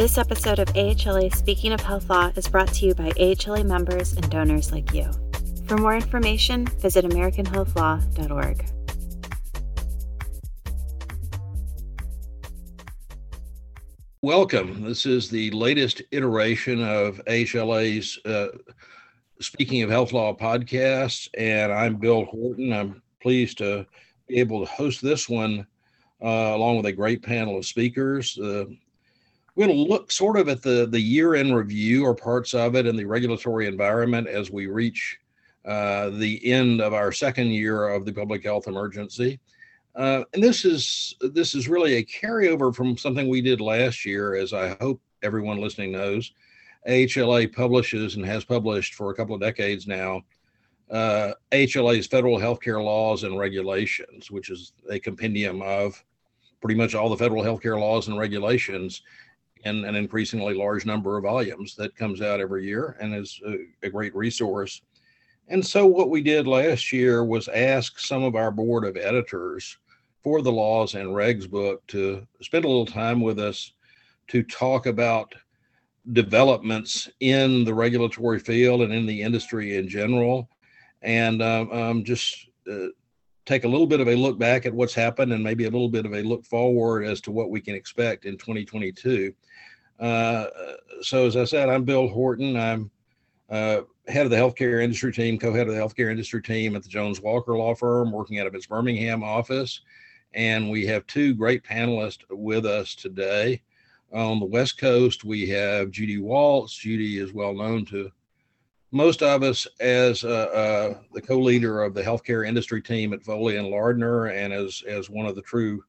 This 0.00 0.16
episode 0.16 0.58
of 0.58 0.68
AHLA 0.68 1.30
Speaking 1.36 1.74
of 1.74 1.80
Health 1.82 2.08
Law 2.08 2.32
is 2.34 2.48
brought 2.48 2.72
to 2.72 2.86
you 2.86 2.94
by 2.94 3.10
AHLA 3.10 3.66
members 3.66 4.14
and 4.14 4.30
donors 4.30 4.72
like 4.72 4.94
you. 4.94 5.10
For 5.66 5.76
more 5.76 5.94
information, 5.94 6.64
visit 6.64 7.04
AmericanHealthLaw.org. 7.04 8.64
Welcome. 14.22 14.84
This 14.84 15.04
is 15.04 15.28
the 15.28 15.50
latest 15.50 16.00
iteration 16.12 16.82
of 16.82 17.20
AHLA's 17.26 18.18
uh, 18.24 18.56
Speaking 19.42 19.82
of 19.82 19.90
Health 19.90 20.14
Law 20.14 20.34
podcast, 20.34 21.28
and 21.36 21.70
I'm 21.70 21.96
Bill 21.96 22.24
Horton. 22.24 22.72
I'm 22.72 23.02
pleased 23.20 23.58
to 23.58 23.84
be 24.28 24.38
able 24.38 24.64
to 24.64 24.72
host 24.72 25.02
this 25.02 25.28
one 25.28 25.66
uh, 26.24 26.54
along 26.54 26.78
with 26.78 26.86
a 26.86 26.92
great 26.92 27.22
panel 27.22 27.58
of 27.58 27.66
speakers. 27.66 28.38
Uh, 28.38 28.64
we're 29.54 29.66
going 29.66 29.76
to 29.76 29.90
look 29.90 30.10
sort 30.12 30.38
of 30.38 30.48
at 30.48 30.62
the 30.62 30.86
the 30.86 31.00
year 31.00 31.34
in 31.34 31.54
review 31.54 32.04
or 32.04 32.14
parts 32.14 32.54
of 32.54 32.74
it 32.74 32.86
and 32.86 32.98
the 32.98 33.04
regulatory 33.04 33.66
environment 33.66 34.28
as 34.28 34.50
we 34.50 34.66
reach 34.66 35.18
uh, 35.64 36.10
the 36.10 36.40
end 36.50 36.80
of 36.80 36.94
our 36.94 37.12
second 37.12 37.48
year 37.48 37.88
of 37.88 38.04
the 38.04 38.12
public 38.12 38.44
health 38.44 38.66
emergency. 38.66 39.38
Uh, 39.96 40.22
and 40.34 40.42
this 40.42 40.64
is 40.64 41.14
this 41.20 41.54
is 41.54 41.68
really 41.68 41.96
a 41.96 42.04
carryover 42.04 42.74
from 42.74 42.96
something 42.96 43.28
we 43.28 43.40
did 43.40 43.60
last 43.60 44.04
year, 44.04 44.36
as 44.36 44.52
I 44.52 44.76
hope 44.80 45.00
everyone 45.22 45.60
listening 45.60 45.92
knows. 45.92 46.32
AHLA 46.88 47.52
publishes 47.52 48.16
and 48.16 48.24
has 48.24 48.44
published 48.44 48.94
for 48.94 49.10
a 49.10 49.14
couple 49.14 49.34
of 49.34 49.40
decades 49.40 49.86
now 49.86 50.22
uh, 50.90 51.32
AHLA's 51.52 52.06
federal 52.06 52.38
healthcare 52.38 52.82
laws 52.82 53.22
and 53.22 53.38
regulations, 53.38 54.30
which 54.30 54.50
is 54.50 54.72
a 54.90 54.98
compendium 54.98 55.62
of 55.62 56.02
pretty 56.60 56.74
much 56.74 56.94
all 56.94 57.08
the 57.08 57.16
federal 57.16 57.42
healthcare 57.42 57.78
laws 57.78 58.08
and 58.08 58.18
regulations 58.18 59.02
in 59.64 59.84
an 59.84 59.94
increasingly 59.94 60.54
large 60.54 60.86
number 60.86 61.16
of 61.16 61.24
volumes 61.24 61.74
that 61.76 61.96
comes 61.96 62.22
out 62.22 62.40
every 62.40 62.64
year 62.64 62.96
and 63.00 63.14
is 63.14 63.40
a, 63.46 63.86
a 63.86 63.90
great 63.90 64.14
resource. 64.14 64.82
And 65.48 65.64
so, 65.64 65.86
what 65.86 66.10
we 66.10 66.22
did 66.22 66.46
last 66.46 66.92
year 66.92 67.24
was 67.24 67.48
ask 67.48 67.98
some 67.98 68.22
of 68.22 68.36
our 68.36 68.50
board 68.50 68.84
of 68.84 68.96
editors 68.96 69.76
for 70.22 70.42
the 70.42 70.52
laws 70.52 70.94
and 70.94 71.08
regs 71.08 71.48
book 71.48 71.86
to 71.88 72.26
spend 72.40 72.64
a 72.64 72.68
little 72.68 72.86
time 72.86 73.20
with 73.20 73.38
us 73.38 73.72
to 74.28 74.42
talk 74.44 74.86
about 74.86 75.34
developments 76.12 77.10
in 77.20 77.64
the 77.64 77.74
regulatory 77.74 78.38
field 78.38 78.82
and 78.82 78.92
in 78.92 79.06
the 79.06 79.22
industry 79.22 79.76
in 79.76 79.88
general, 79.88 80.48
and 81.02 81.42
um, 81.42 81.70
um, 81.72 82.04
just 82.04 82.48
uh, 82.70 82.86
take 83.44 83.64
a 83.64 83.68
little 83.68 83.86
bit 83.86 84.00
of 84.00 84.08
a 84.08 84.14
look 84.14 84.38
back 84.38 84.66
at 84.66 84.72
what's 84.72 84.94
happened 84.94 85.32
and 85.32 85.42
maybe 85.42 85.64
a 85.64 85.70
little 85.70 85.88
bit 85.88 86.06
of 86.06 86.14
a 86.14 86.22
look 86.22 86.44
forward 86.44 87.04
as 87.04 87.20
to 87.20 87.32
what 87.32 87.50
we 87.50 87.60
can 87.60 87.74
expect 87.74 88.24
in 88.24 88.36
2022. 88.36 89.32
Uh, 90.00 90.46
so, 91.02 91.26
as 91.26 91.36
I 91.36 91.44
said, 91.44 91.68
I'm 91.68 91.84
Bill 91.84 92.08
Horton. 92.08 92.56
I'm 92.56 92.90
uh, 93.50 93.82
head 94.08 94.24
of 94.24 94.30
the 94.30 94.36
healthcare 94.36 94.82
industry 94.82 95.12
team, 95.12 95.38
co-head 95.38 95.68
of 95.68 95.74
the 95.74 95.80
healthcare 95.80 96.10
industry 96.10 96.42
team 96.42 96.74
at 96.74 96.82
the 96.82 96.88
Jones 96.88 97.20
Walker 97.20 97.56
Law 97.56 97.74
Firm, 97.74 98.10
working 98.10 98.38
out 98.38 98.46
of 98.46 98.54
its 98.54 98.66
Birmingham 98.66 99.22
office. 99.22 99.82
And 100.32 100.70
we 100.70 100.86
have 100.86 101.06
two 101.06 101.34
great 101.34 101.62
panelists 101.62 102.22
with 102.30 102.64
us 102.64 102.94
today. 102.94 103.62
On 104.12 104.40
the 104.40 104.46
West 104.46 104.78
Coast, 104.78 105.24
we 105.24 105.48
have 105.50 105.90
Judy 105.90 106.18
Waltz. 106.18 106.74
Judy 106.74 107.18
is 107.18 107.32
well 107.32 107.54
known 107.54 107.84
to 107.86 108.10
most 108.92 109.22
of 109.22 109.42
us 109.42 109.66
as 109.78 110.24
uh, 110.24 110.28
uh, 110.28 110.98
the 111.12 111.20
co-leader 111.20 111.82
of 111.82 111.94
the 111.94 112.02
healthcare 112.02 112.46
industry 112.46 112.82
team 112.82 113.12
at 113.12 113.22
Foley 113.22 113.56
and 113.56 113.68
Lardner, 113.68 114.26
and 114.26 114.52
as 114.52 114.82
as 114.88 115.10
one 115.10 115.26
of 115.26 115.36
the 115.36 115.42
true 115.42 115.84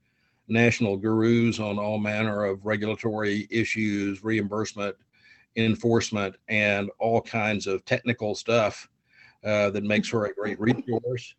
national 0.51 0.97
gurus 0.97 1.59
on 1.59 1.79
all 1.79 1.97
manner 1.97 2.45
of 2.45 2.65
regulatory 2.65 3.47
issues, 3.49 4.23
reimbursement, 4.23 4.95
enforcement, 5.55 6.35
and 6.49 6.89
all 6.99 7.21
kinds 7.21 7.67
of 7.67 7.83
technical 7.85 8.35
stuff 8.35 8.89
uh, 9.43 9.69
that 9.71 9.83
makes 9.83 10.09
her 10.09 10.25
a 10.25 10.33
great 10.33 10.59
resource. 10.59 11.35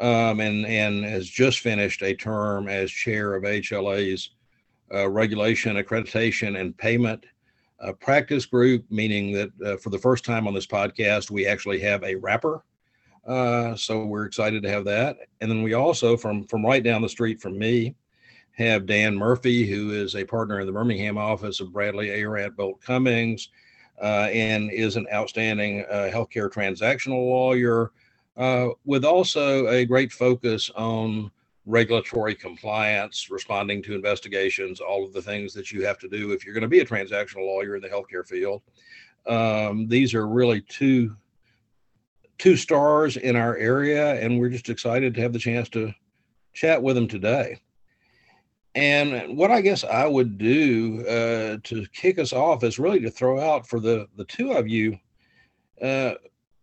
Um, 0.00 0.38
and 0.38 0.64
and 0.64 1.04
has 1.04 1.28
just 1.28 1.58
finished 1.58 2.02
a 2.02 2.14
term 2.14 2.68
as 2.68 2.88
chair 2.88 3.34
of 3.34 3.42
HLA's 3.42 4.30
uh, 4.94 5.08
regulation, 5.08 5.76
accreditation, 5.76 6.60
and 6.60 6.76
payment 6.78 7.26
uh, 7.80 7.92
practice 7.94 8.46
group, 8.46 8.84
meaning 8.90 9.32
that 9.32 9.50
uh, 9.64 9.76
for 9.76 9.90
the 9.90 9.98
first 9.98 10.24
time 10.24 10.46
on 10.46 10.54
this 10.54 10.68
podcast, 10.68 11.32
we 11.32 11.46
actually 11.46 11.80
have 11.80 12.04
a 12.04 12.14
rapper. 12.14 12.62
Uh, 13.26 13.74
so 13.74 14.04
we're 14.04 14.24
excited 14.24 14.62
to 14.62 14.70
have 14.70 14.84
that. 14.84 15.16
And 15.40 15.50
then 15.50 15.62
we 15.62 15.74
also, 15.74 16.16
from 16.16 16.46
from 16.46 16.64
right 16.64 16.82
down 16.82 17.02
the 17.02 17.08
street 17.08 17.40
from 17.40 17.58
me, 17.58 17.96
have 18.58 18.86
Dan 18.86 19.16
Murphy, 19.16 19.66
who 19.66 19.92
is 19.92 20.16
a 20.16 20.24
partner 20.24 20.60
in 20.60 20.66
the 20.66 20.72
Birmingham 20.72 21.16
office 21.16 21.60
of 21.60 21.72
Bradley 21.72 22.08
Arant 22.08 22.56
Boult 22.56 22.80
Cummings, 22.80 23.50
uh, 24.02 24.28
and 24.32 24.70
is 24.72 24.96
an 24.96 25.06
outstanding 25.12 25.84
uh, 25.90 26.10
healthcare 26.12 26.50
transactional 26.50 27.24
lawyer, 27.24 27.92
uh, 28.36 28.68
with 28.84 29.04
also 29.04 29.68
a 29.68 29.84
great 29.84 30.12
focus 30.12 30.70
on 30.76 31.30
regulatory 31.66 32.34
compliance, 32.34 33.30
responding 33.30 33.82
to 33.82 33.94
investigations, 33.94 34.80
all 34.80 35.04
of 35.04 35.12
the 35.12 35.22
things 35.22 35.52
that 35.52 35.70
you 35.70 35.84
have 35.84 35.98
to 35.98 36.08
do 36.08 36.32
if 36.32 36.44
you're 36.44 36.54
going 36.54 36.62
to 36.62 36.68
be 36.68 36.80
a 36.80 36.84
transactional 36.84 37.46
lawyer 37.46 37.76
in 37.76 37.82
the 37.82 37.88
healthcare 37.88 38.26
field. 38.26 38.62
Um, 39.26 39.86
these 39.86 40.14
are 40.14 40.26
really 40.26 40.62
two 40.62 41.14
two 42.38 42.56
stars 42.56 43.16
in 43.16 43.34
our 43.34 43.56
area, 43.56 44.14
and 44.14 44.38
we're 44.38 44.48
just 44.48 44.70
excited 44.70 45.12
to 45.14 45.20
have 45.20 45.32
the 45.32 45.38
chance 45.40 45.68
to 45.68 45.92
chat 46.54 46.80
with 46.80 46.94
them 46.94 47.08
today. 47.08 47.60
And 48.74 49.36
what 49.36 49.50
I 49.50 49.60
guess 49.60 49.82
I 49.82 50.06
would 50.06 50.38
do 50.38 51.04
uh, 51.06 51.58
to 51.64 51.86
kick 51.92 52.18
us 52.18 52.32
off 52.32 52.62
is 52.62 52.78
really 52.78 53.00
to 53.00 53.10
throw 53.10 53.40
out 53.40 53.66
for 53.66 53.80
the 53.80 54.06
the 54.16 54.24
two 54.24 54.52
of 54.52 54.68
you, 54.68 54.98
uh, 55.82 56.14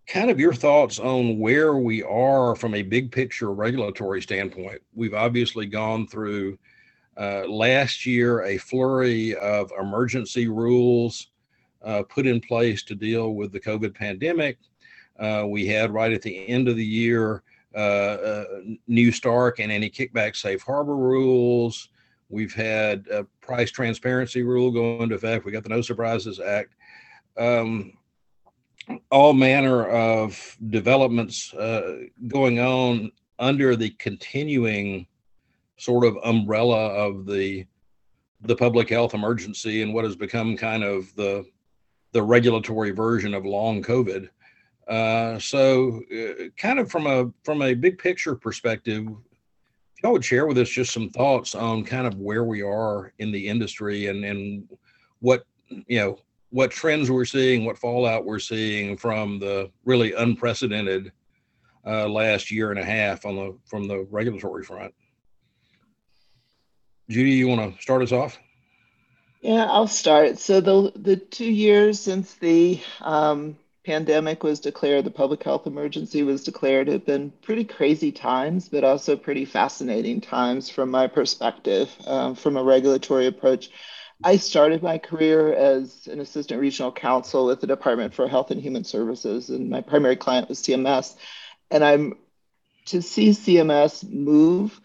kind 0.08 0.30
of 0.30 0.40
your 0.40 0.54
thoughts 0.54 1.00
on 1.00 1.40
where 1.40 1.76
we 1.76 2.04
are 2.04 2.56
from 2.56 2.76
a 2.76 2.84
big 2.84 3.12
picture 3.12 3.52
regulatory 3.52 4.22
standpoint. 4.22 4.82
We've 4.94 5.14
obviously 5.16 5.66
gone 5.66 6.08
through 6.08 6.58
uh, 7.18 7.48
last 7.48 8.06
year 8.06 8.44
a 8.44 8.58
flurry 8.58 9.36
of 9.36 9.72
emergency 9.80 10.48
rules 10.48 11.28
uh, 11.84 12.04
put 12.04 12.28
in 12.28 12.40
place 12.40 12.84
to 12.84 12.96
deal 12.96 13.34
with 13.34 13.52
the 13.52 13.60
COVID 13.60 13.96
pandemic. 13.96 14.58
Uh, 15.20 15.46
we 15.48 15.66
had 15.66 15.92
right 15.92 16.12
at 16.12 16.22
the 16.22 16.48
end 16.48 16.68
of 16.68 16.76
the 16.76 16.86
year. 16.86 17.42
Uh, 17.74 18.46
New 18.88 19.12
Stark 19.12 19.60
and 19.60 19.70
anti-kickback 19.70 20.36
safe 20.36 20.62
harbor 20.62 20.96
rules. 20.96 21.90
We've 22.36 22.54
had 22.54 23.08
a 23.08 23.24
price 23.40 23.72
transparency 23.72 24.44
rule 24.44 24.70
go 24.70 25.02
into 25.02 25.16
effect. 25.16 25.46
We 25.46 25.54
got 25.54 25.64
the 25.64 25.70
No 25.70 25.82
Surprises 25.82 26.42
Act. 26.42 26.76
Um, 27.38 27.94
all 29.10 29.32
manner 29.32 29.88
of 29.88 30.58
developments 30.68 31.54
uh, 31.54 32.00
going 32.28 32.60
on 32.60 33.14
under 33.40 33.78
the 33.78 33.92
continuing 33.92 35.08
sort 35.78 36.04
of 36.04 36.18
umbrella 36.26 36.90
of 36.90 37.26
the 37.26 37.66
the 38.42 38.56
public 38.56 38.90
health 38.90 39.14
emergency 39.14 39.82
and 39.82 39.94
what 39.94 40.04
has 40.04 40.18
become 40.18 40.58
kind 40.58 40.84
of 40.84 41.16
the 41.16 41.46
the 42.12 42.22
regulatory 42.22 42.92
version 42.92 43.34
of 43.34 43.46
long 43.46 43.82
COVID. 43.82 44.28
Uh, 44.90 45.40
so, 45.40 46.02
uh, 46.14 46.50
kind 46.58 46.80
of 46.80 46.92
from 46.92 47.08
a 47.08 47.32
from 47.44 47.62
a 47.62 47.74
big 47.74 47.98
picture 47.98 48.36
perspective, 48.36 49.08
y'all 50.06 50.14
would 50.14 50.24
share 50.24 50.46
with 50.46 50.60
us 50.60 50.70
just 50.70 50.94
some 50.94 51.10
thoughts 51.10 51.56
on 51.56 51.84
kind 51.84 52.06
of 52.06 52.14
where 52.20 52.44
we 52.44 52.62
are 52.62 53.12
in 53.18 53.32
the 53.32 53.48
industry 53.48 54.06
and 54.06 54.24
and 54.24 54.70
what 55.20 55.48
you 55.88 55.98
know 55.98 56.20
what 56.52 56.70
trends 56.70 57.10
we're 57.10 57.26
seeing, 57.26 57.66
what 57.66 57.76
fallout 57.76 58.24
we're 58.24 58.38
seeing 58.38 58.96
from 58.96 59.40
the 59.40 59.72
really 59.84 60.14
unprecedented 60.14 61.12
uh, 61.88 62.08
last 62.08 62.52
year 62.52 62.70
and 62.70 62.80
a 62.80 62.86
half 62.86 63.26
on 63.26 63.36
the 63.36 63.58
from 63.66 63.88
the 63.88 64.06
regulatory 64.12 64.64
front. 64.64 64.94
Judy, 67.10 67.32
you 67.32 67.48
want 67.48 67.76
to 67.76 67.82
start 67.82 68.04
us 68.04 68.12
off? 68.12 68.38
Yeah, 69.42 69.66
I'll 69.66 69.88
start. 69.88 70.38
So 70.38 70.62
the 70.62 70.92
the 70.96 71.16
two 71.16 71.52
years 71.52 72.00
since 72.00 72.36
the 72.36 72.80
um, 73.02 73.58
pandemic 73.86 74.44
was 74.44 74.60
declared, 74.60 75.06
the 75.06 75.12
public 75.12 75.44
health 75.44 75.68
emergency 75.68 76.24
was 76.24 76.44
declared, 76.44 76.88
have 76.88 77.06
been 77.06 77.32
pretty 77.42 77.64
crazy 77.64 78.12
times, 78.12 78.68
but 78.68 78.84
also 78.84 79.16
pretty 79.16 79.46
fascinating 79.46 80.22
times 80.22 80.70
from 80.70 80.90
my 80.90 81.08
perspective, 81.08 81.90
um, 82.08 82.36
from 82.36 82.58
a 82.58 82.64
regulatory 82.64 83.28
approach. 83.28 83.70
I 84.24 84.38
started 84.38 84.82
my 84.82 84.98
career 84.98 85.54
as 85.54 86.08
an 86.08 86.20
assistant 86.20 86.62
regional 86.62 86.92
counsel 86.92 87.46
with 87.46 87.62
the 87.62 87.68
Department 87.68 88.14
for 88.14 88.28
Health 88.28 88.50
and 88.50 88.62
Human 88.62 88.84
Services, 88.84 89.50
and 89.50 89.70
my 89.70 89.82
primary 89.82 90.16
client 90.16 90.50
was 90.50 90.62
CMS. 90.62 91.16
And 91.70 91.84
I'm 91.84 92.14
to 92.86 93.02
see 93.02 93.30
CMS 93.30 94.10
move 94.10 94.80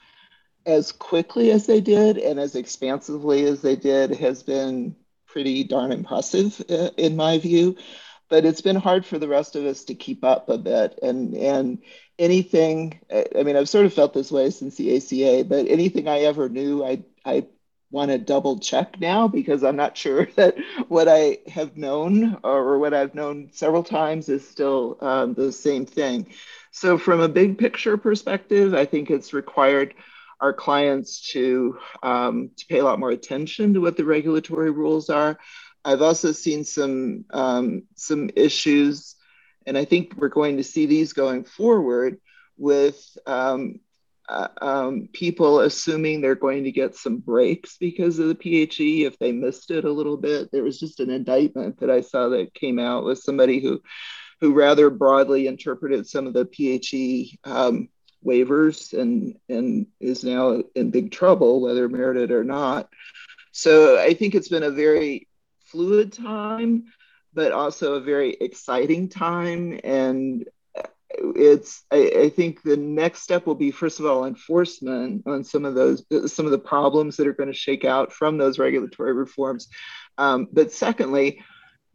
as 0.66 0.92
quickly 0.92 1.50
as 1.52 1.66
they 1.66 1.80
did 1.80 2.18
and 2.18 2.38
as 2.38 2.54
expansively 2.54 3.44
as 3.44 3.62
they 3.62 3.76
did 3.76 4.10
has 4.10 4.42
been 4.42 4.94
pretty 5.26 5.64
darn 5.64 5.92
impressive 5.92 6.60
uh, 6.68 6.90
in 6.96 7.16
my 7.16 7.38
view 7.38 7.76
but 8.30 8.44
it's 8.44 8.62
been 8.62 8.76
hard 8.76 9.04
for 9.04 9.18
the 9.18 9.28
rest 9.28 9.56
of 9.56 9.64
us 9.66 9.84
to 9.84 9.94
keep 9.94 10.24
up 10.24 10.48
a 10.48 10.56
bit 10.56 10.98
and 11.02 11.34
and 11.34 11.78
anything 12.18 13.00
i 13.36 13.42
mean 13.42 13.56
i've 13.56 13.68
sort 13.68 13.86
of 13.86 13.92
felt 13.92 14.14
this 14.14 14.30
way 14.30 14.50
since 14.50 14.76
the 14.76 14.96
aca 14.96 15.44
but 15.44 15.66
anything 15.66 16.08
i 16.08 16.20
ever 16.20 16.48
knew 16.48 16.84
i 16.84 17.02
i 17.24 17.44
want 17.90 18.10
to 18.10 18.18
double 18.18 18.58
check 18.58 19.00
now 19.00 19.26
because 19.26 19.64
I'm 19.64 19.76
not 19.76 19.96
sure 19.96 20.26
that 20.36 20.56
what 20.88 21.08
I 21.08 21.38
have 21.48 21.76
known 21.76 22.38
or 22.44 22.78
what 22.78 22.94
I've 22.94 23.14
known 23.14 23.50
several 23.52 23.82
times 23.82 24.28
is 24.28 24.48
still 24.48 24.96
um, 25.00 25.34
the 25.34 25.52
same 25.52 25.86
thing. 25.86 26.32
So, 26.70 26.98
from 26.98 27.20
a 27.20 27.28
big 27.28 27.58
picture 27.58 27.96
perspective, 27.96 28.74
I 28.74 28.84
think 28.84 29.10
it's 29.10 29.32
required 29.32 29.94
our 30.40 30.52
clients 30.52 31.32
to, 31.32 31.78
um, 32.02 32.50
to 32.56 32.66
pay 32.66 32.78
a 32.78 32.84
lot 32.84 32.98
more 33.00 33.10
attention 33.10 33.74
to 33.74 33.80
what 33.80 33.96
the 33.96 34.04
regulatory 34.04 34.70
rules 34.70 35.10
are. 35.10 35.38
I've 35.84 36.02
also 36.02 36.32
seen 36.32 36.64
some, 36.64 37.24
um, 37.30 37.84
some 37.94 38.30
issues, 38.36 39.16
and 39.66 39.78
I 39.78 39.84
think 39.84 40.14
we're 40.16 40.28
going 40.28 40.58
to 40.58 40.64
see 40.64 40.86
these 40.86 41.12
going 41.12 41.44
forward 41.44 42.18
with 42.56 43.02
um, 43.26 43.80
uh, 44.30 44.48
um, 44.62 45.08
people 45.12 45.60
assuming 45.60 46.20
they're 46.20 46.36
going 46.36 46.62
to 46.64 46.70
get 46.70 46.94
some 46.94 47.18
breaks 47.18 47.76
because 47.78 48.18
of 48.18 48.28
the 48.28 48.34
PHE 48.36 49.04
if 49.04 49.18
they 49.18 49.32
missed 49.32 49.72
it 49.72 49.84
a 49.84 49.92
little 49.92 50.16
bit. 50.16 50.52
There 50.52 50.62
was 50.62 50.78
just 50.78 51.00
an 51.00 51.10
indictment 51.10 51.80
that 51.80 51.90
I 51.90 52.00
saw 52.00 52.28
that 52.28 52.54
came 52.54 52.78
out 52.78 53.04
with 53.04 53.18
somebody 53.18 53.60
who 53.60 53.82
who 54.40 54.54
rather 54.54 54.88
broadly 54.88 55.46
interpreted 55.46 56.06
some 56.06 56.26
of 56.26 56.32
the 56.32 56.46
PHE 56.46 57.38
um, 57.44 57.88
waivers 58.24 58.98
and 58.98 59.36
and 59.48 59.86
is 59.98 60.22
now 60.22 60.62
in 60.76 60.90
big 60.90 61.10
trouble, 61.10 61.60
whether 61.60 61.88
merited 61.88 62.30
or 62.30 62.44
not. 62.44 62.88
So 63.50 63.98
I 63.98 64.14
think 64.14 64.34
it's 64.34 64.48
been 64.48 64.62
a 64.62 64.70
very 64.70 65.26
fluid 65.70 66.12
time, 66.12 66.84
but 67.32 67.52
also 67.52 67.94
a 67.94 68.00
very 68.00 68.32
exciting 68.40 69.08
time. 69.08 69.78
And 69.84 70.48
it's 71.18 71.84
I, 71.90 72.12
I, 72.22 72.28
think 72.28 72.62
the 72.62 72.76
next 72.76 73.22
step 73.22 73.46
will 73.46 73.54
be 73.54 73.70
first 73.70 74.00
of 74.00 74.06
all 74.06 74.26
enforcement 74.26 75.24
on 75.26 75.42
some 75.44 75.64
of 75.64 75.74
those 75.74 76.04
some 76.26 76.46
of 76.46 76.52
the 76.52 76.58
problems 76.58 77.16
that 77.16 77.26
are 77.26 77.32
going 77.32 77.52
to 77.52 77.58
shake 77.58 77.84
out 77.84 78.12
from 78.12 78.38
those 78.38 78.58
regulatory 78.58 79.12
reforms. 79.12 79.68
Um, 80.18 80.48
but 80.52 80.72
secondly, 80.72 81.42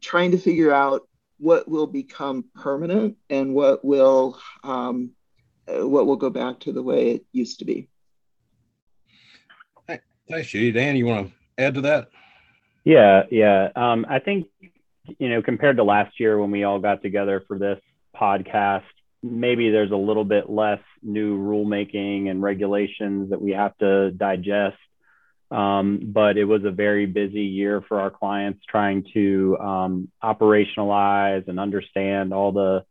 trying 0.01 0.31
to 0.31 0.37
figure 0.37 0.73
out 0.73 1.07
what 1.37 1.67
will 1.67 1.87
become 1.87 2.45
permanent 2.55 3.17
and 3.29 3.53
what 3.53 3.83
will 3.83 4.39
um, 4.63 5.11
what 5.67 6.05
will 6.05 6.17
go 6.17 6.29
back 6.29 6.59
to 6.61 6.71
the 6.71 6.83
way 6.83 7.11
it 7.11 7.25
used 7.31 7.59
to 7.59 7.65
be. 7.65 7.89
Thanks, 10.27 10.49
Judy. 10.49 10.71
Dan, 10.71 10.95
you 10.95 11.05
want 11.05 11.27
to 11.27 11.63
add 11.63 11.75
to 11.75 11.81
that? 11.81 12.09
Yeah, 12.85 13.23
yeah. 13.31 13.69
Um, 13.75 14.05
I 14.07 14.19
think 14.19 14.47
you 15.19 15.29
know 15.29 15.41
compared 15.41 15.77
to 15.77 15.83
last 15.83 16.19
year 16.19 16.39
when 16.39 16.51
we 16.51 16.63
all 16.63 16.79
got 16.79 17.01
together 17.01 17.43
for 17.47 17.57
this 17.57 17.79
podcast, 18.15 18.83
maybe 19.23 19.71
there's 19.71 19.91
a 19.91 19.95
little 19.97 20.23
bit 20.23 20.49
less 20.49 20.79
new 21.01 21.37
rulemaking 21.37 22.29
and 22.29 22.41
regulations 22.41 23.31
that 23.31 23.41
we 23.41 23.51
have 23.51 23.75
to 23.79 24.11
digest. 24.11 24.77
Um, 25.51 25.99
but 26.13 26.37
it 26.37 26.45
was 26.45 26.63
a 26.65 26.71
very 26.71 27.05
busy 27.05 27.43
year 27.43 27.81
for 27.87 27.99
our 27.99 28.09
clients 28.09 28.63
trying 28.69 29.05
to 29.13 29.57
um, 29.59 30.11
operationalize 30.23 31.47
and 31.47 31.59
understand 31.59 32.33
all 32.33 32.51
the 32.51 32.83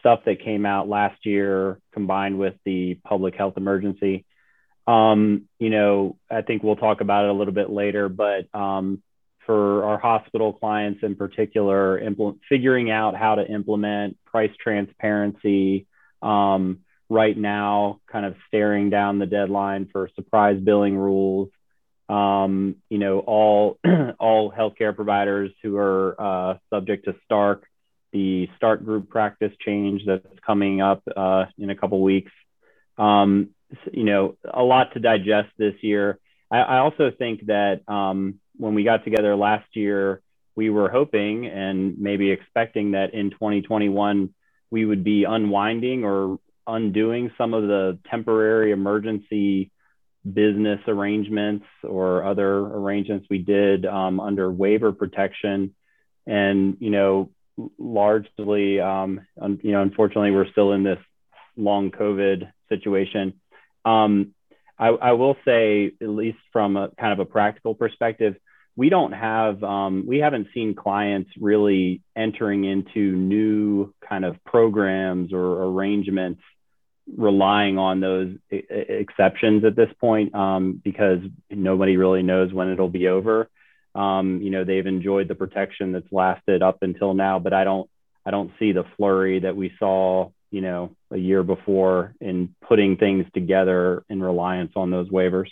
stuff 0.00 0.20
that 0.26 0.42
came 0.44 0.66
out 0.66 0.88
last 0.88 1.24
year 1.24 1.78
combined 1.92 2.38
with 2.38 2.54
the 2.64 2.98
public 3.04 3.36
health 3.36 3.54
emergency. 3.56 4.24
Um, 4.86 5.48
you 5.60 5.70
know, 5.70 6.16
I 6.28 6.42
think 6.42 6.62
we'll 6.64 6.76
talk 6.76 7.00
about 7.00 7.24
it 7.24 7.30
a 7.30 7.34
little 7.34 7.54
bit 7.54 7.70
later, 7.70 8.08
but 8.08 8.52
um, 8.52 9.00
for 9.46 9.84
our 9.84 9.98
hospital 9.98 10.52
clients 10.52 11.00
in 11.02 11.16
particular, 11.16 12.00
figuring 12.48 12.90
out 12.90 13.16
how 13.16 13.34
to 13.34 13.46
implement 13.46 14.16
price 14.24 14.52
transparency 14.62 15.86
um, 16.22 16.80
right 17.08 17.36
now, 17.36 18.00
kind 18.10 18.24
of 18.24 18.34
staring 18.48 18.90
down 18.90 19.18
the 19.18 19.26
deadline 19.26 19.88
for 19.92 20.08
surprise 20.14 20.60
billing 20.62 20.96
rules. 20.96 21.48
Um, 22.08 22.76
you 22.88 22.98
know, 22.98 23.20
all 23.20 23.78
all 24.18 24.52
healthcare 24.52 24.94
providers 24.94 25.50
who 25.62 25.76
are 25.76 26.16
uh, 26.20 26.58
subject 26.70 27.06
to 27.06 27.14
Stark 27.24 27.66
the 28.12 28.48
Stark 28.56 28.84
group 28.84 29.08
practice 29.08 29.52
change 29.64 30.02
that's 30.06 30.26
coming 30.46 30.80
up 30.80 31.02
uh, 31.16 31.46
in 31.58 31.70
a 31.70 31.76
couple 31.76 32.00
weeks. 32.02 32.32
Um, 32.98 33.50
you 33.90 34.04
know, 34.04 34.36
a 34.48 34.62
lot 34.62 34.92
to 34.92 35.00
digest 35.00 35.48
this 35.56 35.74
year. 35.80 36.18
I, 36.50 36.58
I 36.58 36.78
also 36.78 37.10
think 37.10 37.46
that 37.46 37.80
um, 37.88 38.38
when 38.56 38.74
we 38.74 38.84
got 38.84 39.04
together 39.04 39.34
last 39.36 39.74
year, 39.74 40.20
we 40.54 40.70
were 40.70 40.90
hoping 40.90 41.46
and 41.46 41.98
maybe 41.98 42.30
expecting 42.30 42.92
that 42.92 43.14
in 43.14 43.30
2021 43.30 44.34
we 44.70 44.84
would 44.86 45.04
be 45.04 45.24
unwinding 45.24 46.02
or 46.02 46.38
undoing 46.66 47.30
some 47.36 47.52
of 47.54 47.64
the 47.64 47.98
temporary 48.10 48.72
emergency 48.72 49.70
business 50.30 50.80
arrangements 50.86 51.66
or 51.82 52.24
other 52.24 52.58
arrangements 52.58 53.26
we 53.28 53.38
did 53.38 53.84
um, 53.84 54.20
under 54.20 54.50
waiver 54.50 54.92
protection. 54.92 55.74
And, 56.26 56.76
you 56.80 56.90
know, 56.90 57.30
largely, 57.78 58.80
um, 58.80 59.20
you 59.36 59.72
know, 59.72 59.82
unfortunately, 59.82 60.30
we're 60.30 60.50
still 60.50 60.72
in 60.72 60.84
this 60.84 61.00
long 61.56 61.90
COVID 61.90 62.50
situation. 62.68 63.34
Um, 63.84 64.34
I, 64.82 64.88
I, 64.88 65.12
will 65.12 65.36
say, 65.44 65.92
at 66.00 66.08
least 66.08 66.38
from 66.52 66.76
a 66.76 66.88
kind 66.98 67.12
of 67.12 67.20
a 67.20 67.24
practical 67.24 67.74
perspective, 67.74 68.34
we 68.74 68.88
don't 68.88 69.12
have, 69.12 69.62
um, 69.62 70.04
we 70.08 70.18
haven't 70.18 70.48
seen 70.52 70.74
clients 70.74 71.30
really 71.38 72.00
entering 72.16 72.64
into 72.64 73.14
new 73.14 73.94
kind 74.08 74.24
of 74.24 74.42
programs 74.44 75.32
or 75.32 75.64
arrangements 75.64 76.40
relying 77.16 77.78
on 77.78 78.00
those 78.00 78.34
exceptions 78.50 79.64
at 79.64 79.76
this 79.76 79.90
point 80.00 80.34
um, 80.34 80.80
because 80.82 81.20
nobody 81.48 81.96
really 81.96 82.22
knows 82.22 82.52
when 82.52 82.70
it'll 82.70 82.88
be 82.88 83.06
over. 83.06 83.48
Um, 83.94 84.40
you 84.42 84.50
know, 84.50 84.64
they've 84.64 84.86
enjoyed 84.86 85.28
the 85.28 85.34
protection 85.36 85.92
that's 85.92 86.10
lasted 86.10 86.62
up 86.62 86.78
until 86.82 87.14
now, 87.14 87.38
but 87.38 87.52
I 87.52 87.64
don't 87.64 87.88
I 88.24 88.30
don't 88.30 88.52
see 88.58 88.72
the 88.72 88.84
flurry 88.96 89.40
that 89.40 89.56
we 89.56 89.72
saw, 89.78 90.30
you 90.52 90.60
know, 90.60 90.94
a 91.10 91.16
year 91.16 91.42
before 91.42 92.14
in 92.20 92.54
putting 92.60 92.96
things 92.96 93.26
together 93.34 94.04
in 94.10 94.22
reliance 94.22 94.72
on 94.76 94.90
those 94.90 95.08
waivers. 95.08 95.48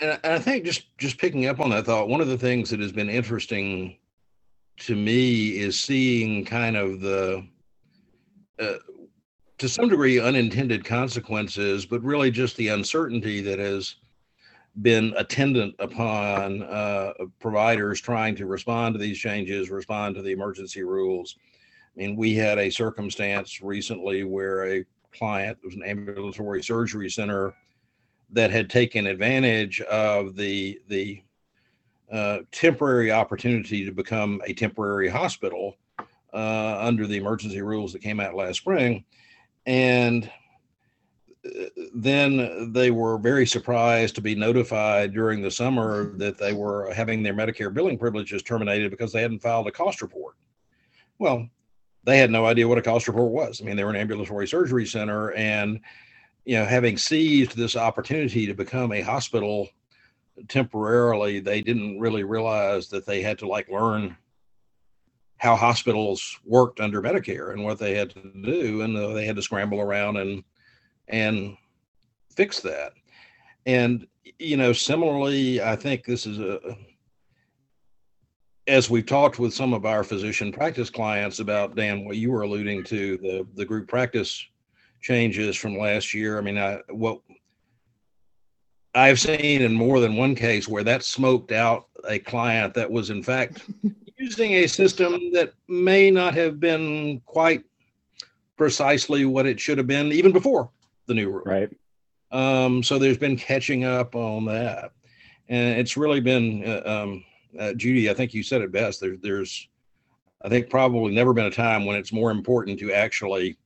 And 0.00 0.18
I 0.24 0.38
think 0.38 0.64
just 0.64 0.96
just 0.98 1.16
picking 1.16 1.46
up 1.46 1.60
on 1.60 1.70
that 1.70 1.86
thought, 1.86 2.08
one 2.08 2.20
of 2.20 2.28
the 2.28 2.36
things 2.36 2.70
that 2.70 2.80
has 2.80 2.92
been 2.92 3.08
interesting 3.08 3.96
to 4.80 4.94
me 4.94 5.58
is 5.58 5.78
seeing 5.78 6.44
kind 6.44 6.76
of 6.76 7.00
the 7.00 7.46
uh, 8.58 8.74
to 9.58 9.68
some 9.68 9.88
degree 9.88 10.20
unintended 10.20 10.84
consequences, 10.84 11.86
but 11.86 12.02
really 12.02 12.30
just 12.30 12.56
the 12.56 12.68
uncertainty 12.68 13.40
that 13.42 13.60
has 13.60 13.96
been 14.82 15.14
attendant 15.16 15.74
upon 15.78 16.62
uh, 16.64 17.12
providers 17.40 18.00
trying 18.00 18.36
to 18.36 18.46
respond 18.46 18.94
to 18.94 18.98
these 19.00 19.18
changes, 19.18 19.70
respond 19.70 20.14
to 20.16 20.22
the 20.22 20.30
emergency 20.30 20.82
rules. 20.82 21.36
Mean, 21.98 22.14
we 22.14 22.36
had 22.36 22.58
a 22.58 22.70
circumstance 22.70 23.60
recently 23.60 24.22
where 24.22 24.64
a 24.72 24.84
client 25.12 25.58
was 25.64 25.74
an 25.74 25.82
ambulatory 25.82 26.62
surgery 26.62 27.10
center 27.10 27.52
that 28.30 28.52
had 28.52 28.70
taken 28.70 29.08
advantage 29.08 29.80
of 29.80 30.36
the 30.36 30.80
the 30.86 31.20
uh, 32.12 32.38
temporary 32.52 33.10
opportunity 33.10 33.84
to 33.84 33.90
become 33.90 34.40
a 34.46 34.54
temporary 34.54 35.08
hospital 35.08 35.76
uh, 36.32 36.78
under 36.80 37.04
the 37.04 37.16
emergency 37.16 37.62
rules 37.62 37.92
that 37.92 38.00
came 38.00 38.20
out 38.20 38.36
last 38.36 38.58
spring, 38.58 39.04
and 39.66 40.30
then 41.96 42.72
they 42.72 42.92
were 42.92 43.18
very 43.18 43.46
surprised 43.46 44.14
to 44.14 44.20
be 44.20 44.36
notified 44.36 45.12
during 45.12 45.42
the 45.42 45.50
summer 45.50 46.12
that 46.16 46.38
they 46.38 46.52
were 46.52 46.92
having 46.94 47.24
their 47.24 47.34
Medicare 47.34 47.74
billing 47.74 47.98
privileges 47.98 48.40
terminated 48.44 48.92
because 48.92 49.12
they 49.12 49.22
hadn't 49.22 49.42
filed 49.42 49.66
a 49.66 49.72
cost 49.72 50.00
report. 50.00 50.36
Well, 51.18 51.48
they 52.08 52.18
had 52.18 52.30
no 52.30 52.46
idea 52.46 52.66
what 52.66 52.78
a 52.78 52.82
cost 52.82 53.06
report 53.06 53.30
was. 53.30 53.60
I 53.60 53.64
mean, 53.64 53.76
they 53.76 53.84
were 53.84 53.90
an 53.90 53.96
ambulatory 53.96 54.48
surgery 54.48 54.86
center, 54.86 55.32
and 55.32 55.80
you 56.44 56.56
know, 56.56 56.64
having 56.64 56.96
seized 56.96 57.56
this 57.56 57.76
opportunity 57.76 58.46
to 58.46 58.54
become 58.54 58.92
a 58.92 59.02
hospital 59.02 59.68
temporarily, 60.48 61.40
they 61.40 61.60
didn't 61.60 62.00
really 62.00 62.24
realize 62.24 62.88
that 62.88 63.04
they 63.04 63.20
had 63.20 63.38
to 63.40 63.48
like 63.48 63.68
learn 63.68 64.16
how 65.36 65.54
hospitals 65.54 66.38
worked 66.44 66.80
under 66.80 67.02
Medicare 67.02 67.52
and 67.52 67.62
what 67.62 67.78
they 67.78 67.94
had 67.94 68.10
to 68.10 68.32
do, 68.42 68.80
and 68.82 68.96
uh, 68.96 69.08
they 69.12 69.26
had 69.26 69.36
to 69.36 69.42
scramble 69.42 69.80
around 69.80 70.16
and 70.16 70.42
and 71.08 71.56
fix 72.34 72.60
that. 72.60 72.92
And, 73.66 74.06
you 74.38 74.56
know, 74.56 74.72
similarly, 74.72 75.60
I 75.60 75.76
think 75.76 76.04
this 76.04 76.26
is 76.26 76.38
a, 76.38 76.76
as 78.68 78.90
we've 78.90 79.06
talked 79.06 79.38
with 79.38 79.54
some 79.54 79.72
of 79.72 79.86
our 79.86 80.04
physician 80.04 80.52
practice 80.52 80.90
clients 80.90 81.40
about, 81.40 81.74
Dan, 81.74 82.04
what 82.04 82.16
you 82.16 82.30
were 82.30 82.42
alluding 82.42 82.84
to, 82.84 83.16
the, 83.16 83.46
the 83.54 83.64
group 83.64 83.88
practice 83.88 84.46
changes 85.00 85.56
from 85.56 85.78
last 85.78 86.12
year. 86.12 86.38
I 86.38 86.42
mean, 86.42 86.58
I, 86.58 86.80
what 86.90 87.20
I've 88.94 89.18
seen 89.18 89.62
in 89.62 89.72
more 89.72 90.00
than 90.00 90.16
one 90.16 90.34
case 90.34 90.68
where 90.68 90.84
that 90.84 91.02
smoked 91.02 91.50
out 91.50 91.86
a 92.06 92.18
client 92.18 92.74
that 92.74 92.90
was, 92.90 93.08
in 93.08 93.22
fact, 93.22 93.62
using 94.18 94.52
a 94.52 94.66
system 94.66 95.32
that 95.32 95.54
may 95.66 96.10
not 96.10 96.34
have 96.34 96.60
been 96.60 97.20
quite 97.24 97.64
precisely 98.56 99.24
what 99.24 99.46
it 99.46 99.58
should 99.58 99.78
have 99.78 99.86
been 99.86 100.12
even 100.12 100.32
before 100.32 100.68
the 101.06 101.14
new 101.14 101.30
rule. 101.30 101.44
Right. 101.46 101.74
Um, 102.30 102.82
so 102.82 102.98
there's 102.98 103.16
been 103.16 103.36
catching 103.36 103.84
up 103.84 104.14
on 104.14 104.44
that, 104.46 104.92
and 105.48 105.78
it's 105.78 105.96
really 105.96 106.20
been 106.20 106.62
uh, 106.66 106.82
um, 106.84 107.24
uh, 107.58 107.72
Judy. 107.74 108.10
I 108.10 108.14
think 108.14 108.34
you 108.34 108.42
said 108.42 108.62
it 108.62 108.72
best. 108.72 109.00
There, 109.00 109.16
there's, 109.16 109.68
I 110.42 110.48
think 110.48 110.70
probably 110.70 111.14
never 111.14 111.32
been 111.32 111.46
a 111.46 111.50
time 111.50 111.84
when 111.84 111.96
it's 111.96 112.12
more 112.12 112.30
important 112.30 112.78
to 112.80 112.92
actually, 112.92 113.56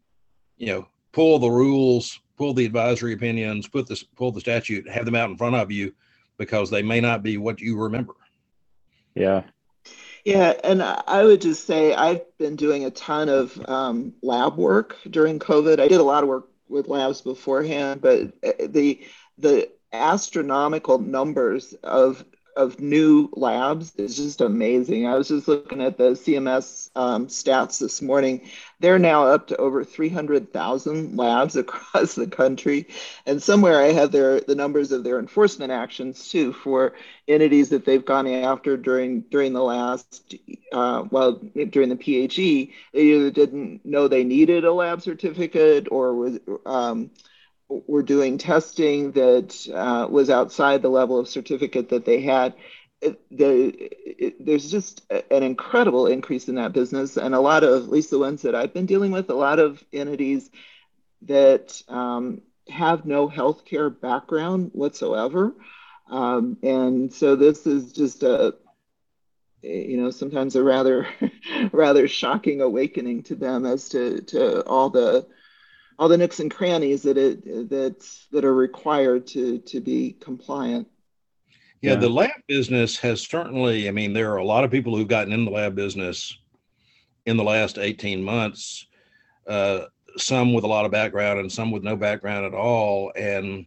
you 0.56 0.66
know, 0.66 0.88
pull 1.12 1.38
the 1.38 1.50
rules, 1.50 2.20
pull 2.36 2.54
the 2.54 2.66
advisory 2.66 3.12
opinions, 3.12 3.68
put 3.68 3.86
this, 3.86 4.02
pull 4.02 4.32
the 4.32 4.40
statute, 4.40 4.88
have 4.88 5.04
them 5.04 5.14
out 5.14 5.30
in 5.30 5.36
front 5.36 5.56
of 5.56 5.70
you, 5.70 5.92
because 6.38 6.70
they 6.70 6.82
may 6.82 7.00
not 7.00 7.22
be 7.22 7.36
what 7.36 7.60
you 7.60 7.78
remember. 7.78 8.14
Yeah. 9.14 9.42
Yeah, 10.24 10.54
and 10.62 10.82
I 10.82 11.24
would 11.24 11.40
just 11.40 11.66
say 11.66 11.94
I've 11.94 12.22
been 12.38 12.54
doing 12.54 12.84
a 12.84 12.90
ton 12.92 13.28
of 13.28 13.60
um, 13.68 14.14
lab 14.22 14.56
work 14.56 14.96
during 15.10 15.40
COVID. 15.40 15.80
I 15.80 15.88
did 15.88 16.00
a 16.00 16.04
lot 16.04 16.22
of 16.22 16.28
work 16.28 16.48
with 16.68 16.86
labs 16.86 17.20
beforehand, 17.20 18.00
but 18.00 18.32
uh, 18.44 18.52
the 18.68 19.00
the 19.38 19.68
astronomical 19.92 20.98
numbers 20.98 21.74
of 21.82 22.24
of 22.56 22.80
new 22.80 23.28
labs 23.34 23.94
is 23.96 24.16
just 24.16 24.40
amazing. 24.40 25.06
I 25.06 25.14
was 25.14 25.28
just 25.28 25.48
looking 25.48 25.80
at 25.80 25.98
the 25.98 26.10
CMS 26.10 26.90
um, 26.94 27.26
stats 27.28 27.78
this 27.78 28.02
morning. 28.02 28.48
They're 28.80 28.98
now 28.98 29.26
up 29.26 29.46
to 29.48 29.56
over 29.56 29.84
300,000 29.84 31.16
labs 31.16 31.56
across 31.56 32.14
the 32.14 32.26
country. 32.26 32.88
And 33.26 33.42
somewhere 33.42 33.80
I 33.80 33.92
have 33.92 34.12
their 34.12 34.40
the 34.40 34.54
numbers 34.54 34.92
of 34.92 35.04
their 35.04 35.18
enforcement 35.18 35.72
actions 35.72 36.28
too 36.28 36.52
for 36.52 36.94
entities 37.28 37.70
that 37.70 37.84
they've 37.84 38.04
gone 38.04 38.26
after 38.26 38.76
during 38.76 39.22
during 39.22 39.52
the 39.52 39.62
last 39.62 40.34
uh, 40.72 41.04
well 41.10 41.32
during 41.70 41.88
the 41.88 41.96
PHE. 41.96 42.72
They 42.92 43.02
either 43.02 43.30
didn't 43.30 43.84
know 43.84 44.08
they 44.08 44.24
needed 44.24 44.64
a 44.64 44.72
lab 44.72 45.02
certificate 45.02 45.88
or 45.90 46.14
was 46.14 46.38
um, 46.66 47.10
were 47.86 48.02
doing 48.02 48.38
testing 48.38 49.12
that 49.12 49.66
uh, 49.74 50.06
was 50.10 50.30
outside 50.30 50.82
the 50.82 50.88
level 50.88 51.18
of 51.18 51.28
certificate 51.28 51.88
that 51.90 52.04
they 52.04 52.20
had. 52.20 52.54
It, 53.00 53.20
the, 53.30 53.72
it, 54.26 54.44
there's 54.44 54.70
just 54.70 55.02
an 55.10 55.42
incredible 55.42 56.06
increase 56.06 56.48
in 56.48 56.54
that 56.56 56.72
business, 56.72 57.16
and 57.16 57.34
a 57.34 57.40
lot 57.40 57.64
of, 57.64 57.84
at 57.84 57.90
least 57.90 58.10
the 58.10 58.18
ones 58.18 58.42
that 58.42 58.54
I've 58.54 58.72
been 58.72 58.86
dealing 58.86 59.10
with, 59.10 59.28
a 59.30 59.34
lot 59.34 59.58
of 59.58 59.82
entities 59.92 60.50
that 61.22 61.82
um, 61.88 62.42
have 62.68 63.04
no 63.04 63.28
healthcare 63.28 63.98
background 64.00 64.70
whatsoever. 64.72 65.54
Um, 66.10 66.58
and 66.62 67.12
so 67.12 67.36
this 67.36 67.66
is 67.66 67.92
just 67.92 68.22
a, 68.22 68.54
you 69.62 69.96
know, 69.96 70.10
sometimes 70.10 70.56
a 70.56 70.62
rather, 70.62 71.08
rather 71.72 72.06
shocking 72.06 72.60
awakening 72.60 73.22
to 73.24 73.34
them 73.34 73.64
as 73.66 73.88
to 73.90 74.20
to 74.22 74.62
all 74.66 74.90
the 74.90 75.26
all 76.02 76.08
the 76.08 76.18
nooks 76.18 76.40
and 76.40 76.50
crannies 76.50 77.00
that 77.02 77.16
it 77.16 77.44
that 77.68 78.04
that 78.32 78.44
are 78.44 78.56
required 78.56 79.24
to 79.24 79.58
to 79.60 79.80
be 79.80 80.16
compliant. 80.18 80.88
Yeah, 81.80 81.92
yeah, 81.92 81.96
the 82.00 82.08
lab 82.08 82.30
business 82.48 82.98
has 82.98 83.20
certainly. 83.20 83.86
I 83.86 83.92
mean, 83.92 84.12
there 84.12 84.32
are 84.32 84.38
a 84.38 84.44
lot 84.44 84.64
of 84.64 84.70
people 84.72 84.96
who've 84.96 85.06
gotten 85.06 85.32
in 85.32 85.44
the 85.44 85.52
lab 85.52 85.76
business 85.76 86.36
in 87.26 87.36
the 87.36 87.44
last 87.44 87.78
eighteen 87.78 88.20
months. 88.20 88.88
Uh, 89.46 89.82
some 90.16 90.52
with 90.52 90.64
a 90.64 90.66
lot 90.66 90.84
of 90.84 90.90
background 90.90 91.38
and 91.38 91.52
some 91.52 91.70
with 91.70 91.84
no 91.84 91.94
background 91.94 92.46
at 92.46 92.52
all. 92.52 93.12
And 93.14 93.64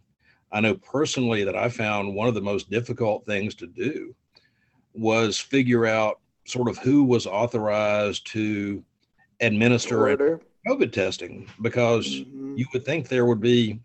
I 0.52 0.60
know 0.60 0.74
personally 0.74 1.42
that 1.44 1.56
I 1.56 1.70
found 1.70 2.14
one 2.14 2.28
of 2.28 2.34
the 2.34 2.42
most 2.42 2.68
difficult 2.68 3.24
things 3.24 3.54
to 3.56 3.66
do 3.66 4.14
was 4.92 5.38
figure 5.38 5.86
out 5.86 6.20
sort 6.44 6.68
of 6.68 6.76
who 6.76 7.02
was 7.02 7.26
authorized 7.26 8.26
to 8.32 8.84
administer 9.40 10.10
Order. 10.10 10.40
COVID 10.66 10.92
testing 10.92 11.48
because 11.62 12.06
mm-hmm. 12.06 12.56
you 12.56 12.66
would 12.72 12.84
think 12.84 13.08
there 13.08 13.26
would 13.26 13.40
be 13.40 13.80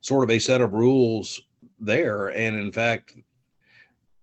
sort 0.00 0.24
of 0.24 0.30
a 0.30 0.38
set 0.38 0.60
of 0.60 0.72
rules 0.72 1.40
there. 1.80 2.28
And 2.28 2.56
in 2.56 2.70
fact, 2.72 3.16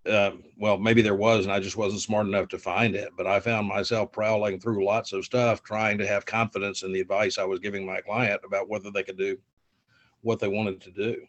uh, 0.06 0.32
well, 0.58 0.78
maybe 0.78 1.02
there 1.02 1.16
was, 1.16 1.46
and 1.46 1.54
I 1.54 1.60
just 1.60 1.78
wasn't 1.78 2.02
smart 2.02 2.28
enough 2.28 2.48
to 2.50 2.58
find 2.58 2.96
it. 2.96 3.12
But 3.18 3.28
I 3.28 3.40
found 3.40 3.68
myself 3.68 4.12
prowling 4.12 4.60
through 4.60 4.86
lots 4.86 5.14
of 5.14 5.26
stuff, 5.26 5.62
trying 5.64 5.98
to 5.98 6.08
have 6.08 6.26
confidence 6.26 6.84
in 6.84 6.94
the 6.94 7.02
advice 7.02 7.38
I 7.38 7.44
was 7.44 7.60
giving 7.60 7.86
my 7.86 8.02
client 8.02 8.42
about 8.46 8.70
whether 8.70 8.92
they 8.92 9.04
could 9.04 9.18
do 9.18 9.38
what 10.22 10.40
they 10.40 10.48
wanted 10.48 10.82
to 10.82 10.92
do. 10.92 11.22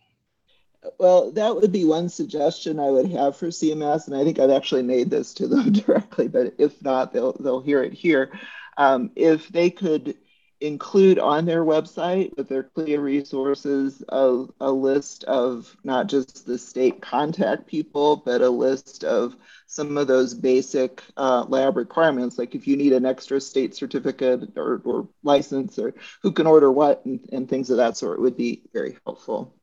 Well, 0.98 1.30
that 1.32 1.54
would 1.54 1.72
be 1.72 1.84
one 1.84 2.08
suggestion 2.08 2.80
I 2.80 2.88
would 2.88 3.10
have 3.10 3.36
for 3.36 3.48
CMS, 3.48 4.06
and 4.06 4.16
I 4.16 4.24
think 4.24 4.38
I've 4.38 4.50
actually 4.50 4.82
made 4.82 5.10
this 5.10 5.34
to 5.34 5.46
them 5.46 5.72
directly. 5.72 6.26
But 6.26 6.54
if 6.56 6.80
not, 6.82 7.12
they'll 7.12 7.34
they'll 7.34 7.60
hear 7.60 7.82
it 7.82 7.92
here 7.92 8.32
um, 8.80 9.10
if 9.14 9.46
they 9.48 9.68
could 9.68 10.16
include 10.62 11.18
on 11.18 11.44
their 11.44 11.64
website 11.64 12.34
with 12.38 12.48
their 12.48 12.62
CLIA 12.62 12.98
resources 12.98 14.02
a, 14.08 14.44
a 14.60 14.72
list 14.72 15.22
of 15.24 15.76
not 15.84 16.06
just 16.06 16.46
the 16.46 16.56
state 16.56 17.02
contact 17.02 17.66
people, 17.66 18.16
but 18.16 18.40
a 18.40 18.48
list 18.48 19.04
of 19.04 19.36
some 19.66 19.98
of 19.98 20.06
those 20.06 20.32
basic 20.32 21.02
uh, 21.18 21.44
lab 21.48 21.76
requirements, 21.76 22.38
like 22.38 22.54
if 22.54 22.66
you 22.66 22.74
need 22.74 22.94
an 22.94 23.04
extra 23.04 23.38
state 23.38 23.74
certificate 23.74 24.56
or, 24.56 24.80
or 24.86 25.08
license 25.22 25.78
or 25.78 25.92
who 26.22 26.32
can 26.32 26.46
order 26.46 26.72
what 26.72 27.04
and, 27.04 27.20
and 27.32 27.50
things 27.50 27.68
of 27.68 27.76
that 27.76 27.98
sort 27.98 28.18
would 28.18 28.36
be 28.36 28.62
very 28.72 28.96
helpful. 29.04 29.54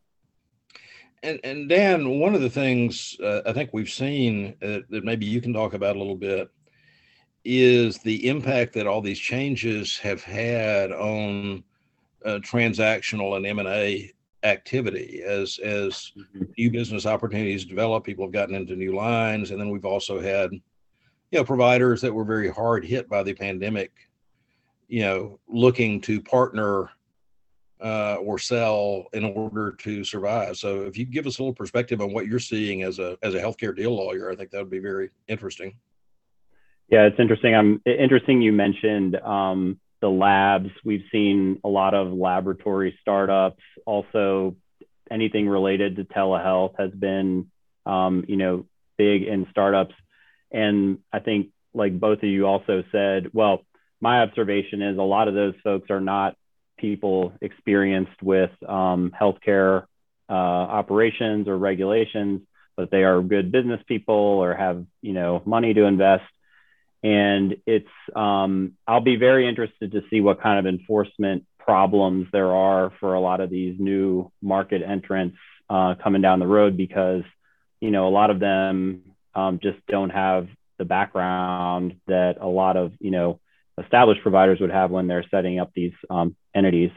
And, 1.24 1.40
and 1.44 1.68
Dan, 1.68 2.20
one 2.20 2.36
of 2.36 2.42
the 2.42 2.52
things 2.52 3.18
uh, 3.20 3.42
I 3.48 3.54
think 3.54 3.72
we've 3.74 3.90
seen 3.90 4.54
uh, 4.62 4.80
that 4.90 5.04
maybe 5.04 5.26
you 5.26 5.42
can 5.42 5.54
talk 5.54 5.74
about 5.74 5.96
a 5.96 6.00
little 6.00 6.16
bit 6.16 6.52
is 7.48 8.00
the 8.00 8.28
impact 8.28 8.74
that 8.74 8.88
all 8.88 9.02
these 9.02 9.20
changes 9.20 9.98
have 9.98 10.22
had 10.22 10.92
on 10.92 11.64
uh, 12.26 12.40
transactional 12.44 13.38
and 13.38 13.46
M&A 13.46 14.12
activity. 14.44 15.22
As 15.26 15.58
as 15.60 16.12
mm-hmm. 16.18 16.44
new 16.58 16.72
business 16.72 17.06
opportunities 17.06 17.66
develop 17.66 18.04
people 18.04 18.26
have 18.26 18.34
gotten 18.34 18.54
into 18.54 18.76
new 18.76 18.94
lines 18.94 19.52
and 19.52 19.60
then 19.60 19.70
we've 19.70 19.86
also 19.86 20.20
had 20.20 20.52
you 20.52 21.40
know 21.40 21.44
providers 21.44 22.02
that 22.02 22.14
were 22.14 22.26
very 22.26 22.50
hard 22.50 22.86
hit 22.86 23.10
by 23.10 23.24
the 23.24 23.34
pandemic 23.34 23.92
you 24.88 25.02
know 25.02 25.40
looking 25.48 26.00
to 26.02 26.22
partner 26.22 26.90
uh, 27.82 28.16
or 28.16 28.40
sell 28.40 29.06
in 29.14 29.24
order 29.24 29.72
to 29.72 30.04
survive. 30.04 30.58
So 30.58 30.82
if 30.82 30.98
you 30.98 31.06
give 31.06 31.28
us 31.28 31.38
a 31.38 31.42
little 31.42 31.54
perspective 31.54 32.02
on 32.02 32.12
what 32.12 32.28
you're 32.28 32.40
seeing 32.40 32.84
as 32.84 33.00
a 33.00 33.18
as 33.22 33.36
a 33.36 33.40
healthcare 33.40 33.76
deal 33.76 33.96
lawyer 33.96 34.32
i 34.32 34.36
think 34.36 34.52
that 34.52 34.60
would 34.60 34.70
be 34.70 34.80
very 34.80 35.10
interesting 35.28 35.76
yeah, 36.90 37.06
it's 37.08 37.20
interesting. 37.20 37.54
I'm 37.54 37.82
interesting. 37.86 38.42
You 38.42 38.54
mentioned 38.54 39.16
um, 39.18 39.80
the 40.02 40.10
labs. 40.10 40.70
We've 40.86 41.04
seen 41.12 41.60
a 41.64 41.68
lot 41.68 41.94
of 41.94 42.14
laboratory 42.14 42.98
startups. 43.02 43.62
Also, 43.86 44.56
anything 45.12 45.50
related 45.50 45.98
to 45.98 46.06
telehealth 46.06 46.76
has 46.80 46.92
been, 46.92 47.52
um, 47.86 48.26
you 48.28 48.38
know, 48.38 48.66
big 48.98 49.24
in 49.24 49.48
startups. 49.52 49.96
And 50.52 51.00
I 51.12 51.20
think, 51.20 51.50
like 51.74 52.00
both 52.00 52.20
of 52.20 52.30
you 52.30 52.48
also 52.48 52.84
said, 52.92 53.32
well, 53.34 53.62
my 54.00 54.22
observation 54.22 54.82
is 54.82 54.98
a 54.98 55.04
lot 55.04 55.28
of 55.28 55.34
those 55.34 55.56
folks 55.64 55.90
are 55.90 56.02
not 56.02 56.36
people 56.78 57.34
experienced 57.42 58.22
with 58.22 58.52
um, 58.68 59.12
healthcare 59.20 59.86
uh, 60.30 60.34
operations 60.34 61.48
or 61.48 61.58
regulations, 61.58 62.42
but 62.76 62.92
they 62.92 63.04
are 63.04 63.22
good 63.22 63.52
business 63.52 63.82
people 63.88 64.16
or 64.16 64.54
have, 64.54 64.86
you 65.02 65.14
know, 65.14 65.42
money 65.46 65.74
to 65.74 65.84
invest 65.84 66.24
and 67.04 67.58
it's 67.66 67.88
um, 68.16 68.74
I'll 68.88 69.02
be 69.02 69.16
very 69.16 69.48
interested 69.48 69.92
to 69.92 70.02
see 70.10 70.22
what 70.22 70.42
kind 70.42 70.60
of 70.60 70.72
enforcement 70.72 71.46
problems 71.60 72.28
there 72.32 72.56
are 72.56 72.92
for 73.00 73.14
a 73.14 73.20
lot 73.20 73.42
of 73.42 73.50
these 73.50 73.76
new 73.80 74.32
market 74.42 74.82
entrants 74.82 75.38
uh, 75.70 75.96
coming 76.02 76.22
down 76.22 76.40
the 76.40 76.48
road 76.48 76.78
because 76.78 77.24
you 77.80 77.92
know 77.92 78.08
a 78.08 78.10
lot 78.10 78.30
of 78.30 78.40
them 78.40 79.04
um, 79.36 79.60
just 79.62 79.78
don't 79.88 80.10
have 80.10 80.48
the 80.78 80.86
background 80.86 81.96
that 82.08 82.38
a 82.40 82.48
lot 82.48 82.78
of 82.78 82.94
you 83.00 83.12
know 83.12 83.40
established 83.80 84.22
providers 84.22 84.60
would 84.60 84.72
have 84.72 84.90
when 84.90 85.08
they're 85.08 85.26
setting 85.30 85.60
up 85.60 85.72
these 85.76 85.94
um, 86.10 86.36
entities. 86.56 86.92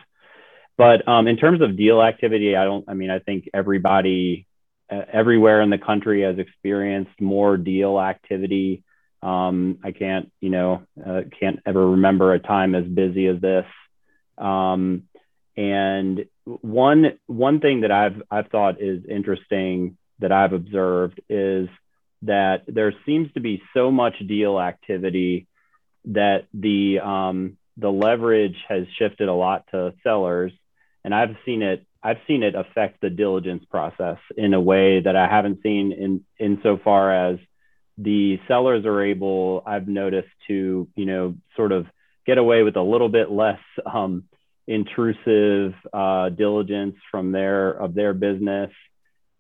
But 0.78 1.06
um, 1.06 1.28
in 1.28 1.36
terms 1.36 1.60
of 1.60 1.76
deal 1.76 2.00
activity, 2.02 2.56
I 2.56 2.64
don't. 2.64 2.86
I 2.88 2.94
mean, 2.94 3.10
I 3.10 3.18
think 3.18 3.50
everybody 3.52 4.46
uh, 4.90 5.02
everywhere 5.12 5.60
in 5.60 5.68
the 5.68 5.78
country 5.78 6.22
has 6.22 6.38
experienced 6.38 7.20
more 7.20 7.56
deal 7.58 8.00
activity 8.00 8.82
um, 9.22 9.78
I 9.84 9.92
can't, 9.92 10.32
you 10.40 10.50
know, 10.50 10.82
uh, 11.04 11.22
can't 11.38 11.60
ever 11.66 11.90
remember 11.90 12.32
a 12.32 12.38
time 12.38 12.74
as 12.74 12.84
busy 12.84 13.26
as 13.26 13.40
this. 13.40 13.66
Um, 14.38 15.04
and 15.56 16.24
one 16.44 17.18
one 17.26 17.60
thing 17.60 17.82
that 17.82 17.90
I've 17.90 18.22
I've 18.30 18.48
thought 18.48 18.80
is 18.80 19.04
interesting 19.08 19.98
that 20.20 20.32
I've 20.32 20.52
observed 20.52 21.20
is 21.28 21.68
that 22.22 22.62
there 22.66 22.94
seems 23.06 23.32
to 23.32 23.40
be 23.40 23.62
so 23.74 23.90
much 23.90 24.14
deal 24.26 24.58
activity 24.58 25.46
that 26.06 26.46
the 26.54 27.00
um, 27.00 27.58
the 27.76 27.90
leverage 27.90 28.56
has 28.68 28.86
shifted 28.98 29.28
a 29.28 29.34
lot 29.34 29.66
to 29.72 29.92
sellers, 30.02 30.52
and 31.04 31.14
I've 31.14 31.36
seen 31.44 31.62
it 31.62 31.84
I've 32.02 32.18
seen 32.26 32.42
it 32.42 32.54
affect 32.54 33.00
the 33.00 33.10
diligence 33.10 33.64
process 33.70 34.18
in 34.36 34.54
a 34.54 34.60
way 34.60 35.00
that 35.00 35.16
I 35.16 35.28
haven't 35.28 35.62
seen 35.62 35.92
in 35.92 36.24
insofar 36.38 37.32
as 37.32 37.38
the 37.98 38.38
sellers 38.48 38.84
are 38.84 39.02
able, 39.02 39.62
I've 39.66 39.88
noticed, 39.88 40.28
to 40.48 40.88
you 40.94 41.06
know 41.06 41.34
sort 41.56 41.72
of 41.72 41.86
get 42.26 42.38
away 42.38 42.62
with 42.62 42.76
a 42.76 42.82
little 42.82 43.08
bit 43.08 43.30
less 43.30 43.60
um, 43.84 44.24
intrusive 44.66 45.74
uh, 45.92 46.28
diligence 46.30 46.96
from 47.10 47.32
their 47.32 47.70
of 47.70 47.94
their 47.94 48.14
business 48.14 48.70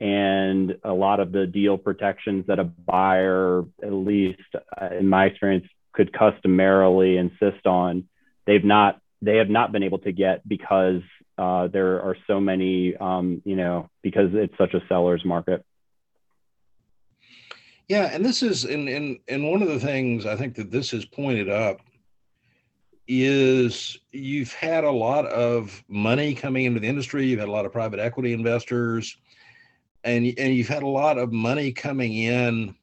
and 0.00 0.76
a 0.82 0.92
lot 0.92 1.20
of 1.20 1.30
the 1.30 1.46
deal 1.46 1.76
protections 1.76 2.46
that 2.46 2.58
a 2.58 2.64
buyer, 2.64 3.64
at 3.82 3.92
least 3.92 4.40
uh, 4.80 4.88
in 4.98 5.06
my 5.06 5.26
experience, 5.26 5.66
could 5.92 6.12
customarily 6.12 7.18
insist 7.18 7.66
on, 7.66 8.04
they've 8.46 8.64
not 8.64 9.00
they 9.20 9.36
have 9.36 9.50
not 9.50 9.70
been 9.70 9.82
able 9.82 9.98
to 9.98 10.12
get 10.12 10.48
because 10.48 11.02
uh, 11.36 11.68
there 11.68 12.00
are 12.00 12.16
so 12.26 12.40
many, 12.40 12.96
um, 12.96 13.42
you 13.44 13.56
know, 13.56 13.90
because 14.02 14.30
it's 14.32 14.56
such 14.56 14.72
a 14.72 14.80
seller's 14.88 15.24
market. 15.24 15.64
Yeah, 17.90 18.04
and 18.12 18.24
this 18.24 18.44
is 18.44 18.64
and 18.66 18.88
and 18.88 19.18
and 19.26 19.50
one 19.50 19.62
of 19.62 19.68
the 19.68 19.80
things 19.80 20.24
I 20.24 20.36
think 20.36 20.54
that 20.54 20.70
this 20.70 20.92
has 20.92 21.04
pointed 21.04 21.48
up 21.48 21.80
is 23.08 23.98
you've 24.12 24.52
had 24.52 24.84
a 24.84 24.90
lot 24.92 25.26
of 25.26 25.82
money 25.88 26.32
coming 26.32 26.66
into 26.66 26.78
the 26.78 26.86
industry. 26.86 27.26
You've 27.26 27.40
had 27.40 27.48
a 27.48 27.52
lot 27.52 27.66
of 27.66 27.72
private 27.72 27.98
equity 27.98 28.32
investors 28.32 29.16
and 30.04 30.24
and 30.38 30.54
you've 30.54 30.68
had 30.68 30.84
a 30.84 30.86
lot 30.86 31.18
of 31.18 31.32
money 31.32 31.72
coming 31.72 32.14
in 32.14 32.76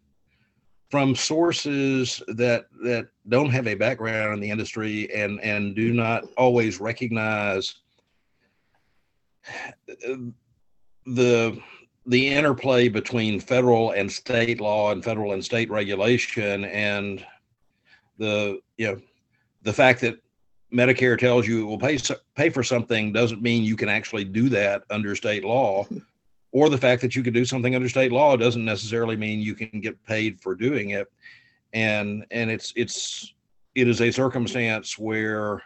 from 0.91 1.15
sources 1.15 2.21
that 2.27 2.65
that 2.83 3.07
don't 3.29 3.51
have 3.51 3.67
a 3.67 3.75
background 3.75 4.33
in 4.33 4.41
the 4.41 4.51
industry 4.51 5.09
and 5.13 5.39
and 5.39 5.73
do 5.73 5.93
not 5.93 6.25
always 6.35 6.81
recognize 6.81 7.75
the 11.05 11.57
the 12.07 12.29
interplay 12.29 12.87
between 12.87 13.39
federal 13.39 13.91
and 13.91 14.09
state 14.09 14.61
law 14.61 14.91
and 14.91 15.03
federal 15.03 15.33
and 15.33 15.43
state 15.43 15.69
regulation 15.69 16.63
and 16.65 17.25
the 18.17 18.59
you 18.77 18.87
know 18.87 19.01
the 19.63 19.73
fact 19.73 20.01
that 20.01 20.17
Medicare 20.73 21.17
tells 21.17 21.47
you 21.47 21.61
it 21.61 21.65
will 21.65 21.77
pay 21.77 21.97
pay 22.35 22.49
for 22.49 22.63
something 22.63 23.11
doesn't 23.11 23.41
mean 23.41 23.63
you 23.63 23.75
can 23.75 23.89
actually 23.89 24.23
do 24.23 24.49
that 24.49 24.83
under 24.89 25.15
state 25.15 25.43
law. 25.43 25.85
Or 26.53 26.69
the 26.69 26.77
fact 26.77 27.01
that 27.01 27.13
you 27.13 27.23
could 27.23 27.33
do 27.33 27.43
something 27.43 27.75
under 27.75 27.89
state 27.89 28.11
law 28.11 28.37
doesn't 28.37 28.63
necessarily 28.63 29.17
mean 29.17 29.41
you 29.41 29.53
can 29.53 29.81
get 29.81 30.01
paid 30.05 30.39
for 30.39 30.55
doing 30.55 30.91
it. 30.91 31.11
And 31.73 32.25
and 32.31 32.49
it's 32.49 32.71
it's 32.75 33.33
it 33.75 33.87
is 33.87 34.01
a 34.01 34.09
circumstance 34.09 34.97
where 34.97 35.61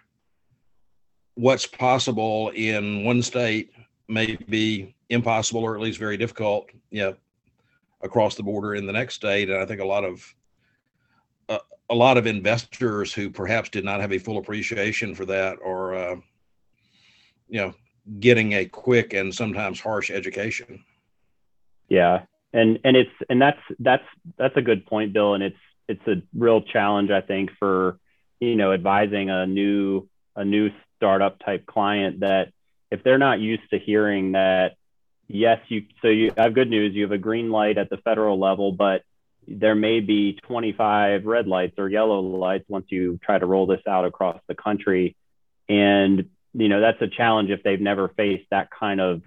what's 1.35 1.67
possible 1.67 2.49
in 2.55 3.05
one 3.05 3.21
state 3.21 3.71
may 4.09 4.35
be 4.49 4.95
impossible 5.11 5.63
or 5.63 5.75
at 5.75 5.81
least 5.81 5.99
very 5.99 6.17
difficult 6.17 6.69
you 6.89 7.01
know 7.01 7.15
across 8.01 8.35
the 8.35 8.43
border 8.43 8.75
in 8.75 8.85
the 8.85 8.93
next 8.93 9.15
state 9.15 9.49
and 9.49 9.59
i 9.59 9.65
think 9.65 9.79
a 9.79 9.85
lot 9.85 10.03
of 10.03 10.33
uh, 11.49 11.59
a 11.89 11.95
lot 11.95 12.17
of 12.17 12.25
investors 12.25 13.13
who 13.13 13.29
perhaps 13.29 13.69
did 13.69 13.85
not 13.85 13.99
have 13.99 14.11
a 14.11 14.17
full 14.17 14.37
appreciation 14.37 15.13
for 15.13 15.25
that 15.25 15.57
or 15.63 15.93
uh, 15.93 16.15
you 17.47 17.59
know 17.59 17.73
getting 18.19 18.53
a 18.53 18.65
quick 18.65 19.13
and 19.13 19.33
sometimes 19.33 19.79
harsh 19.79 20.09
education. 20.09 20.83
Yeah. 21.87 22.23
And 22.53 22.79
and 22.83 22.97
it's 22.97 23.11
and 23.29 23.41
that's 23.41 23.61
that's 23.79 24.03
that's 24.37 24.57
a 24.57 24.61
good 24.61 24.85
point, 24.85 25.13
Bill. 25.13 25.35
And 25.35 25.43
it's 25.43 25.57
it's 25.87 26.05
a 26.07 26.21
real 26.37 26.61
challenge, 26.61 27.09
I 27.09 27.21
think, 27.21 27.51
for 27.57 27.97
you 28.39 28.55
know 28.55 28.73
advising 28.73 29.29
a 29.29 29.47
new 29.47 30.09
a 30.35 30.43
new 30.43 30.69
startup 30.97 31.39
type 31.39 31.65
client 31.65 32.21
that 32.21 32.51
if 32.91 33.03
they're 33.03 33.17
not 33.17 33.39
used 33.39 33.69
to 33.69 33.79
hearing 33.79 34.33
that 34.33 34.75
yes 35.33 35.59
you 35.67 35.85
so 36.01 36.07
you 36.07 36.31
have 36.37 36.53
good 36.53 36.69
news. 36.69 36.93
You 36.93 37.03
have 37.03 37.11
a 37.11 37.17
green 37.17 37.49
light 37.49 37.77
at 37.77 37.89
the 37.89 37.97
federal 37.97 38.39
level 38.39 38.71
but 38.71 39.03
there 39.47 39.75
may 39.75 39.99
be 39.99 40.39
25 40.47 41.25
red 41.25 41.47
lights 41.47 41.73
or 41.79 41.89
yellow 41.89 42.19
lights 42.19 42.65
once 42.69 42.85
you 42.89 43.19
try 43.23 43.39
to 43.39 43.45
roll 43.45 43.65
this 43.65 43.81
out 43.87 44.05
across 44.05 44.39
the 44.47 44.55
country. 44.55 45.15
And 45.67 46.29
you 46.53 46.69
know 46.69 46.81
that's 46.81 47.01
a 47.01 47.07
challenge 47.07 47.49
if 47.49 47.63
they've 47.63 47.81
never 47.81 48.09
faced 48.09 48.45
that 48.51 48.69
kind 48.71 48.99
of 48.99 49.21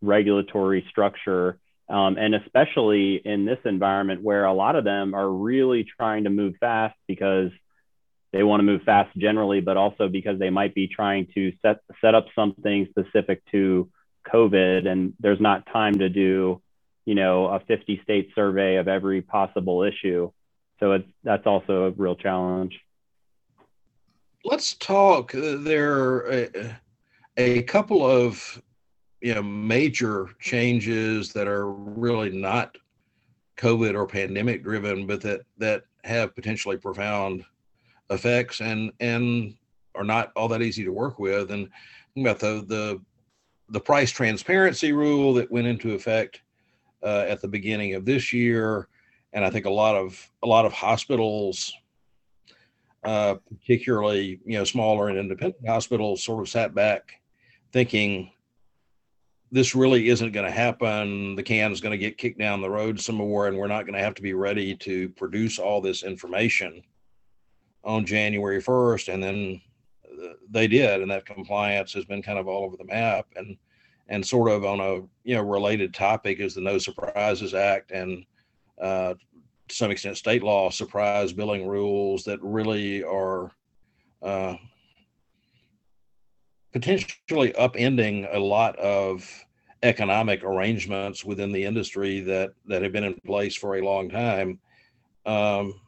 regulatory 0.00 0.86
structure 0.90 1.58
um, 1.88 2.16
and 2.18 2.34
especially 2.34 3.20
in 3.24 3.44
this 3.44 3.58
environment 3.64 4.22
where 4.22 4.44
a 4.44 4.52
lot 4.52 4.76
of 4.76 4.84
them 4.84 5.14
are 5.14 5.28
really 5.28 5.84
trying 5.98 6.24
to 6.24 6.30
move 6.30 6.54
fast 6.60 6.96
because 7.06 7.50
they 8.32 8.42
want 8.42 8.60
to 8.60 8.64
move 8.64 8.82
fast 8.82 9.16
generally 9.16 9.60
but 9.60 9.76
also 9.76 10.08
because 10.08 10.38
they 10.38 10.50
might 10.50 10.74
be 10.74 10.88
trying 10.88 11.26
to 11.34 11.52
set 11.62 11.80
set 12.00 12.14
up 12.14 12.26
something 12.34 12.86
specific 12.90 13.42
to 13.50 13.88
covid 14.32 14.86
and 14.86 15.14
there's 15.20 15.40
not 15.40 15.66
time 15.72 15.98
to 15.98 16.08
do 16.08 16.60
you 17.04 17.14
know 17.14 17.46
a 17.46 17.60
50 17.60 18.00
state 18.02 18.30
survey 18.34 18.76
of 18.76 18.88
every 18.88 19.22
possible 19.22 19.82
issue 19.82 20.30
so 20.80 20.92
it's 20.92 21.08
that's 21.24 21.46
also 21.46 21.84
a 21.84 21.90
real 21.90 22.16
challenge 22.16 22.78
let's 24.46 24.74
talk. 24.74 25.32
There 25.32 25.92
are 25.92 26.32
a, 26.32 26.76
a 27.36 27.62
couple 27.64 28.06
of 28.06 28.62
you 29.20 29.34
know 29.34 29.42
major 29.42 30.28
changes 30.40 31.32
that 31.32 31.48
are 31.48 31.70
really 31.70 32.30
not 32.30 32.76
COVID 33.58 33.94
or 33.94 34.06
pandemic 34.06 34.62
driven, 34.62 35.06
but 35.06 35.20
that 35.22 35.42
that 35.58 35.82
have 36.04 36.34
potentially 36.34 36.76
profound 36.76 37.44
effects 38.08 38.60
and 38.60 38.92
and 39.00 39.54
are 39.94 40.04
not 40.04 40.30
all 40.36 40.48
that 40.48 40.62
easy 40.62 40.84
to 40.84 40.92
work 40.92 41.18
with. 41.18 41.50
And 41.50 41.68
about 42.16 42.38
the 42.38 42.64
the 42.66 43.02
the 43.68 43.80
price 43.80 44.10
transparency 44.10 44.92
rule 44.92 45.34
that 45.34 45.50
went 45.50 45.66
into 45.66 45.94
effect 45.94 46.40
uh, 47.02 47.24
at 47.28 47.40
the 47.40 47.48
beginning 47.48 47.94
of 47.94 48.04
this 48.04 48.32
year, 48.32 48.88
and 49.32 49.44
I 49.44 49.50
think 49.50 49.66
a 49.66 49.70
lot 49.70 49.96
of 49.96 50.30
a 50.42 50.46
lot 50.46 50.64
of 50.64 50.72
hospitals 50.72 51.72
uh, 53.06 53.36
particularly 53.48 54.40
you 54.44 54.58
know 54.58 54.64
smaller 54.64 55.08
and 55.08 55.16
independent 55.16 55.64
hospitals, 55.66 56.24
sort 56.24 56.40
of 56.40 56.48
sat 56.48 56.74
back 56.74 57.20
thinking 57.72 58.32
this 59.52 59.76
really 59.76 60.08
isn't 60.08 60.32
going 60.32 60.44
to 60.44 60.50
happen. 60.50 61.36
The 61.36 61.42
can 61.44 61.70
is 61.70 61.80
going 61.80 61.92
to 61.92 61.98
get 61.98 62.18
kicked 62.18 62.38
down 62.38 62.60
the 62.60 62.68
road 62.68 63.00
some 63.00 63.14
more, 63.14 63.46
and 63.46 63.56
we're 63.56 63.68
not 63.68 63.82
going 63.82 63.94
to 63.94 64.02
have 64.02 64.16
to 64.16 64.22
be 64.22 64.34
ready 64.34 64.74
to 64.78 65.08
produce 65.10 65.60
all 65.60 65.80
this 65.80 66.02
information 66.02 66.82
on 67.84 68.04
January 68.04 68.60
1st. 68.60 69.14
And 69.14 69.22
then 69.22 69.60
they 70.50 70.66
did, 70.66 71.02
and 71.02 71.10
that 71.10 71.26
compliance 71.26 71.92
has 71.92 72.04
been 72.04 72.22
kind 72.22 72.38
of 72.38 72.48
all 72.48 72.64
over 72.64 72.76
the 72.76 72.84
map. 72.84 73.26
And 73.36 73.56
and 74.08 74.24
sort 74.24 74.50
of 74.50 74.64
on 74.64 74.80
a 74.80 74.94
you 75.24 75.34
know 75.34 75.42
related 75.42 75.92
topic 75.92 76.40
is 76.40 76.54
the 76.54 76.60
No 76.60 76.78
Surprises 76.78 77.54
Act 77.54 77.90
and 77.90 78.24
uh, 78.80 79.14
to 79.68 79.74
some 79.74 79.90
extent 79.90 80.16
state 80.16 80.42
law 80.42 80.70
surprise 80.70 81.32
billing 81.32 81.66
rules 81.66 82.24
that 82.24 82.40
really 82.42 83.02
are 83.02 83.50
uh, 84.22 84.54
potentially 86.72 87.52
upending 87.52 88.32
a 88.32 88.38
lot 88.38 88.76
of 88.76 89.28
economic 89.82 90.42
arrangements 90.42 91.24
within 91.24 91.52
the 91.52 91.64
industry 91.64 92.20
that 92.20 92.50
that 92.66 92.82
have 92.82 92.92
been 92.92 93.04
in 93.04 93.14
place 93.26 93.56
for 93.56 93.76
a 93.76 93.84
long 93.84 94.08
time. 94.08 94.58
Um, 95.24 95.80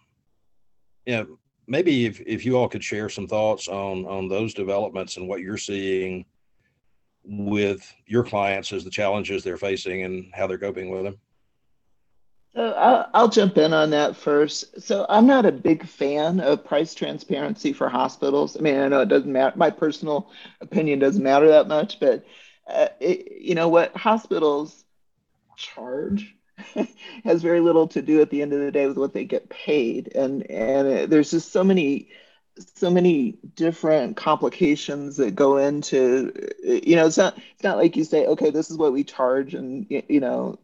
yeah, 1.07 1.25
maybe 1.69 2.07
if, 2.07 2.21
if 2.27 2.45
you 2.45 2.57
all 2.57 2.69
could 2.69 2.83
share 2.83 3.09
some 3.09 3.29
thoughts 3.29 3.69
on 3.69 4.07
on 4.07 4.29
those 4.29 4.55
developments 4.55 5.17
and 5.17 5.29
what 5.29 5.41
you're 5.41 5.57
seeing 5.59 6.25
with 7.25 7.95
your 8.07 8.25
clients 8.25 8.73
as 8.73 8.85
the 8.85 8.91
challenges 8.91 9.45
they're 9.45 9.59
facing 9.59 10.03
and 10.03 10.33
how 10.35 10.47
they're 10.47 10.59
coping 10.59 10.91
with 10.91 11.05
them. 11.05 11.19
So 12.55 12.73
I'll, 12.73 13.11
I'll 13.13 13.29
jump 13.29 13.59
in 13.59 13.75
on 13.75 13.91
that 13.91 14.17
first. 14.17 14.81
So 14.81 15.05
I'm 15.11 15.27
not 15.27 15.45
a 15.45 15.53
big 15.53 15.87
fan 15.87 16.41
of 16.41 16.65
price 16.65 16.95
transparency 16.95 17.75
for 17.75 17.89
hospitals. 17.91 18.57
I 18.57 18.61
mean, 18.61 18.79
I 18.79 18.89
know 18.89 19.03
it 19.03 19.11
doesn't 19.11 19.31
matter. 19.31 19.57
My 19.57 19.71
personal 19.71 20.31
opinion 20.63 20.99
doesn't 20.99 21.23
matter 21.23 21.49
that 21.49 21.69
much, 21.69 22.01
but 22.01 22.25
uh, 22.67 22.89
it, 22.99 23.43
you 23.43 23.55
know 23.55 23.69
what 23.69 23.95
hospitals 23.95 24.85
charge 25.57 26.35
has 27.25 27.43
very 27.43 27.61
little 27.61 27.89
to 27.89 28.03
do 28.03 28.21
at 28.21 28.31
the 28.31 28.43
end 28.43 28.53
of 28.53 28.61
the 28.61 28.71
day 28.71 28.87
with 28.87 28.99
what 28.99 29.15
they 29.15 29.25
get 29.25 29.49
paid, 29.49 30.15
and 30.15 30.49
and 30.51 31.11
there's 31.11 31.31
just 31.31 31.53
so 31.53 31.65
many 31.65 32.09
so 32.75 32.91
many 32.91 33.39
different 33.55 34.17
complications 34.17 35.17
that 35.17 35.35
go 35.35 35.59
into 35.59 36.33
you 36.65 36.97
know 36.97 37.07
it's 37.07 37.17
not 37.17 37.39
it's 37.55 37.63
not 37.63 37.77
like 37.77 37.97
you 37.97 38.03
say 38.03 38.27
okay 38.27 38.51
this 38.51 38.71
is 38.71 38.77
what 38.77 38.93
we 38.93 39.05
charge 39.05 39.55
and 39.55 39.87
you 39.89 40.19
know 40.19 40.59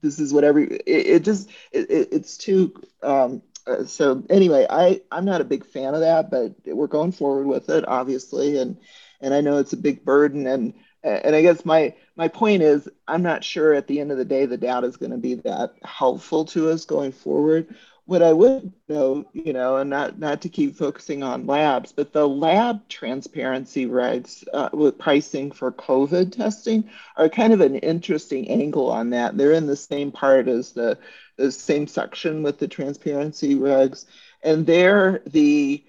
this 0.00 0.20
is 0.20 0.32
what 0.32 0.44
every 0.44 0.66
it, 0.86 1.06
it 1.06 1.24
just 1.24 1.48
it, 1.72 1.86
it's 2.12 2.36
too 2.36 2.72
um, 3.02 3.42
uh, 3.66 3.84
so 3.84 4.22
anyway 4.30 4.66
i 4.70 5.00
i'm 5.10 5.24
not 5.24 5.40
a 5.40 5.44
big 5.44 5.64
fan 5.64 5.94
of 5.94 6.00
that 6.00 6.30
but 6.30 6.54
we're 6.66 6.86
going 6.86 7.12
forward 7.12 7.46
with 7.46 7.68
it 7.68 7.86
obviously. 7.88 8.58
And 8.58 8.76
and 9.20 9.34
i 9.34 9.40
know 9.40 9.58
it's 9.58 9.72
a 9.72 9.76
big 9.76 10.04
burden 10.04 10.46
and 10.46 10.74
and 11.02 11.34
i 11.34 11.42
guess 11.42 11.64
my 11.64 11.94
my 12.16 12.28
point 12.28 12.62
is 12.62 12.88
i'm 13.08 13.22
not 13.22 13.44
sure 13.44 13.72
at 13.74 13.86
the 13.86 14.00
end 14.00 14.10
of 14.10 14.18
the 14.18 14.24
day 14.24 14.46
the 14.46 14.56
data 14.56 14.86
is 14.86 14.96
going 14.96 15.12
to 15.12 15.18
be 15.18 15.34
that 15.34 15.74
helpful 15.82 16.44
to 16.44 16.70
us 16.70 16.84
going 16.84 17.12
forward 17.12 17.74
what 18.04 18.22
I 18.22 18.32
would 18.32 18.72
know, 18.88 19.24
you 19.32 19.52
know, 19.52 19.76
and 19.76 19.88
not 19.88 20.18
not 20.18 20.42
to 20.42 20.48
keep 20.48 20.76
focusing 20.76 21.22
on 21.22 21.46
labs, 21.46 21.92
but 21.92 22.12
the 22.12 22.28
lab 22.28 22.88
transparency 22.88 23.86
regs 23.86 24.44
uh, 24.52 24.70
with 24.72 24.98
pricing 24.98 25.52
for 25.52 25.70
COVID 25.70 26.32
testing 26.32 26.90
are 27.16 27.28
kind 27.28 27.52
of 27.52 27.60
an 27.60 27.76
interesting 27.76 28.48
angle 28.48 28.90
on 28.90 29.10
that. 29.10 29.36
They're 29.36 29.52
in 29.52 29.66
the 29.66 29.76
same 29.76 30.10
part 30.10 30.48
as 30.48 30.72
the 30.72 30.98
the 31.36 31.52
same 31.52 31.86
section 31.86 32.42
with 32.42 32.58
the 32.58 32.68
transparency 32.68 33.54
regs, 33.54 34.04
and 34.42 34.66
they're 34.66 35.22
the, 35.26 35.84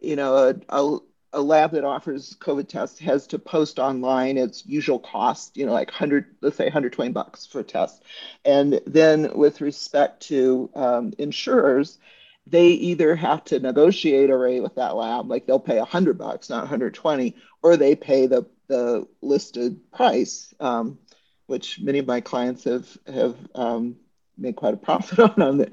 you 0.00 0.16
know, 0.16 0.36
a, 0.36 0.56
a 0.68 0.98
a 1.32 1.40
lab 1.40 1.72
that 1.72 1.84
offers 1.84 2.36
COVID 2.40 2.68
tests 2.68 2.98
has 3.00 3.26
to 3.28 3.38
post 3.38 3.78
online 3.78 4.38
its 4.38 4.64
usual 4.66 4.98
cost, 4.98 5.56
you 5.56 5.66
know, 5.66 5.72
like 5.72 5.88
100, 5.88 6.26
let's 6.40 6.56
say 6.56 6.64
120 6.64 7.12
bucks 7.12 7.46
for 7.46 7.60
a 7.60 7.64
test. 7.64 8.02
And 8.44 8.80
then 8.86 9.36
with 9.36 9.60
respect 9.60 10.22
to 10.28 10.70
um, 10.74 11.12
insurers, 11.18 11.98
they 12.46 12.68
either 12.68 13.16
have 13.16 13.44
to 13.44 13.58
negotiate 13.58 14.30
a 14.30 14.36
rate 14.36 14.62
with 14.62 14.76
that 14.76 14.96
lab, 14.96 15.28
like 15.28 15.46
they'll 15.46 15.58
pay 15.58 15.78
100 15.78 16.16
bucks, 16.16 16.48
not 16.48 16.60
120, 16.60 17.34
or 17.62 17.76
they 17.76 17.96
pay 17.96 18.26
the, 18.26 18.46
the 18.68 19.06
listed 19.20 19.90
price, 19.92 20.54
um, 20.60 20.98
which 21.46 21.80
many 21.80 21.98
of 21.98 22.06
my 22.06 22.20
clients 22.20 22.64
have, 22.64 22.88
have 23.06 23.36
um, 23.54 23.96
make 24.38 24.56
quite 24.56 24.74
a 24.74 24.78
profit 24.78 25.18
on 25.38 25.58
them. 25.58 25.70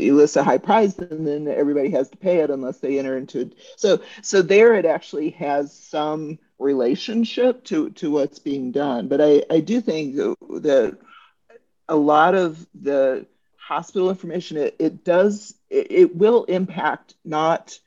You 0.00 0.16
list 0.16 0.36
a 0.36 0.42
high 0.42 0.58
price, 0.58 0.96
and 0.98 1.26
then 1.26 1.48
everybody 1.48 1.90
has 1.90 2.08
to 2.10 2.16
pay 2.16 2.38
it 2.38 2.50
unless 2.50 2.78
they 2.78 2.98
enter 2.98 3.16
into 3.16 3.40
it. 3.40 3.54
So, 3.76 4.00
so 4.22 4.42
there 4.42 4.74
it 4.74 4.84
actually 4.86 5.30
has 5.30 5.72
some 5.72 6.38
relationship 6.58 7.64
to 7.64 7.90
to 7.90 8.10
what's 8.10 8.38
being 8.38 8.72
done. 8.72 9.08
But 9.08 9.20
I 9.20 9.44
I 9.50 9.60
do 9.60 9.80
think 9.80 10.16
that 10.16 10.98
a 11.88 11.96
lot 11.96 12.34
of 12.34 12.66
the 12.74 13.26
hospital 13.56 14.10
information 14.10 14.56
it, 14.56 14.76
it 14.78 15.04
does 15.04 15.54
it, 15.70 15.86
it 15.90 16.16
will 16.16 16.44
impact 16.44 17.14
not 17.24 17.78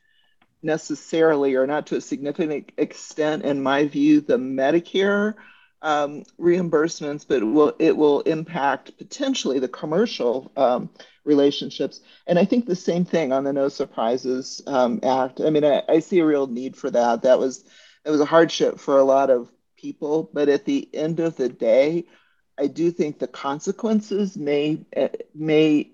necessarily 0.62 1.54
or 1.54 1.66
not 1.66 1.86
to 1.86 1.96
a 1.96 2.00
significant 2.00 2.70
extent 2.76 3.44
in 3.44 3.62
my 3.62 3.86
view 3.86 4.20
the 4.20 4.36
medicare 4.36 5.34
um, 5.82 6.24
reimbursements, 6.38 7.24
but 7.26 7.38
it 7.38 7.44
will, 7.44 7.74
it 7.78 7.96
will 7.96 8.20
impact 8.20 8.96
potentially 8.98 9.58
the 9.58 9.68
commercial 9.68 10.52
um, 10.56 10.90
relationships. 11.24 12.00
And 12.26 12.38
I 12.38 12.44
think 12.44 12.66
the 12.66 12.76
same 12.76 13.04
thing 13.04 13.32
on 13.32 13.44
the 13.44 13.52
No 13.52 13.68
Surprises 13.68 14.62
um, 14.66 15.00
Act. 15.02 15.40
I 15.40 15.50
mean, 15.50 15.64
I, 15.64 15.82
I, 15.88 16.00
see 16.00 16.18
a 16.18 16.26
real 16.26 16.46
need 16.46 16.76
for 16.76 16.90
that. 16.90 17.22
That 17.22 17.38
was 17.38 17.64
it 18.04 18.10
was 18.10 18.20
a 18.20 18.26
hardship 18.26 18.78
for 18.78 18.98
a 18.98 19.04
lot 19.04 19.30
of 19.30 19.50
people, 19.76 20.30
but 20.32 20.48
at 20.48 20.64
the 20.64 20.88
end 20.94 21.20
of 21.20 21.36
the 21.36 21.48
day, 21.48 22.04
I 22.58 22.66
do 22.66 22.90
think 22.90 23.18
the 23.18 23.26
consequences 23.26 24.36
may 24.36 24.84
eh, 24.92 25.08
may 25.34 25.92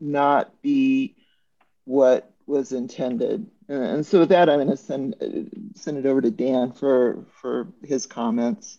not 0.00 0.60
be 0.62 1.16
what 1.84 2.32
was 2.46 2.72
intended. 2.72 3.46
And 3.68 4.04
so 4.04 4.20
with 4.20 4.30
that, 4.30 4.48
I'm 4.48 4.58
going 4.58 4.68
to 4.68 4.76
send 4.76 5.14
send 5.74 5.98
it 5.98 6.06
over 6.06 6.20
to 6.20 6.30
Dan 6.30 6.72
for 6.72 7.24
for 7.40 7.68
his 7.84 8.06
comments. 8.06 8.78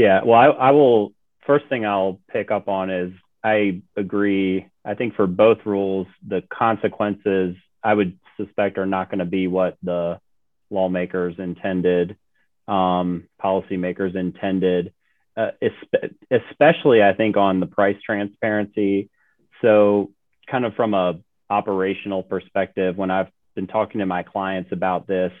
Yeah, 0.00 0.22
well, 0.24 0.40
I, 0.40 0.46
I 0.46 0.70
will. 0.70 1.12
First 1.46 1.66
thing 1.68 1.84
I'll 1.84 2.20
pick 2.32 2.50
up 2.50 2.68
on 2.68 2.88
is 2.88 3.12
I 3.44 3.82
agree. 3.96 4.66
I 4.82 4.94
think 4.94 5.14
for 5.14 5.26
both 5.26 5.58
rules, 5.66 6.06
the 6.26 6.42
consequences 6.50 7.54
I 7.84 7.92
would 7.92 8.18
suspect 8.38 8.78
are 8.78 8.86
not 8.86 9.10
going 9.10 9.18
to 9.18 9.26
be 9.26 9.46
what 9.46 9.76
the 9.82 10.18
lawmakers 10.70 11.34
intended, 11.38 12.16
um, 12.66 13.24
policymakers 13.44 14.16
intended, 14.16 14.94
uh, 15.36 15.50
especially 16.30 17.02
I 17.02 17.12
think 17.12 17.36
on 17.36 17.60
the 17.60 17.66
price 17.66 17.98
transparency. 18.02 19.10
So, 19.60 20.12
kind 20.50 20.64
of 20.64 20.72
from 20.76 20.94
a 20.94 21.18
operational 21.50 22.22
perspective, 22.22 22.96
when 22.96 23.10
I've 23.10 23.28
been 23.54 23.66
talking 23.66 23.98
to 23.98 24.06
my 24.06 24.22
clients 24.22 24.72
about 24.72 25.06
this, 25.06 25.32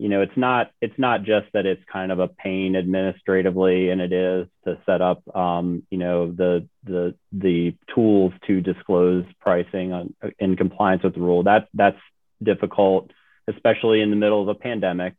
you 0.00 0.08
know 0.08 0.22
it's 0.22 0.36
not 0.36 0.70
it's 0.80 0.98
not 0.98 1.24
just 1.24 1.46
that 1.52 1.66
it's 1.66 1.82
kind 1.92 2.10
of 2.10 2.20
a 2.20 2.28
pain 2.28 2.74
administratively 2.74 3.90
and 3.90 4.00
it 4.00 4.12
is 4.14 4.46
to 4.64 4.78
set 4.86 5.02
up 5.02 5.22
um, 5.36 5.82
you 5.90 5.98
know 5.98 6.32
the 6.32 6.66
the 6.84 7.14
the 7.32 7.74
tools 7.94 8.32
to 8.46 8.62
disclose 8.62 9.26
pricing 9.40 9.92
on, 9.92 10.14
in 10.38 10.56
compliance 10.56 11.02
with 11.02 11.14
the 11.14 11.20
rule. 11.20 11.42
That 11.42 11.68
that's 11.74 12.00
difficult 12.42 13.10
especially 13.46 14.00
in 14.00 14.10
the 14.10 14.16
middle 14.16 14.40
of 14.40 14.48
a 14.48 14.54
pandemic. 14.54 15.14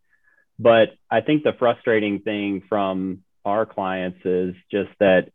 But 0.58 0.90
i 1.10 1.22
think 1.22 1.44
the 1.44 1.54
frustrating 1.58 2.20
thing 2.20 2.64
from 2.68 3.20
our 3.46 3.68
clients 3.68 4.20
is 4.26 4.56
just 4.72 4.90
that 5.00 5.30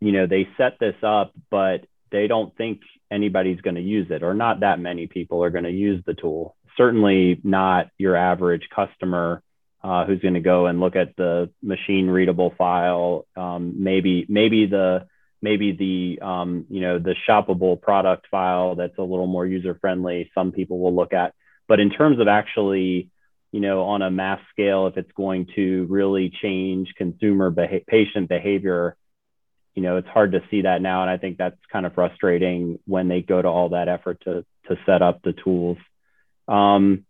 you 0.00 0.12
know 0.12 0.26
they 0.26 0.48
set 0.58 0.78
this 0.78 0.96
up 1.02 1.32
but 1.50 1.86
they 2.10 2.26
don't 2.26 2.54
think 2.56 2.80
anybody's 3.10 3.60
going 3.60 3.76
to 3.76 3.82
use 3.82 4.08
it 4.10 4.22
or 4.22 4.34
not 4.34 4.60
that 4.60 4.80
many 4.80 5.06
people 5.06 5.42
are 5.42 5.50
going 5.50 5.64
to 5.64 5.70
use 5.70 6.02
the 6.06 6.14
tool 6.14 6.55
certainly 6.76 7.40
not 7.42 7.88
your 7.98 8.16
average 8.16 8.68
customer 8.74 9.42
uh, 9.82 10.04
who's 10.04 10.20
going 10.20 10.34
to 10.34 10.40
go 10.40 10.66
and 10.66 10.80
look 10.80 10.96
at 10.96 11.14
the 11.16 11.50
machine 11.62 12.08
readable 12.08 12.52
file. 12.58 13.26
Um, 13.36 13.82
maybe 13.82 14.26
maybe 14.28 14.66
the 14.66 15.06
maybe 15.40 15.72
the 15.72 16.26
um, 16.26 16.66
you 16.68 16.80
know 16.80 16.98
the 16.98 17.14
shoppable 17.28 17.80
product 17.80 18.26
file 18.30 18.74
that's 18.74 18.98
a 18.98 19.02
little 19.02 19.28
more 19.28 19.46
user 19.46 19.76
friendly. 19.80 20.30
Some 20.34 20.52
people 20.52 20.80
will 20.80 20.94
look 20.94 21.12
at, 21.12 21.34
but 21.68 21.78
in 21.78 21.90
terms 21.90 22.18
of 22.20 22.26
actually 22.26 23.10
you 23.52 23.60
know 23.60 23.82
on 23.82 24.02
a 24.02 24.10
mass 24.10 24.40
scale, 24.50 24.88
if 24.88 24.96
it's 24.96 25.12
going 25.12 25.46
to 25.54 25.86
really 25.88 26.32
change 26.42 26.92
consumer 26.96 27.50
beha- 27.50 27.84
patient 27.86 28.28
behavior. 28.28 28.96
You 29.74 29.82
know, 29.82 29.98
it's 29.98 30.08
hard 30.08 30.32
to 30.32 30.40
see 30.50 30.62
that 30.62 30.80
now, 30.80 31.02
and 31.02 31.10
I 31.10 31.18
think 31.18 31.36
that's 31.36 31.60
kind 31.70 31.84
of 31.84 31.94
frustrating 31.94 32.78
when 32.86 33.08
they 33.08 33.20
go 33.20 33.42
to 33.42 33.46
all 33.46 33.68
that 33.68 33.88
effort 33.88 34.22
to 34.24 34.42
to 34.68 34.76
set 34.86 35.02
up 35.02 35.20
the 35.22 35.34
tools. 35.34 35.76
Um, 36.48 37.04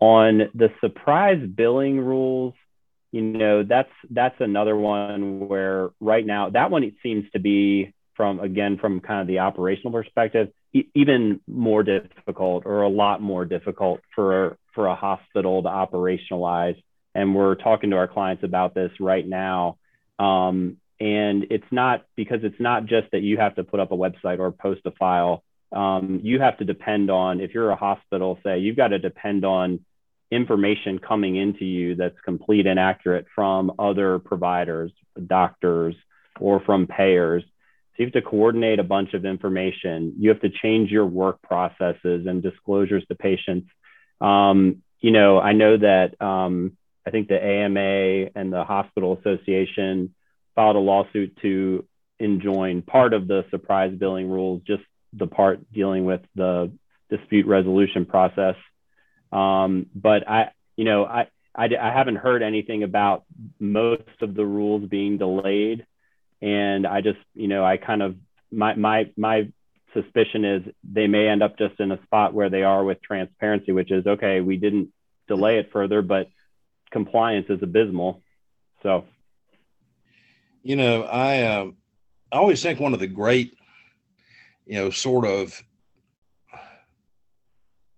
on 0.00 0.50
the 0.54 0.70
surprise 0.80 1.46
billing 1.46 2.00
rules, 2.00 2.54
you 3.12 3.22
know, 3.22 3.64
that's 3.64 3.90
that's 4.10 4.40
another 4.40 4.76
one 4.76 5.48
where 5.48 5.90
right 6.00 6.24
now 6.24 6.50
that 6.50 6.70
one 6.70 6.84
it 6.84 6.94
seems 7.02 7.24
to 7.32 7.38
be 7.40 7.92
from 8.14 8.40
again 8.40 8.78
from 8.78 9.00
kind 9.00 9.20
of 9.20 9.26
the 9.26 9.40
operational 9.40 9.92
perspective 9.92 10.48
e- 10.72 10.88
even 10.94 11.40
more 11.46 11.82
difficult 11.82 12.64
or 12.66 12.82
a 12.82 12.88
lot 12.88 13.20
more 13.20 13.44
difficult 13.44 14.00
for 14.14 14.56
for 14.74 14.86
a 14.86 14.94
hospital 14.94 15.62
to 15.62 15.68
operationalize. 15.68 16.80
And 17.14 17.34
we're 17.34 17.56
talking 17.56 17.90
to 17.90 17.96
our 17.96 18.06
clients 18.06 18.44
about 18.44 18.74
this 18.74 18.92
right 19.00 19.26
now. 19.26 19.78
Um, 20.18 20.76
and 21.00 21.46
it's 21.50 21.64
not 21.72 22.04
because 22.14 22.40
it's 22.42 22.60
not 22.60 22.86
just 22.86 23.10
that 23.12 23.22
you 23.22 23.38
have 23.38 23.56
to 23.56 23.64
put 23.64 23.80
up 23.80 23.90
a 23.90 23.96
website 23.96 24.38
or 24.38 24.52
post 24.52 24.82
a 24.84 24.92
file 24.92 25.42
um, 25.72 26.20
you 26.22 26.40
have 26.40 26.58
to 26.58 26.64
depend 26.64 27.10
on, 27.10 27.40
if 27.40 27.54
you're 27.54 27.70
a 27.70 27.76
hospital, 27.76 28.38
say, 28.44 28.58
you've 28.58 28.76
got 28.76 28.88
to 28.88 28.98
depend 28.98 29.44
on 29.44 29.80
information 30.30 30.98
coming 30.98 31.36
into 31.36 31.64
you 31.64 31.96
that's 31.96 32.18
complete 32.24 32.66
and 32.66 32.78
accurate 32.78 33.26
from 33.34 33.72
other 33.78 34.18
providers, 34.18 34.92
doctors, 35.26 35.94
or 36.38 36.60
from 36.60 36.86
payers. 36.86 37.42
So 37.42 37.94
you 37.98 38.06
have 38.06 38.12
to 38.14 38.22
coordinate 38.22 38.78
a 38.78 38.84
bunch 38.84 39.14
of 39.14 39.24
information. 39.24 40.14
You 40.18 40.30
have 40.30 40.40
to 40.40 40.50
change 40.50 40.90
your 40.90 41.06
work 41.06 41.42
processes 41.42 42.26
and 42.26 42.42
disclosures 42.42 43.04
to 43.08 43.14
patients. 43.14 43.68
Um, 44.20 44.82
you 45.00 45.10
know, 45.10 45.40
I 45.40 45.52
know 45.52 45.76
that 45.76 46.20
um, 46.20 46.76
I 47.06 47.10
think 47.10 47.28
the 47.28 47.42
AMA 47.42 48.30
and 48.34 48.52
the 48.52 48.64
Hospital 48.64 49.18
Association 49.18 50.14
filed 50.54 50.76
a 50.76 50.80
lawsuit 50.80 51.36
to 51.42 51.84
enjoin 52.18 52.82
part 52.82 53.14
of 53.14 53.26
the 53.26 53.44
surprise 53.50 53.92
billing 53.98 54.28
rules 54.28 54.62
just 54.66 54.82
the 55.12 55.26
part 55.26 55.72
dealing 55.72 56.04
with 56.04 56.20
the 56.34 56.72
dispute 57.08 57.46
resolution 57.46 58.06
process. 58.06 58.54
Um, 59.32 59.86
but 59.94 60.28
I, 60.28 60.50
you 60.76 60.84
know, 60.84 61.04
I, 61.04 61.28
I, 61.54 61.68
I 61.80 61.92
haven't 61.92 62.16
heard 62.16 62.42
anything 62.42 62.82
about 62.82 63.24
most 63.58 64.02
of 64.22 64.34
the 64.34 64.46
rules 64.46 64.88
being 64.88 65.18
delayed. 65.18 65.86
And 66.40 66.86
I 66.86 67.00
just, 67.00 67.18
you 67.34 67.48
know, 67.48 67.64
I 67.64 67.76
kind 67.76 68.02
of, 68.02 68.16
my, 68.50 68.74
my, 68.74 69.10
my 69.16 69.48
suspicion 69.92 70.44
is 70.44 70.62
they 70.84 71.06
may 71.06 71.28
end 71.28 71.42
up 71.42 71.58
just 71.58 71.80
in 71.80 71.90
a 71.92 72.02
spot 72.04 72.32
where 72.32 72.48
they 72.48 72.62
are 72.62 72.84
with 72.84 73.02
transparency, 73.02 73.72
which 73.72 73.90
is, 73.90 74.06
okay, 74.06 74.40
we 74.40 74.56
didn't 74.56 74.90
delay 75.28 75.58
it 75.58 75.70
further, 75.72 76.02
but 76.02 76.28
compliance 76.90 77.46
is 77.50 77.62
abysmal. 77.62 78.22
So, 78.82 79.04
you 80.62 80.76
know, 80.76 81.02
I, 81.02 81.42
um, 81.42 81.76
I 82.32 82.36
always 82.36 82.62
think 82.62 82.80
one 82.80 82.94
of 82.94 83.00
the 83.00 83.06
great 83.06 83.56
you 84.70 84.76
know, 84.76 84.88
sort 84.88 85.26
of 85.26 85.60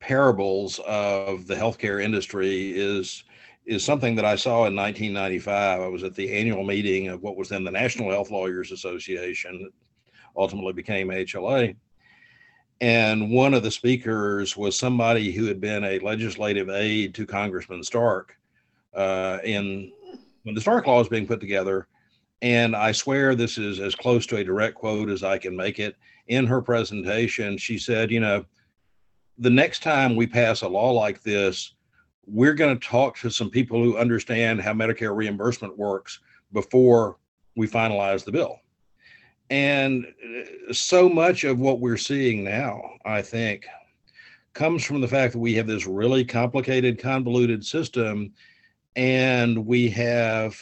parables 0.01 0.81
of 0.87 1.47
the 1.47 1.55
healthcare 1.55 2.03
industry 2.03 2.71
is 2.71 3.25
is 3.67 3.85
something 3.85 4.17
that 4.17 4.25
I 4.25 4.37
saw 4.37 4.65
in 4.65 4.75
1995. 4.75 5.81
I 5.83 5.87
was 5.87 6.03
at 6.03 6.15
the 6.15 6.33
annual 6.33 6.65
meeting 6.65 7.09
of 7.09 7.23
what 7.23 7.37
was 7.37 7.51
then 7.51 7.63
the 7.63 7.71
National 7.71 8.11
Health 8.11 8.31
Lawyers 8.31 8.73
Association, 8.73 9.71
ultimately 10.35 10.73
became 10.73 11.09
HLA. 11.09 11.77
And 12.81 13.31
one 13.31 13.53
of 13.53 13.63
the 13.63 13.71
speakers 13.71 14.57
was 14.57 14.75
somebody 14.75 15.31
who 15.31 15.45
had 15.45 15.61
been 15.61 15.85
a 15.85 15.99
legislative 15.99 16.71
aide 16.71 17.15
to 17.17 17.27
Congressman 17.27 17.85
Stark 17.85 18.35
uh, 18.95 19.41
in 19.45 19.93
when 20.45 20.55
the 20.55 20.61
Stark 20.61 20.87
Law 20.87 20.99
was 20.99 21.09
being 21.09 21.27
put 21.27 21.39
together. 21.39 21.87
And 22.41 22.75
I 22.75 22.93
swear 22.93 23.35
this 23.35 23.59
is 23.59 23.79
as 23.79 23.95
close 23.95 24.27
to 24.29 24.39
a 24.39 24.45
direct 24.45 24.75
quote 24.75 25.11
as 25.11 25.23
I 25.23 25.37
can 25.37 25.55
make 25.55 25.79
it 25.79 25.97
in 26.33 26.47
her 26.47 26.63
presentation, 26.63 27.57
she 27.59 27.79
said, 27.79 28.11
you 28.11 28.21
know, 28.21 28.45
the 29.39 29.51
next 29.51 29.83
time 29.83 30.17
we 30.17 30.27
pass 30.27 30.63
a 30.63 30.69
law 30.69 30.91
like 30.91 31.23
this, 31.23 31.75
we're 32.27 32.55
going 32.55 32.79
to 32.79 32.89
talk 32.89 33.19
to 33.19 33.31
some 33.31 33.51
people 33.51 33.83
who 33.83 33.97
understand 33.97 34.61
how 34.61 34.73
Medicare 34.73 35.15
reimbursement 35.15 35.77
works 35.77 36.21
before 36.53 37.19
we 37.57 37.67
finalize 37.67 38.25
the 38.25 38.33
bill. 38.33 38.61
And 39.51 40.07
uh, 40.07 40.73
so 40.73 41.09
much 41.09 41.45
of 41.45 41.59
what 41.59 41.81
we're 41.81 41.97
seeing 41.97 42.45
now, 42.45 42.81
I 43.05 43.21
think, 43.21 43.67
comes 44.55 44.85
from 44.85 45.01
the 45.01 45.09
fact 45.09 45.33
that 45.33 45.39
we 45.39 45.55
have 45.55 45.67
this 45.67 45.87
really 45.87 46.25
complicated, 46.25 46.99
convoluted 46.99 47.65
system, 47.65 48.33
and 48.97 49.67
we 49.67 49.91
have 49.91 50.57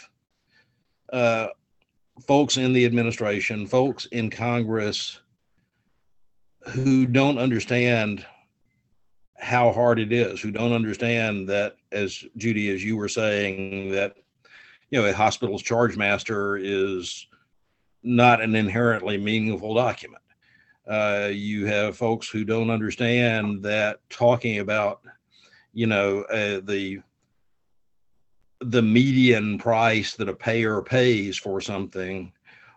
uh, 1.12 1.48
folks 2.26 2.56
in 2.56 2.72
the 2.72 2.86
administration, 2.86 3.66
folks 3.66 4.06
in 4.06 4.30
Congress 4.30 5.19
who 6.68 7.06
don't 7.06 7.38
understand 7.38 8.24
how 9.38 9.72
hard 9.72 9.98
it 9.98 10.12
is, 10.12 10.40
who 10.40 10.50
don't 10.50 10.72
understand 10.72 11.48
that, 11.48 11.76
as 11.92 12.24
Judy, 12.36 12.70
as 12.70 12.84
you 12.84 12.96
were 12.96 13.08
saying, 13.08 13.90
that 13.92 14.16
you 14.90 15.00
know 15.00 15.08
a 15.08 15.12
hospital's 15.12 15.62
charge 15.62 15.96
master 15.96 16.56
is 16.56 17.26
not 18.02 18.40
an 18.40 18.54
inherently 18.54 19.18
meaningful 19.18 19.74
document. 19.74 20.22
Uh, 20.88 21.30
you 21.32 21.66
have 21.66 21.96
folks 21.96 22.28
who 22.28 22.44
don't 22.44 22.70
understand 22.70 23.62
that 23.62 24.00
talking 24.10 24.58
about, 24.58 25.00
you 25.72 25.86
know, 25.86 26.22
uh, 26.24 26.60
the 26.64 27.00
the 28.60 28.82
median 28.82 29.56
price 29.56 30.14
that 30.16 30.28
a 30.28 30.34
payer 30.34 30.82
pays 30.82 31.36
for 31.36 31.60
something, 31.60 32.32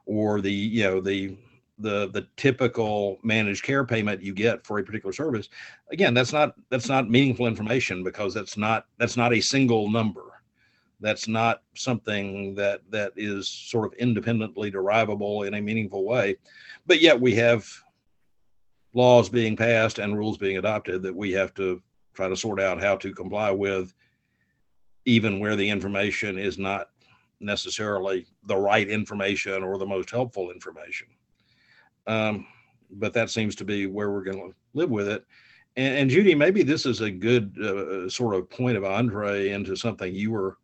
or 0.05 0.39
the 0.39 0.51
you 0.51 0.83
know 0.83 1.01
the 1.01 1.37
the 1.79 2.09
the 2.09 2.27
typical 2.37 3.17
managed 3.23 3.63
care 3.63 3.83
payment 3.83 4.21
you 4.21 4.33
get 4.33 4.65
for 4.65 4.77
a 4.77 4.83
particular 4.83 5.11
service 5.11 5.49
again 5.91 6.13
that's 6.13 6.31
not 6.31 6.53
that's 6.69 6.87
not 6.87 7.09
meaningful 7.09 7.47
information 7.47 8.03
because 8.03 8.33
that's 8.33 8.57
not 8.57 8.85
that's 8.97 9.17
not 9.17 9.33
a 9.33 9.41
single 9.41 9.89
number. 9.89 10.21
That's 10.99 11.27
not 11.27 11.63
something 11.75 12.55
that 12.55 12.79
that 12.89 13.11
is 13.17 13.49
sort 13.49 13.85
of 13.85 13.99
independently 13.99 14.71
derivable 14.71 15.43
in 15.43 15.55
a 15.55 15.61
meaningful 15.61 16.05
way. 16.05 16.37
But 16.87 17.01
yet 17.01 17.19
we 17.19 17.35
have 17.35 17.69
laws 18.93 19.27
being 19.27 19.57
passed 19.57 19.99
and 19.99 20.17
rules 20.17 20.37
being 20.37 20.57
adopted 20.57 21.01
that 21.03 21.15
we 21.15 21.31
have 21.33 21.53
to 21.55 21.81
try 22.13 22.29
to 22.29 22.37
sort 22.37 22.61
out 22.61 22.79
how 22.81 22.95
to 22.97 23.13
comply 23.13 23.51
with 23.51 23.93
even 25.05 25.39
where 25.39 25.57
the 25.57 25.69
information 25.69 26.37
is 26.37 26.57
not 26.57 26.89
necessarily 27.41 28.25
the 28.45 28.55
right 28.55 28.87
information 28.87 29.61
or 29.61 29.77
the 29.77 29.85
most 29.85 30.09
helpful 30.09 30.51
information 30.51 31.07
um, 32.07 32.45
but 32.91 33.13
that 33.13 33.29
seems 33.29 33.55
to 33.55 33.65
be 33.65 33.87
where 33.87 34.11
we're 34.11 34.23
going 34.23 34.37
to 34.37 34.55
live 34.73 34.89
with 34.89 35.07
it 35.07 35.25
and, 35.75 35.97
and, 35.97 36.09
Judy, 36.09 36.35
maybe 36.35 36.63
this 36.63 36.85
is 36.85 37.01
a 37.01 37.09
good 37.09 37.57
uh, 37.59 38.07
sort 38.07 38.35
of 38.35 38.49
point 38.49 38.77
of 38.77 38.83
entree 38.83 39.49
into 39.49 39.75
something 39.75 40.13
you 40.13 40.31
were 40.31 40.57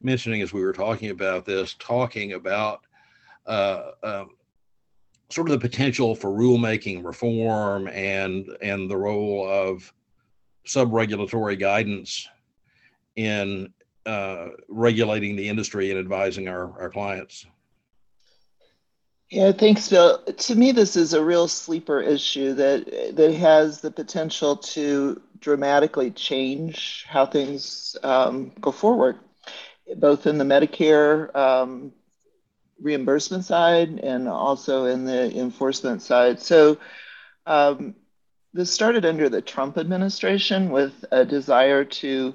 mentioning 0.00 0.42
as 0.42 0.52
we 0.52 0.62
were 0.62 0.72
talking 0.72 1.10
about 1.10 1.44
this, 1.44 1.74
talking 1.78 2.34
about 2.34 2.86
uh, 3.46 3.90
um, 4.02 4.30
sort 5.30 5.50
of 5.50 5.60
the 5.60 5.68
potential 5.68 6.14
for 6.14 6.30
rulemaking 6.30 7.04
reform 7.04 7.88
and 7.88 8.56
and 8.62 8.88
the 8.88 8.96
role 8.96 9.48
of 9.48 9.92
sub-regulatory 10.64 11.56
guidance 11.56 12.28
in 13.16 13.72
uh, 14.04 14.48
regulating 14.68 15.34
the 15.34 15.48
industry 15.48 15.90
and 15.90 15.98
advising 15.98 16.48
our, 16.48 16.80
our 16.80 16.90
clients. 16.90 17.46
Yeah, 19.30 19.52
thanks, 19.52 19.88
Bill. 19.88 20.22
To 20.22 20.54
me, 20.54 20.72
this 20.72 20.96
is 20.96 21.12
a 21.12 21.24
real 21.24 21.48
sleeper 21.48 22.00
issue 22.00 22.54
that 22.54 23.16
that 23.16 23.34
has 23.34 23.80
the 23.80 23.90
potential 23.90 24.56
to 24.58 25.20
dramatically 25.40 26.10
change 26.12 27.04
how 27.08 27.26
things 27.26 27.96
um, 28.02 28.52
go 28.60 28.70
forward 28.72 29.18
both 29.96 30.26
in 30.26 30.38
the 30.38 30.44
Medicare 30.44 31.34
um, 31.36 31.92
reimbursement 32.80 33.44
side 33.44 34.00
and 34.00 34.28
also 34.28 34.86
in 34.86 35.04
the 35.04 35.36
enforcement 35.38 36.02
side. 36.02 36.40
So 36.40 36.78
um, 37.46 37.94
this 38.52 38.72
started 38.72 39.04
under 39.04 39.28
the 39.28 39.42
Trump 39.42 39.78
administration 39.78 40.70
with 40.70 41.04
a 41.12 41.24
desire 41.24 41.84
to 41.84 42.34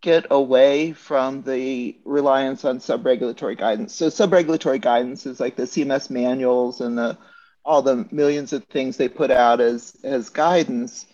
get 0.00 0.26
away 0.30 0.92
from 0.92 1.42
the 1.42 1.96
reliance 2.04 2.64
on 2.64 2.80
sub-regulatory 2.80 3.56
guidance. 3.56 3.94
So 3.94 4.08
sub-regulatory 4.08 4.78
guidance 4.78 5.26
is 5.26 5.40
like 5.40 5.56
the 5.56 5.64
CMS 5.64 6.10
manuals 6.10 6.80
and 6.80 6.96
the 6.96 7.18
all 7.64 7.82
the 7.82 8.08
millions 8.10 8.52
of 8.52 8.64
things 8.64 8.96
they 8.96 9.08
put 9.08 9.30
out 9.30 9.60
as 9.60 9.96
as 10.02 10.30
guidance 10.30 11.06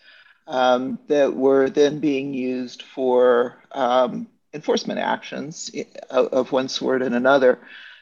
um, 0.47 0.99
that 1.09 1.35
were 1.35 1.69
then 1.71 1.99
being 1.99 2.35
used 2.35 2.83
for 2.83 3.57
um, 3.73 4.29
enforcement 4.53 5.01
actions 5.01 5.71
of 6.11 6.53
one 6.53 6.69
sort 6.69 7.03
and 7.03 7.15
another. 7.15 7.59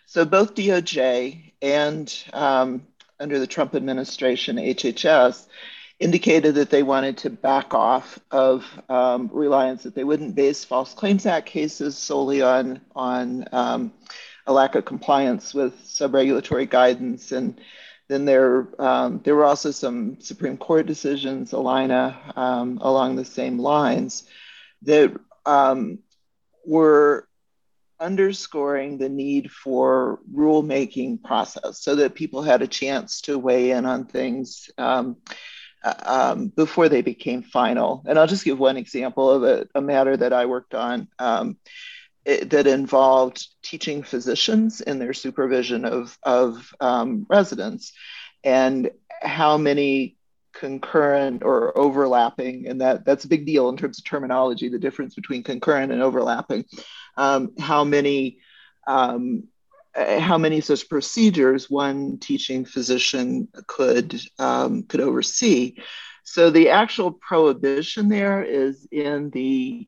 So 0.06 0.24
both 0.24 0.54
DOJ 0.54 1.52
and 1.62 2.24
um, 2.32 2.86
under 3.18 3.38
the 3.38 3.46
Trump 3.46 3.74
administration, 3.74 4.56
HHS 4.56 5.46
indicated 5.98 6.54
that 6.56 6.70
they 6.70 6.82
wanted 6.82 7.18
to 7.18 7.30
back 7.30 7.74
off 7.74 8.18
of 8.30 8.64
um, 8.88 9.30
reliance, 9.32 9.84
that 9.84 9.94
they 9.94 10.04
wouldn't 10.04 10.34
base 10.34 10.64
False 10.64 10.94
Claims 10.94 11.26
Act 11.26 11.46
cases 11.46 11.96
solely 11.96 12.42
on, 12.42 12.80
on 12.94 13.44
um, 13.52 13.92
a 14.46 14.52
lack 14.52 14.74
of 14.74 14.84
compliance 14.84 15.54
with 15.54 15.74
sub-regulatory 15.84 16.66
guidance. 16.66 17.32
And 17.32 17.60
then 18.08 18.24
there, 18.24 18.68
um, 18.80 19.20
there 19.22 19.36
were 19.36 19.44
also 19.44 19.70
some 19.70 20.20
Supreme 20.20 20.56
Court 20.56 20.86
decisions, 20.86 21.52
Allina, 21.52 22.36
um, 22.36 22.78
along 22.82 23.16
the 23.16 23.24
same 23.24 23.58
lines, 23.58 24.24
that 24.82 25.16
um, 25.46 26.00
were 26.66 27.28
underscoring 28.00 28.98
the 28.98 29.08
need 29.08 29.50
for 29.50 30.18
rulemaking 30.34 31.22
process 31.22 31.80
so 31.80 31.94
that 31.96 32.16
people 32.16 32.42
had 32.42 32.60
a 32.60 32.66
chance 32.66 33.20
to 33.20 33.38
weigh 33.38 33.70
in 33.70 33.86
on 33.86 34.04
things 34.04 34.70
um, 34.76 35.16
um, 35.84 36.48
before 36.48 36.88
they 36.88 37.02
became 37.02 37.42
final. 37.42 38.02
And 38.06 38.18
I'll 38.18 38.26
just 38.26 38.44
give 38.44 38.58
one 38.58 38.76
example 38.76 39.30
of 39.30 39.42
a, 39.42 39.68
a 39.74 39.80
matter 39.80 40.16
that 40.16 40.32
I 40.32 40.46
worked 40.46 40.74
on 40.74 41.08
um, 41.18 41.56
it, 42.24 42.50
that 42.50 42.66
involved 42.66 43.46
teaching 43.62 44.02
physicians 44.02 44.80
in 44.80 44.98
their 44.98 45.12
supervision 45.12 45.84
of, 45.84 46.16
of 46.22 46.74
um, 46.80 47.26
residents 47.28 47.92
and 48.44 48.90
how 49.20 49.56
many 49.56 50.16
concurrent 50.52 51.42
or 51.42 51.76
overlapping, 51.76 52.66
and 52.68 52.80
that 52.80 53.04
that's 53.04 53.24
a 53.24 53.28
big 53.28 53.46
deal 53.46 53.68
in 53.68 53.76
terms 53.76 53.98
of 53.98 54.04
terminology, 54.04 54.68
the 54.68 54.78
difference 54.78 55.14
between 55.14 55.42
concurrent 55.42 55.92
and 55.92 56.02
overlapping. 56.02 56.64
Um, 57.16 57.52
how 57.58 57.84
many 57.84 58.38
um, 58.86 59.44
how 59.94 60.38
many 60.38 60.60
such 60.60 60.88
procedures 60.88 61.68
one 61.68 62.18
teaching 62.18 62.64
physician 62.64 63.48
could 63.66 64.20
um, 64.38 64.84
could 64.84 65.00
oversee. 65.00 65.76
So 66.24 66.50
the 66.50 66.70
actual 66.70 67.12
prohibition 67.12 68.08
there 68.08 68.42
is 68.42 68.86
in 68.90 69.30
the 69.30 69.86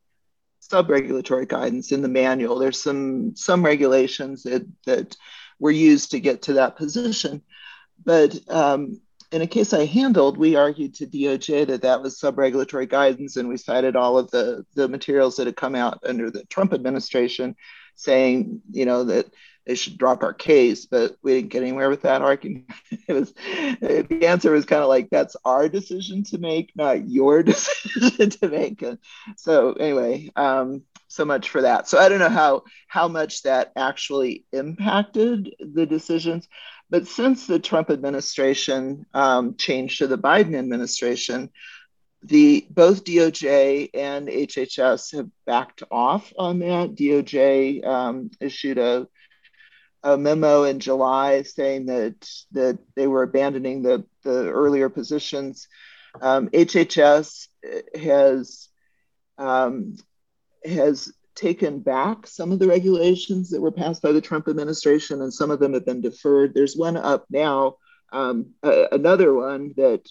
sub-regulatory 0.60 1.46
guidance 1.46 1.92
in 1.92 2.02
the 2.02 2.08
manual. 2.08 2.58
There's 2.58 2.82
some 2.82 3.34
some 3.36 3.64
regulations 3.64 4.42
that 4.42 4.66
that 4.86 5.16
were 5.58 5.70
used 5.70 6.10
to 6.10 6.20
get 6.20 6.42
to 6.42 6.54
that 6.54 6.76
position, 6.76 7.42
but 8.04 8.38
um, 8.50 9.00
in 9.32 9.42
a 9.42 9.46
case 9.46 9.72
I 9.72 9.86
handled, 9.86 10.36
we 10.36 10.54
argued 10.54 10.94
to 10.94 11.06
DOJ 11.06 11.66
that 11.68 11.82
that 11.82 12.02
was 12.02 12.20
sub-regulatory 12.20 12.86
guidance, 12.86 13.36
and 13.36 13.48
we 13.48 13.56
cited 13.56 13.96
all 13.96 14.18
of 14.18 14.30
the 14.30 14.66
the 14.74 14.88
materials 14.88 15.36
that 15.36 15.46
had 15.46 15.56
come 15.56 15.74
out 15.74 16.00
under 16.04 16.30
the 16.30 16.44
Trump 16.46 16.74
administration, 16.74 17.56
saying 17.94 18.60
you 18.70 18.84
know 18.84 19.04
that 19.04 19.26
they 19.66 19.74
should 19.74 19.98
drop 19.98 20.22
our 20.22 20.34
case, 20.34 20.86
but 20.86 21.16
we 21.22 21.34
didn't 21.34 21.50
get 21.50 21.62
anywhere 21.62 21.88
with 21.88 22.02
that 22.02 22.22
argument. 22.22 22.66
It 23.06 23.12
was 23.12 23.34
the 23.34 24.26
answer 24.26 24.50
was 24.50 24.64
kind 24.64 24.82
of 24.82 24.88
like 24.88 25.10
that's 25.10 25.36
our 25.44 25.68
decision 25.68 26.24
to 26.24 26.38
make, 26.38 26.72
not 26.74 27.06
your 27.06 27.42
decision 27.52 28.30
to 28.30 28.48
make. 28.48 28.80
And 28.80 28.98
so 29.36 29.72
anyway, 29.74 30.30
um, 30.36 30.84
so 31.08 31.26
much 31.26 31.50
for 31.50 31.62
that. 31.62 31.86
So 31.86 31.98
I 31.98 32.08
don't 32.08 32.18
know 32.18 32.30
how 32.30 32.62
how 32.88 33.08
much 33.08 33.42
that 33.42 33.72
actually 33.76 34.44
impacted 34.52 35.54
the 35.60 35.84
decisions. 35.84 36.48
But 36.88 37.06
since 37.06 37.46
the 37.46 37.58
Trump 37.58 37.90
administration 37.90 39.04
um, 39.12 39.56
changed 39.56 39.98
to 39.98 40.06
the 40.06 40.18
Biden 40.18 40.56
administration, 40.58 41.50
the 42.22 42.66
both 42.70 43.04
DOJ 43.04 43.90
and 43.92 44.28
HHS 44.28 45.14
have 45.16 45.28
backed 45.46 45.82
off 45.90 46.32
on 46.38 46.58
that. 46.60 46.94
DOJ 46.94 47.86
um, 47.86 48.30
issued 48.40 48.78
a, 48.78 49.06
a 50.04 50.18
memo 50.18 50.64
in 50.64 50.78
July 50.80 51.42
saying 51.42 51.86
that 51.86 52.28
that 52.52 52.78
they 52.94 53.06
were 53.06 53.22
abandoning 53.22 53.82
the 53.82 54.04
the 54.22 54.50
earlier 54.50 54.88
positions. 54.88 55.66
Um, 56.20 56.48
HHS 56.50 57.48
has 58.00 58.68
um, 59.38 59.96
has 60.64 61.12
taken 61.34 61.80
back 61.80 62.26
some 62.26 62.52
of 62.52 62.60
the 62.60 62.68
regulations 62.68 63.50
that 63.50 63.60
were 63.60 63.72
passed 63.72 64.02
by 64.02 64.12
the 64.12 64.20
Trump 64.20 64.46
administration, 64.46 65.22
and 65.22 65.32
some 65.32 65.50
of 65.50 65.58
them 65.58 65.72
have 65.72 65.86
been 65.86 66.02
deferred. 66.02 66.54
There's 66.54 66.76
one 66.76 66.96
up 66.96 67.24
now, 67.30 67.76
um, 68.12 68.50
uh, 68.62 68.88
another 68.92 69.34
one 69.34 69.72
that 69.76 70.06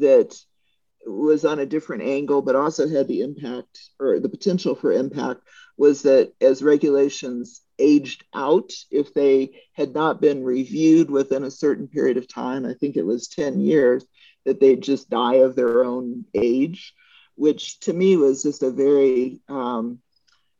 that 0.00 0.34
was 1.06 1.44
on 1.44 1.58
a 1.58 1.66
different 1.66 2.02
angle, 2.02 2.42
but 2.42 2.56
also 2.56 2.88
had 2.88 3.06
the 3.06 3.20
impact 3.20 3.90
or 4.00 4.18
the 4.18 4.28
potential 4.28 4.74
for 4.74 4.92
impact 4.92 5.42
was 5.76 6.02
that 6.02 6.32
as 6.40 6.62
regulations 6.62 7.62
aged 7.78 8.24
out, 8.34 8.72
if 8.90 9.14
they 9.14 9.60
had 9.72 9.94
not 9.94 10.20
been 10.20 10.44
reviewed 10.44 11.10
within 11.10 11.44
a 11.44 11.50
certain 11.50 11.88
period 11.88 12.16
of 12.16 12.28
time, 12.28 12.64
I 12.64 12.74
think 12.74 12.96
it 12.96 13.06
was 13.06 13.28
10 13.28 13.60
years, 13.60 14.04
that 14.44 14.60
they'd 14.60 14.82
just 14.82 15.10
die 15.10 15.36
of 15.36 15.54
their 15.54 15.84
own 15.84 16.24
age, 16.34 16.94
which 17.34 17.80
to 17.80 17.92
me 17.92 18.16
was 18.16 18.42
just 18.42 18.62
a 18.62 18.70
very 18.70 19.40
um, 19.48 19.98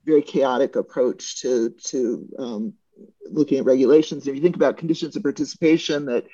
very 0.05 0.23
chaotic 0.23 0.77
approach 0.77 1.43
to 1.43 1.71
to 1.85 2.29
um, 2.39 2.75
looking 3.31 3.59
at 3.59 3.65
regulations. 3.65 4.27
If 4.27 4.35
you 4.35 4.43
think 4.43 4.57
about 4.57 4.79
conditions 4.79 5.17
of 5.17 5.23
participation, 5.23 6.07
that 6.07 6.27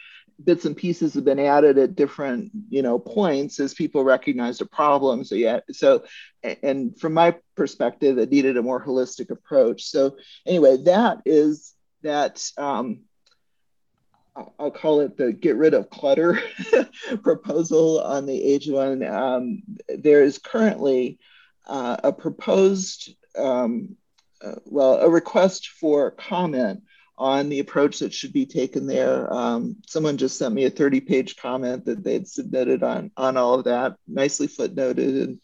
bits 0.43 0.65
and 0.65 0.77
pieces 0.77 1.15
have 1.15 1.25
been 1.25 1.39
added 1.39 1.79
at 1.79 1.95
different 1.95 2.51
you 2.69 2.83
know 2.83 2.99
points 2.99 3.61
as 3.61 3.75
people 3.75 4.05
recognized 4.05 4.61
a 4.61 4.67
problem. 4.67 5.25
So 5.25 5.35
yeah, 5.35 5.61
so 5.71 6.05
and 6.63 6.99
from 6.99 7.15
my 7.15 7.37
perspective, 7.57 8.19
it 8.19 8.31
needed 8.31 8.57
a 8.57 8.63
more 8.63 8.85
holistic 8.85 9.31
approach. 9.31 9.85
So 9.85 10.17
anyway, 10.47 10.79
that 10.85 11.19
is 11.25 11.75
that. 12.03 12.45
Um, 12.57 13.01
I'll 14.59 14.73
call 14.73 14.99
it 14.99 15.17
the 15.17 15.33
get 15.33 15.55
rid 15.55 15.75
of 15.75 15.91
clutter 15.91 16.41
proposal 17.23 18.01
on 18.01 18.27
the 18.27 18.43
age 18.43 18.69
one. 18.69 19.05
Um, 19.05 19.63
there 19.87 20.25
is 20.25 20.39
currently 20.39 21.21
uh, 21.69 21.99
a 22.03 22.13
proposed 22.13 23.15
um, 23.39 23.97
uh, 24.45 24.57
well, 24.65 24.99
a 25.01 25.09
request 25.09 25.69
for 25.69 26.11
comment 26.11 26.83
on 27.17 27.49
the 27.49 27.61
approach 27.61 28.01
that 28.01 28.13
should 28.13 28.33
be 28.33 28.47
taken 28.47 28.87
there. 28.87 29.33
Um, 29.33 29.77
someone 29.87 30.17
just 30.17 30.37
sent 30.37 30.55
me 30.55 30.65
a 30.65 30.71
30 30.71 31.01
page 31.01 31.37
comment 31.37 31.85
that 31.85 32.03
they'd 32.03 32.27
submitted 32.27 32.83
on, 32.83 33.11
on 33.17 33.37
all 33.37 33.55
of 33.55 33.65
that, 33.65 33.97
nicely 34.07 34.49
footnoted. 34.49 35.23
And, 35.23 35.41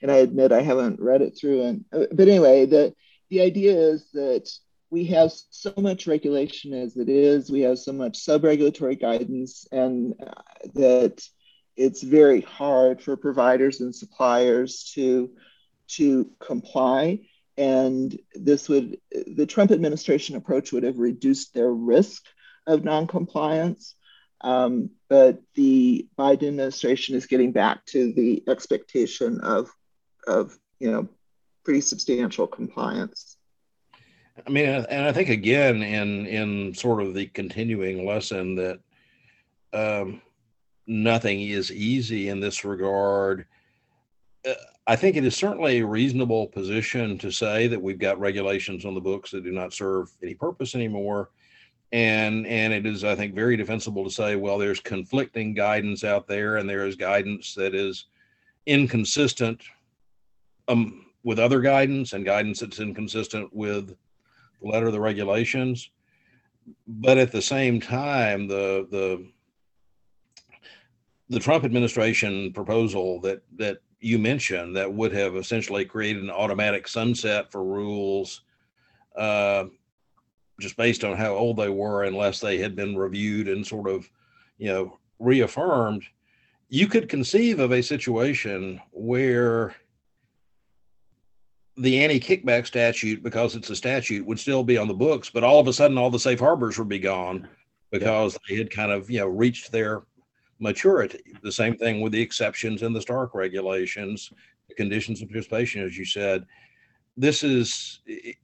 and 0.00 0.10
I 0.10 0.16
admit 0.16 0.52
I 0.52 0.62
haven't 0.62 1.00
read 1.00 1.22
it 1.22 1.36
through. 1.38 1.62
And, 1.62 1.84
uh, 1.92 2.06
but 2.12 2.28
anyway, 2.28 2.66
the, 2.66 2.94
the 3.30 3.40
idea 3.40 3.74
is 3.74 4.10
that 4.12 4.48
we 4.90 5.06
have 5.06 5.32
so 5.50 5.72
much 5.78 6.06
regulation 6.06 6.74
as 6.74 6.96
it 6.96 7.08
is, 7.08 7.50
we 7.50 7.62
have 7.62 7.78
so 7.78 7.92
much 7.92 8.18
sub 8.18 8.44
regulatory 8.44 8.94
guidance, 8.94 9.66
and 9.72 10.14
uh, 10.24 10.42
that 10.74 11.26
it's 11.76 12.02
very 12.02 12.42
hard 12.42 13.00
for 13.00 13.16
providers 13.16 13.80
and 13.80 13.94
suppliers 13.94 14.92
to, 14.94 15.30
to 15.88 16.30
comply 16.38 17.20
and 17.56 18.18
this 18.34 18.68
would 18.68 18.98
the 19.26 19.46
Trump 19.46 19.70
administration 19.70 20.36
approach 20.36 20.72
would 20.72 20.82
have 20.84 20.98
reduced 20.98 21.54
their 21.54 21.70
risk 21.70 22.24
of 22.66 22.84
noncompliance. 22.84 23.94
Um, 24.40 24.90
but 25.08 25.40
the 25.54 26.08
Biden 26.18 26.48
administration 26.48 27.14
is 27.14 27.26
getting 27.26 27.52
back 27.52 27.84
to 27.86 28.12
the 28.12 28.42
expectation 28.48 29.40
of 29.40 29.70
of 30.26 30.56
you 30.78 30.90
know 30.90 31.08
pretty 31.64 31.80
substantial 31.80 32.46
compliance. 32.46 33.36
I 34.46 34.50
mean, 34.50 34.66
and 34.66 35.04
I 35.04 35.12
think 35.12 35.28
again 35.28 35.82
in 35.82 36.26
in 36.26 36.74
sort 36.74 37.02
of 37.02 37.14
the 37.14 37.26
continuing 37.26 38.06
lesson 38.06 38.56
that 38.56 38.80
um, 39.72 40.22
nothing 40.86 41.40
is 41.42 41.70
easy 41.70 42.28
in 42.28 42.40
this 42.40 42.64
regard. 42.64 43.46
Uh, 44.48 44.54
I 44.86 44.96
think 44.96 45.16
it 45.16 45.24
is 45.24 45.36
certainly 45.36 45.78
a 45.78 45.86
reasonable 45.86 46.48
position 46.48 47.16
to 47.18 47.30
say 47.30 47.68
that 47.68 47.80
we've 47.80 47.98
got 47.98 48.18
regulations 48.18 48.84
on 48.84 48.94
the 48.94 49.00
books 49.00 49.30
that 49.30 49.44
do 49.44 49.52
not 49.52 49.72
serve 49.72 50.10
any 50.22 50.34
purpose 50.34 50.74
anymore. 50.74 51.30
And 51.92 52.46
and 52.46 52.72
it 52.72 52.86
is, 52.86 53.04
I 53.04 53.14
think, 53.14 53.34
very 53.34 53.56
defensible 53.56 54.02
to 54.02 54.10
say, 54.10 54.34
well, 54.34 54.58
there's 54.58 54.80
conflicting 54.80 55.54
guidance 55.54 56.04
out 56.04 56.26
there, 56.26 56.56
and 56.56 56.68
there 56.68 56.86
is 56.86 56.96
guidance 56.96 57.54
that 57.54 57.74
is 57.74 58.06
inconsistent 58.66 59.62
um, 60.68 61.06
with 61.22 61.38
other 61.38 61.60
guidance 61.60 62.14
and 62.14 62.24
guidance 62.24 62.60
that's 62.60 62.80
inconsistent 62.80 63.52
with 63.52 63.88
the 63.88 64.68
letter 64.68 64.86
of 64.86 64.92
the 64.92 65.00
regulations. 65.00 65.90
But 66.86 67.18
at 67.18 67.30
the 67.30 67.42
same 67.42 67.78
time, 67.78 68.48
the 68.48 68.86
the 68.90 69.28
the 71.28 71.40
Trump 71.40 71.64
administration 71.64 72.52
proposal 72.52 73.20
that 73.20 73.42
that 73.58 73.78
you 74.02 74.18
mentioned 74.18 74.76
that 74.76 74.92
would 74.92 75.12
have 75.12 75.36
essentially 75.36 75.84
created 75.84 76.22
an 76.22 76.30
automatic 76.30 76.88
sunset 76.88 77.50
for 77.52 77.64
rules 77.64 78.42
uh, 79.16 79.64
just 80.60 80.76
based 80.76 81.04
on 81.04 81.16
how 81.16 81.34
old 81.34 81.56
they 81.56 81.68
were 81.68 82.04
unless 82.04 82.40
they 82.40 82.58
had 82.58 82.74
been 82.74 82.96
reviewed 82.96 83.48
and 83.48 83.66
sort 83.66 83.88
of 83.88 84.10
you 84.58 84.68
know 84.68 84.98
reaffirmed. 85.18 86.02
You 86.68 86.86
could 86.86 87.08
conceive 87.08 87.58
of 87.58 87.72
a 87.72 87.82
situation 87.82 88.80
where 88.90 89.74
the 91.76 92.02
anti-kickback 92.02 92.66
statute 92.66 93.22
because 93.22 93.56
it's 93.56 93.70
a 93.70 93.76
statute 93.76 94.26
would 94.26 94.38
still 94.38 94.62
be 94.62 94.76
on 94.76 94.88
the 94.88 94.94
books 94.94 95.30
but 95.30 95.42
all 95.42 95.58
of 95.58 95.68
a 95.68 95.72
sudden 95.72 95.96
all 95.96 96.10
the 96.10 96.18
safe 96.18 96.38
harbors 96.38 96.78
would 96.78 96.88
be 96.88 96.98
gone 96.98 97.48
because 97.90 98.36
they 98.46 98.56
had 98.56 98.70
kind 98.70 98.92
of 98.92 99.10
you 99.10 99.20
know 99.20 99.26
reached 99.26 99.72
their 99.72 100.02
maturity. 100.62 101.20
The 101.42 101.52
same 101.52 101.76
thing 101.76 102.00
with 102.00 102.12
the 102.12 102.22
exceptions 102.22 102.82
in 102.82 102.92
the 102.92 103.02
Stark 103.02 103.34
regulations, 103.34 104.32
the 104.68 104.74
conditions 104.74 105.20
of 105.20 105.28
participation, 105.28 105.84
as 105.84 105.98
you 105.98 106.04
said. 106.04 106.46
This 107.16 107.42
is, 107.42 108.00
it, 108.06 108.36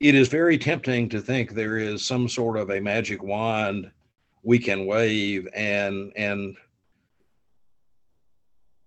it 0.00 0.14
is 0.14 0.28
very 0.28 0.58
tempting 0.58 1.08
to 1.10 1.20
think 1.20 1.52
there 1.52 1.78
is 1.78 2.04
some 2.04 2.28
sort 2.28 2.58
of 2.58 2.70
a 2.70 2.80
magic 2.80 3.22
wand 3.22 3.90
we 4.42 4.58
can 4.58 4.84
wave 4.84 5.48
and, 5.54 6.12
and, 6.16 6.56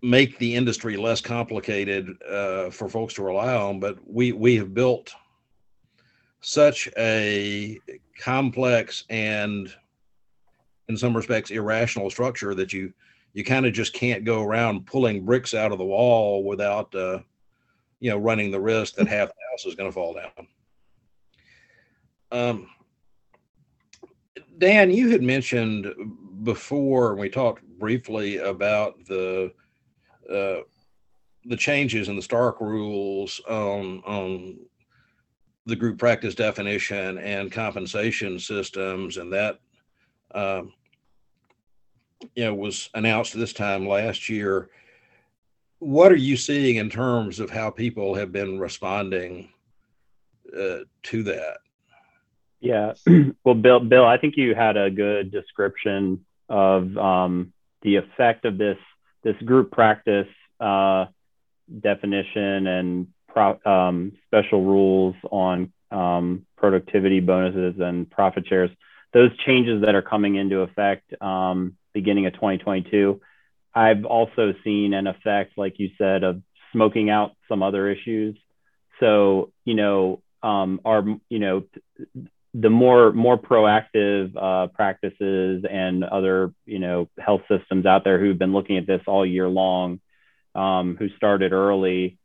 make 0.01 0.37
the 0.37 0.53
industry 0.53 0.97
less 0.97 1.19
complicated 1.19 2.21
uh, 2.29 2.69
for 2.69 2.87
folks 2.87 3.15
to 3.15 3.23
rely 3.23 3.55
on. 3.55 3.79
But 3.79 3.97
we 4.05 4.33
we 4.33 4.55
have 4.57 4.71
built 4.71 5.11
such 6.41 6.87
a 6.95 7.79
complex 8.19 9.05
and 9.09 9.73
in 10.89 10.97
some 10.97 11.15
respects 11.15 11.51
irrational 11.51 12.09
structure 12.09 12.53
that 12.55 12.73
you 12.73 12.93
you 13.33 13.43
kind 13.43 13.65
of 13.65 13.73
just 13.73 13.93
can't 13.93 14.23
go 14.23 14.43
around 14.43 14.85
pulling 14.85 15.25
bricks 15.25 15.53
out 15.53 15.71
of 15.73 15.77
the 15.77 15.85
wall 15.85 16.43
without 16.43 16.93
uh, 16.95 17.19
you 17.99 18.09
know 18.09 18.17
running 18.17 18.49
the 18.49 18.59
risk 18.59 18.95
that 18.95 19.07
half 19.07 19.27
the 19.27 19.33
house 19.51 19.65
is 19.65 19.75
going 19.75 19.89
to 19.89 19.93
fall 19.93 20.13
down. 20.13 20.47
Um, 22.31 22.69
Dan, 24.57 24.89
you 24.89 25.09
had 25.09 25.21
mentioned 25.21 25.93
before 26.43 27.15
we 27.15 27.29
talked 27.29 27.63
briefly 27.77 28.37
about 28.37 29.03
the 29.05 29.51
uh, 30.29 30.61
the 31.45 31.57
changes 31.57 32.07
in 32.07 32.15
the 32.15 32.21
Stark 32.21 32.61
rules 32.61 33.41
on 33.47 34.01
on 34.05 34.57
the 35.65 35.75
group 35.75 35.97
practice 35.97 36.35
definition 36.35 37.17
and 37.17 37.51
compensation 37.51 38.39
systems, 38.39 39.17
and 39.17 39.33
that 39.33 39.59
um, 40.35 40.73
you 42.35 42.43
know, 42.43 42.53
was 42.53 42.89
announced 42.93 43.33
this 43.33 43.53
time 43.53 43.87
last 43.87 44.29
year. 44.29 44.69
What 45.79 46.11
are 46.11 46.17
you 46.17 46.37
seeing 46.37 46.75
in 46.75 46.89
terms 46.89 47.39
of 47.39 47.49
how 47.49 47.69
people 47.69 48.15
have 48.15 48.31
been 48.31 48.59
responding 48.59 49.49
uh, 50.55 50.79
to 51.03 51.23
that? 51.23 51.57
Yeah, 52.59 52.93
well, 53.43 53.55
Bill, 53.55 53.79
Bill, 53.79 54.05
I 54.05 54.17
think 54.17 54.35
you 54.37 54.55
had 54.55 54.77
a 54.77 54.89
good 54.89 55.31
description 55.31 56.25
of 56.49 56.97
um, 56.97 57.53
the 57.81 57.97
effect 57.97 58.45
of 58.45 58.57
this 58.57 58.77
this 59.23 59.35
group 59.43 59.71
practice 59.71 60.27
uh, 60.59 61.05
definition 61.79 62.67
and 62.67 63.07
pro, 63.27 63.59
um, 63.65 64.11
special 64.27 64.63
rules 64.63 65.15
on 65.31 65.73
um, 65.91 66.45
productivity 66.57 67.19
bonuses 67.19 67.79
and 67.79 68.09
profit 68.09 68.47
shares 68.47 68.69
those 69.15 69.35
changes 69.45 69.81
that 69.83 69.95
are 69.95 70.01
coming 70.01 70.35
into 70.35 70.59
effect 70.59 71.09
um, 71.21 71.77
beginning 71.93 72.25
of 72.25 72.33
2022. 72.33 73.21
I've 73.73 74.03
also 74.03 74.53
seen 74.61 74.93
an 74.93 75.07
effect, 75.07 75.57
like 75.57 75.79
you 75.79 75.91
said, 75.97 76.23
of 76.23 76.41
smoking 76.73 77.09
out 77.09 77.31
some 77.47 77.63
other 77.63 77.89
issues. 77.89 78.37
So, 78.99 79.53
you 79.63 79.75
know, 79.75 80.21
um, 80.43 80.81
are 80.83 81.05
you 81.29 81.39
know 81.39 81.63
the 82.53 82.69
more 82.69 83.13
more 83.13 83.37
proactive 83.37 84.35
uh, 84.35 84.67
practices 84.67 85.63
and 85.69 86.03
other 86.03 86.53
you 86.65 86.79
know 86.79 87.09
health 87.17 87.41
systems 87.49 87.85
out 87.85 88.03
there 88.03 88.19
who've 88.19 88.37
been 88.37 88.53
looking 88.53 88.77
at 88.77 88.85
this 88.85 89.01
all 89.07 89.25
year 89.25 89.47
long, 89.47 90.01
um, 90.55 90.97
who 90.99 91.07
started 91.15 91.53
early, 91.53 92.17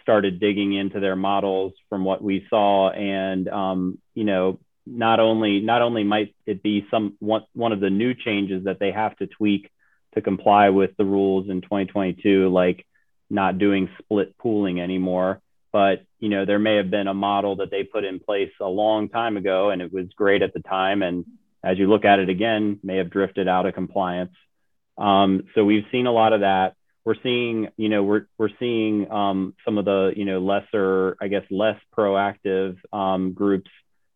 started 0.00 0.40
digging 0.40 0.72
into 0.72 1.00
their 1.00 1.16
models 1.16 1.74
from 1.90 2.02
what 2.02 2.22
we 2.22 2.46
saw, 2.48 2.90
and 2.90 3.46
um, 3.46 3.98
you 4.14 4.24
know 4.24 4.58
not 4.86 5.20
only 5.20 5.60
not 5.60 5.82
only 5.82 6.04
might 6.04 6.34
it 6.46 6.62
be 6.62 6.86
some 6.90 7.16
one, 7.20 7.42
one 7.54 7.72
of 7.72 7.80
the 7.80 7.90
new 7.90 8.14
changes 8.14 8.64
that 8.64 8.78
they 8.78 8.92
have 8.92 9.16
to 9.16 9.26
tweak 9.26 9.70
to 10.14 10.20
comply 10.20 10.70
with 10.70 10.90
the 10.96 11.04
rules 11.04 11.48
in 11.48 11.60
2022 11.60 12.48
like 12.48 12.84
not 13.28 13.58
doing 13.58 13.88
split 13.98 14.36
pooling 14.38 14.80
anymore. 14.80 15.40
But 15.72 16.04
you 16.18 16.28
know 16.28 16.44
there 16.44 16.58
may 16.58 16.76
have 16.76 16.90
been 16.90 17.06
a 17.06 17.14
model 17.14 17.56
that 17.56 17.70
they 17.70 17.84
put 17.84 18.04
in 18.04 18.18
place 18.18 18.50
a 18.60 18.66
long 18.66 19.08
time 19.08 19.36
ago 19.36 19.70
and 19.70 19.80
it 19.80 19.92
was 19.92 20.06
great 20.16 20.42
at 20.42 20.52
the 20.52 20.60
time. 20.60 21.02
And 21.02 21.24
as 21.62 21.78
you 21.78 21.88
look 21.88 22.04
at 22.04 22.18
it 22.18 22.28
again 22.28 22.80
may 22.82 22.96
have 22.96 23.10
drifted 23.10 23.48
out 23.48 23.66
of 23.66 23.74
compliance. 23.74 24.34
Um, 24.98 25.44
so 25.54 25.64
we've 25.64 25.84
seen 25.92 26.06
a 26.06 26.12
lot 26.12 26.32
of 26.32 26.40
that. 26.40 26.74
We're 27.04 27.14
seeing 27.22 27.68
you 27.76 27.88
know 27.88 28.02
we're 28.02 28.26
we're 28.36 28.50
seeing 28.58 29.10
um, 29.10 29.54
some 29.64 29.78
of 29.78 29.84
the 29.84 30.12
you 30.16 30.24
know 30.24 30.38
lesser 30.40 31.16
i 31.20 31.28
guess 31.28 31.44
less 31.50 31.80
proactive 31.96 32.76
um, 32.92 33.32
groups 33.32 33.70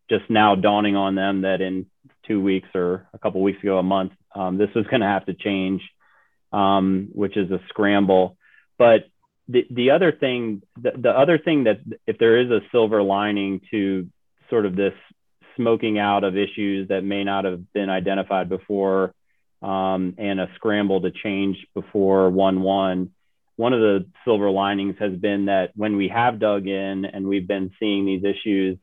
just 0.08 0.28
now 0.28 0.54
dawning 0.54 0.96
on 0.96 1.14
them 1.14 1.42
that 1.42 1.60
in 1.60 1.86
two 2.26 2.40
weeks 2.40 2.68
or 2.74 3.06
a 3.12 3.18
couple 3.18 3.42
weeks 3.42 3.62
ago, 3.62 3.78
a 3.78 3.82
month, 3.82 4.12
um, 4.34 4.58
this 4.58 4.70
was 4.74 4.86
going 4.86 5.00
to 5.00 5.06
have 5.06 5.26
to 5.26 5.34
change, 5.34 5.82
um, 6.52 7.08
which 7.12 7.36
is 7.36 7.50
a 7.50 7.60
scramble. 7.68 8.36
But 8.78 9.08
the, 9.48 9.66
the 9.70 9.90
other 9.90 10.12
thing, 10.12 10.62
the, 10.80 10.92
the 10.96 11.10
other 11.10 11.38
thing 11.38 11.64
that 11.64 11.80
if 12.06 12.18
there 12.18 12.40
is 12.40 12.50
a 12.50 12.60
silver 12.72 13.02
lining 13.02 13.60
to 13.70 14.08
sort 14.50 14.66
of 14.66 14.76
this 14.76 14.94
smoking 15.56 15.98
out 15.98 16.24
of 16.24 16.36
issues 16.36 16.88
that 16.88 17.02
may 17.04 17.24
not 17.24 17.44
have 17.44 17.72
been 17.72 17.88
identified 17.88 18.48
before 18.48 19.14
um, 19.62 20.14
and 20.18 20.40
a 20.40 20.48
scramble 20.56 21.00
to 21.02 21.10
change 21.10 21.56
before 21.74 22.30
1 22.30 22.60
1. 22.60 23.10
One 23.56 23.72
of 23.72 23.80
the 23.80 24.06
silver 24.24 24.50
linings 24.50 24.96
has 24.98 25.12
been 25.14 25.46
that 25.46 25.70
when 25.76 25.96
we 25.96 26.08
have 26.08 26.40
dug 26.40 26.66
in 26.66 27.04
and 27.04 27.26
we've 27.26 27.46
been 27.46 27.70
seeing 27.78 28.04
these 28.04 28.24
issues, 28.24 28.78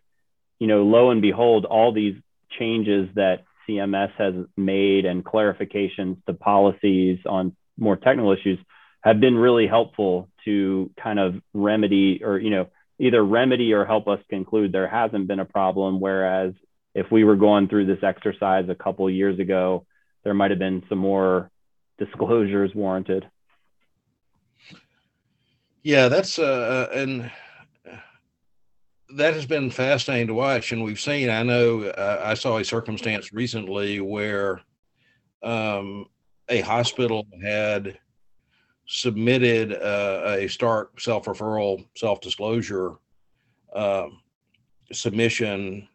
you 0.62 0.68
know, 0.68 0.84
lo 0.84 1.10
and 1.10 1.24
behold, 1.24 1.66
all 1.66 1.92
these 1.92 2.16
changes 2.60 3.10
that 3.16 3.46
CMS 3.68 4.12
has 4.20 4.36
made 4.56 5.06
and 5.06 5.26
clarifications 5.26 6.24
to 6.28 6.36
policies 6.36 7.18
on 7.26 7.56
more 7.80 7.96
technical 7.96 8.32
issues 8.32 8.60
have 9.02 9.20
been 9.20 9.36
really 9.36 9.66
helpful 9.66 10.30
to 10.46 10.92
kind 11.02 11.18
of 11.18 11.34
remedy 11.56 12.24
or, 12.24 12.38
you 12.38 12.52
know, 12.52 12.68
either 13.00 13.26
remedy 13.26 13.74
or 13.74 13.86
help 13.86 14.08
us 14.08 14.20
conclude 14.30 14.72
there 14.72 14.88
hasn't 14.88 15.28
been 15.28 15.40
a 15.40 15.46
problem. 15.46 16.00
Whereas 16.00 16.54
if 16.94 17.12
we 17.12 17.24
were 17.24 17.38
going 17.38 17.68
through 17.68 17.88
this 17.88 18.04
exercise 18.04 18.70
a 18.70 18.76
couple 18.76 19.10
years 19.10 19.40
ago, 19.40 19.88
there 20.24 20.36
might 20.36 20.52
have 20.52 20.60
been 20.60 20.84
some 20.90 21.00
more 21.00 21.50
disclosures 21.98 22.76
warranted. 22.76 23.26
Yeah, 25.82 26.08
that's 26.08 26.38
uh, 26.38 26.88
and 26.94 27.32
that 29.16 29.34
has 29.34 29.46
been 29.46 29.70
fascinating 29.70 30.28
to 30.28 30.34
watch, 30.34 30.72
and 30.72 30.84
we've 30.84 31.00
seen. 31.00 31.30
I 31.30 31.44
know 31.44 31.84
uh, 31.84 32.22
I 32.24 32.34
saw 32.34 32.58
a 32.58 32.66
circumstance 32.66 33.34
recently 33.34 34.00
where 34.00 34.62
um, 35.44 36.06
a 36.50 36.62
hospital 36.62 37.26
had 37.44 37.98
submitted 38.88 39.74
uh, 39.74 40.36
a 40.38 40.48
Stark 40.48 41.00
self 41.00 41.26
referral, 41.26 41.86
self 41.96 42.22
disclosure 42.22 42.96
uh, 43.74 44.08
submission 44.92 45.88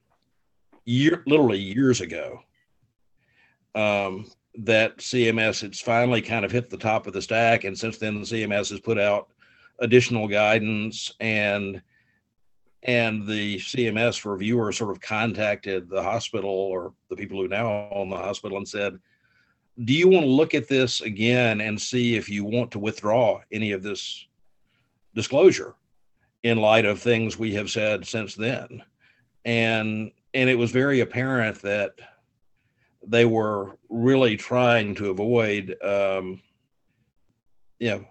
year, 0.85 1.23
literally 1.27 1.59
years 1.59 2.01
ago. 2.01 2.41
Um, 3.75 4.31
that 4.59 4.97
CMS 4.97 5.63
it's 5.63 5.83
finally 5.83 6.23
kind 6.23 6.43
of 6.43 6.51
hit 6.51 6.71
the 6.71 6.79
top 6.79 7.07
of 7.07 7.13
the 7.13 7.21
stack, 7.21 7.65
and 7.65 7.79
since 7.79 7.99
then 7.99 8.15
the 8.15 8.27
CMS 8.27 8.71
has 8.71 8.81
put 8.81 8.99
out 8.99 9.29
additional 9.81 10.27
guidance 10.27 11.13
and 11.21 11.83
and 12.87 13.27
the 13.27 13.57
CMS 13.57 14.25
reviewer 14.25 14.71
sort 14.71 14.93
of 14.93 15.01
contacted 15.01 15.91
the 15.91 16.03
hospital 16.03 16.51
or 16.51 16.95
the 17.11 17.17
people 17.17 17.41
who 17.41 17.49
now 17.49 17.89
own 17.91 18.09
the 18.09 18.17
hospital 18.17 18.57
and 18.57 18.67
said, 18.67 18.99
"Do 19.85 19.93
you 19.93 20.09
want 20.09 20.25
to 20.25 20.31
look 20.31 20.55
at 20.55 20.69
this 20.69 21.01
again 21.01 21.61
and 21.61 21.81
see 21.81 22.15
if 22.15 22.29
you 22.31 22.45
want 22.45 22.71
to 22.71 22.79
withdraw 22.79 23.41
any 23.51 23.73
of 23.73 23.83
this 23.83 24.27
disclosure 25.15 25.75
in 26.45 26.59
light 26.59 26.85
of 26.85 27.01
things 27.01 27.37
we 27.37 27.55
have 27.55 27.71
said 27.71 28.07
since 28.07 28.37
then?" 28.37 28.83
And 29.45 30.13
and 30.33 30.49
it 30.49 30.57
was 30.57 30.71
very 30.71 31.01
apparent 31.01 31.61
that 31.63 31.95
they 33.05 33.25
were 33.25 33.79
really 33.89 34.37
trying 34.37 34.95
to 34.97 35.11
avoid, 35.11 35.77
um, 35.83 36.43
you 37.79 37.91
know, 37.91 38.05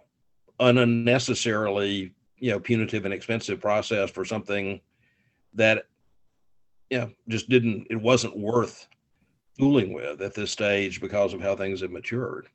unnecessarily 0.60 2.15
you 2.38 2.52
know 2.52 2.60
punitive 2.60 3.06
and 3.06 3.14
expensive 3.14 3.60
process 3.60 4.10
for 4.10 4.26
something 4.26 4.80
that 5.54 5.86
you 6.90 7.00
know 7.00 7.12
just 7.28 7.50
didn't 7.50 7.88
it 7.90 8.02
wasn't 8.02 8.38
worth 8.38 8.88
fooling 9.58 9.94
with 9.94 10.22
at 10.22 10.34
this 10.34 10.52
stage 10.52 11.00
because 11.00 11.34
of 11.34 11.42
how 11.42 11.56
things 11.56 11.82
have 11.82 11.92
matured. 11.92 12.48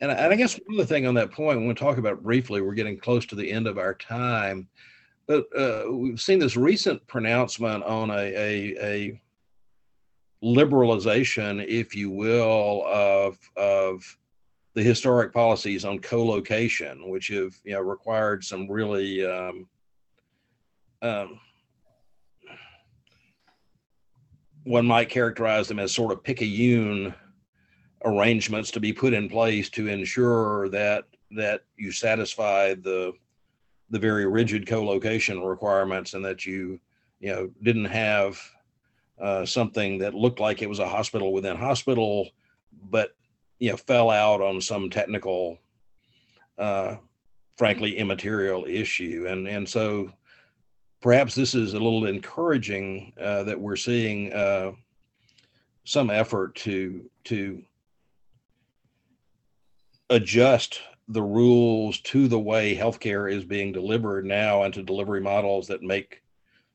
And 0.00 0.12
I, 0.12 0.14
and 0.14 0.32
I 0.32 0.36
guess 0.36 0.58
one 0.66 0.78
other 0.78 0.86
thing 0.86 1.06
on 1.06 1.14
that 1.14 1.32
point 1.32 1.58
we 1.58 1.66
want 1.66 1.78
to 1.78 1.84
talk 1.84 1.98
about 1.98 2.22
briefly 2.22 2.60
we're 2.60 2.74
getting 2.74 2.98
close 2.98 3.26
to 3.26 3.34
the 3.34 3.50
end 3.50 3.66
of 3.66 3.78
our 3.78 3.94
time 3.94 4.68
but 5.26 5.46
uh, 5.56 5.84
we've 5.90 6.20
seen 6.20 6.38
this 6.38 6.56
recent 6.56 7.04
pronouncement 7.06 7.82
on 7.84 8.10
a, 8.10 8.14
a, 8.14 8.76
a 8.82 9.20
liberalization 10.44 11.64
if 11.66 11.94
you 11.94 12.10
will 12.10 12.84
of 12.86 13.38
of 13.56 14.18
the 14.74 14.82
historic 14.82 15.32
policies 15.32 15.84
on 15.84 16.00
co-location, 16.00 17.08
which 17.08 17.28
have 17.28 17.54
you 17.64 17.72
know 17.72 17.80
required 17.80 18.44
some 18.44 18.70
really 18.70 19.24
um, 19.24 19.66
um, 21.00 21.38
one 24.64 24.86
might 24.86 25.08
characterize 25.08 25.68
them 25.68 25.78
as 25.78 25.92
sort 25.92 26.12
of 26.12 26.22
picayune 26.22 27.14
arrangements 28.04 28.70
to 28.72 28.80
be 28.80 28.92
put 28.92 29.14
in 29.14 29.28
place 29.28 29.70
to 29.70 29.86
ensure 29.88 30.68
that 30.68 31.04
that 31.30 31.62
you 31.76 31.92
satisfy 31.92 32.74
the 32.74 33.12
the 33.90 33.98
very 33.98 34.26
rigid 34.26 34.66
co-location 34.66 35.40
requirements 35.40 36.14
and 36.14 36.24
that 36.24 36.44
you 36.44 36.80
you 37.20 37.32
know 37.32 37.48
didn't 37.62 37.84
have 37.84 38.40
uh, 39.20 39.46
something 39.46 39.98
that 39.98 40.14
looked 40.14 40.40
like 40.40 40.62
it 40.62 40.68
was 40.68 40.80
a 40.80 40.88
hospital 40.88 41.32
within 41.32 41.56
hospital 41.56 42.30
but 42.90 43.14
you 43.58 43.70
know 43.70 43.76
fell 43.76 44.10
out 44.10 44.40
on 44.40 44.60
some 44.60 44.90
technical 44.90 45.58
uh 46.58 46.96
frankly 47.56 47.96
immaterial 47.96 48.64
issue. 48.66 49.26
And 49.28 49.46
and 49.46 49.68
so 49.68 50.10
perhaps 51.00 51.34
this 51.34 51.54
is 51.54 51.74
a 51.74 51.78
little 51.78 52.06
encouraging 52.06 53.12
uh, 53.20 53.44
that 53.44 53.60
we're 53.60 53.76
seeing 53.76 54.32
uh, 54.32 54.72
some 55.84 56.10
effort 56.10 56.54
to 56.56 57.08
to 57.24 57.62
adjust 60.10 60.80
the 61.08 61.22
rules 61.22 62.00
to 62.00 62.28
the 62.28 62.38
way 62.38 62.74
healthcare 62.74 63.30
is 63.30 63.44
being 63.44 63.72
delivered 63.72 64.24
now 64.24 64.62
and 64.62 64.72
to 64.72 64.82
delivery 64.82 65.20
models 65.20 65.66
that 65.66 65.82
make 65.82 66.22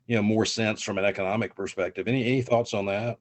you 0.08 0.16
know 0.16 0.22
more 0.22 0.46
sense 0.46 0.82
from 0.82 0.98
an 0.98 1.06
economic 1.06 1.56
perspective. 1.56 2.08
Any 2.08 2.26
any 2.26 2.42
thoughts 2.42 2.74
on 2.74 2.86
that 2.88 3.18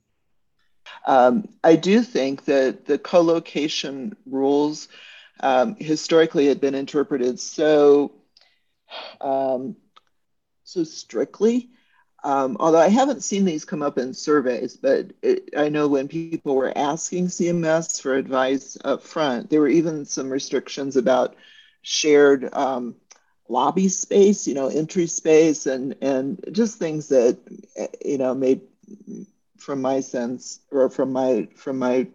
um, 1.07 1.49
I 1.62 1.76
do 1.76 2.03
think 2.03 2.45
that 2.45 2.86
the 2.86 2.99
co-location 2.99 4.16
rules 4.26 4.89
um, 5.41 5.76
historically 5.78 6.47
had 6.47 6.61
been 6.61 6.74
interpreted 6.74 7.39
so 7.41 8.12
um, 9.20 9.76
so 10.64 10.84
strictly. 10.84 11.68
Um, 12.24 12.57
although 12.61 12.80
I 12.80 12.89
haven't 12.89 13.22
seen 13.22 13.45
these 13.45 13.64
come 13.64 13.82
up 13.82 13.99
in 13.99 14.12
surveys, 14.14 14.76
but 14.76 15.12
it, 15.22 15.51
I 15.57 15.68
know 15.68 15.89
when 15.89 16.09
people 16.09 16.41
were 16.41 16.61
asking 16.62 17.12
CMS 17.28 18.01
for 18.01 18.14
advice 18.14 18.66
up 18.84 19.03
front, 19.03 19.51
there 19.51 19.61
were 19.61 19.68
even 19.68 20.05
some 20.05 20.28
restrictions 20.30 20.97
about 20.97 21.34
shared 21.82 22.49
um, 22.53 22.95
lobby 23.49 23.89
space, 23.89 24.47
you 24.47 24.55
know, 24.55 24.68
entry 24.68 25.07
space, 25.07 25.66
and 25.66 25.95
and 26.01 26.43
just 26.53 26.78
things 26.78 27.09
that 27.09 27.39
you 28.05 28.18
know 28.18 28.34
made 28.34 28.61
from 29.59 29.82
my 29.82 30.00
sense 30.00 30.61
or 30.70 30.88
from 30.88 31.12
my 31.12 31.48
from 31.54 31.78
my 31.78 32.06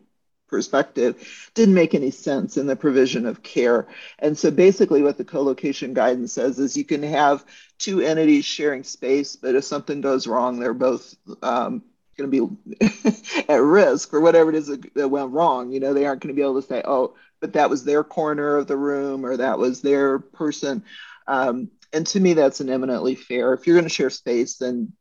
perspective 0.47 1.49
didn't 1.55 1.73
make 1.73 1.95
any 1.95 2.11
sense 2.11 2.57
in 2.57 2.67
the 2.67 2.75
provision 2.75 3.25
of 3.25 3.41
care. 3.41 3.87
And 4.19 4.37
so 4.37 4.51
basically 4.51 5.01
what 5.01 5.17
the 5.17 5.25
co-location 5.25 5.95
guidance 5.95 6.33
says 6.33 6.59
is 6.59 6.77
you 6.77 6.85
can 6.85 7.01
have 7.01 7.43
two 7.79 8.01
entities 8.01 8.45
sharing 8.45 8.83
space, 8.83 9.35
but 9.35 9.55
if 9.55 9.63
something 9.63 10.01
goes 10.01 10.27
wrong, 10.27 10.59
they're 10.59 10.75
both 10.75 11.15
um, 11.41 11.81
going 12.17 12.29
to 12.29 12.57
be 12.77 13.45
at 13.49 13.61
risk 13.61 14.13
or 14.13 14.21
whatever 14.21 14.51
it 14.51 14.55
is 14.55 14.67
that 14.67 15.09
went 15.09 15.31
wrong. 15.31 15.71
You 15.71 15.79
know, 15.79 15.93
they 15.93 16.05
aren't 16.05 16.21
going 16.21 16.33
to 16.35 16.39
be 16.39 16.43
able 16.43 16.61
to 16.61 16.67
say, 16.67 16.83
oh, 16.85 17.15
but 17.39 17.53
that 17.53 17.71
was 17.71 17.83
their 17.83 18.03
corner 18.03 18.57
of 18.57 18.67
the 18.67 18.77
room 18.77 19.25
or 19.25 19.37
that 19.37 19.57
was 19.57 19.81
their 19.81 20.19
person. 20.19 20.83
Um, 21.27 21.71
and 21.91 22.05
to 22.07 22.19
me, 22.19 22.33
that's 22.33 22.59
an 22.59 22.69
eminently 22.69 23.15
fair. 23.15 23.53
If 23.53 23.65
you're 23.65 23.75
going 23.75 23.89
to 23.89 23.89
share 23.89 24.09
space, 24.11 24.57
then 24.57 24.93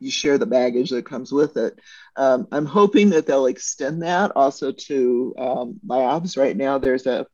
you 0.00 0.10
share 0.10 0.38
the 0.38 0.46
baggage 0.46 0.90
that 0.90 1.06
comes 1.06 1.32
with 1.32 1.56
it. 1.56 1.78
Um, 2.16 2.48
I'm 2.52 2.66
hoping 2.66 3.10
that 3.10 3.26
they'll 3.26 3.46
extend 3.46 4.02
that 4.02 4.32
also 4.34 4.72
to 4.72 5.34
um, 5.38 5.80
labs. 5.86 6.36
Right 6.36 6.56
now, 6.56 6.78
there's 6.78 7.06
a, 7.06 7.26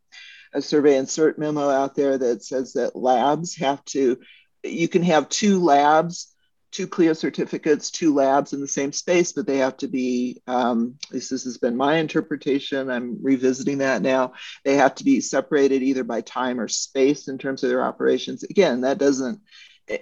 a 0.53 0.63
survey 0.63 0.97
insert 0.97 1.39
memo 1.39 1.69
out 1.69 1.95
there 1.95 2.19
that 2.19 2.45
says 2.45 2.75
that 2.75 2.97
labs 2.97 3.57
have 3.57 3.85
to, 3.87 4.19
you 4.63 4.89
can 4.89 5.03
have 5.03 5.29
two 5.29 5.63
labs, 5.63 6.35
two 6.71 6.87
CLIA 6.89 7.15
certificates, 7.15 7.91
two 7.91 8.13
labs 8.13 8.53
in 8.53 8.61
the 8.61 8.67
same 8.67 8.93
space, 8.93 9.33
but 9.33 9.47
they 9.47 9.59
have 9.59 9.77
to 9.77 9.87
be, 9.87 10.43
um, 10.49 10.97
at 11.07 11.15
least 11.15 11.31
this 11.31 11.45
has 11.45 11.57
been 11.57 11.77
my 11.77 11.99
interpretation. 11.99 12.91
I'm 12.91 13.23
revisiting 13.23 13.79
that 13.79 14.03
now. 14.03 14.33
They 14.65 14.75
have 14.75 14.97
to 14.97 15.05
be 15.05 15.21
separated 15.21 15.83
either 15.83 16.03
by 16.03 16.21
time 16.23 16.59
or 16.59 16.67
space 16.67 17.29
in 17.29 17.39
terms 17.39 17.63
of 17.63 17.71
their 17.71 17.85
operations. 17.85 18.43
Again, 18.43 18.81
that 18.81 18.99
doesn't 18.99 19.41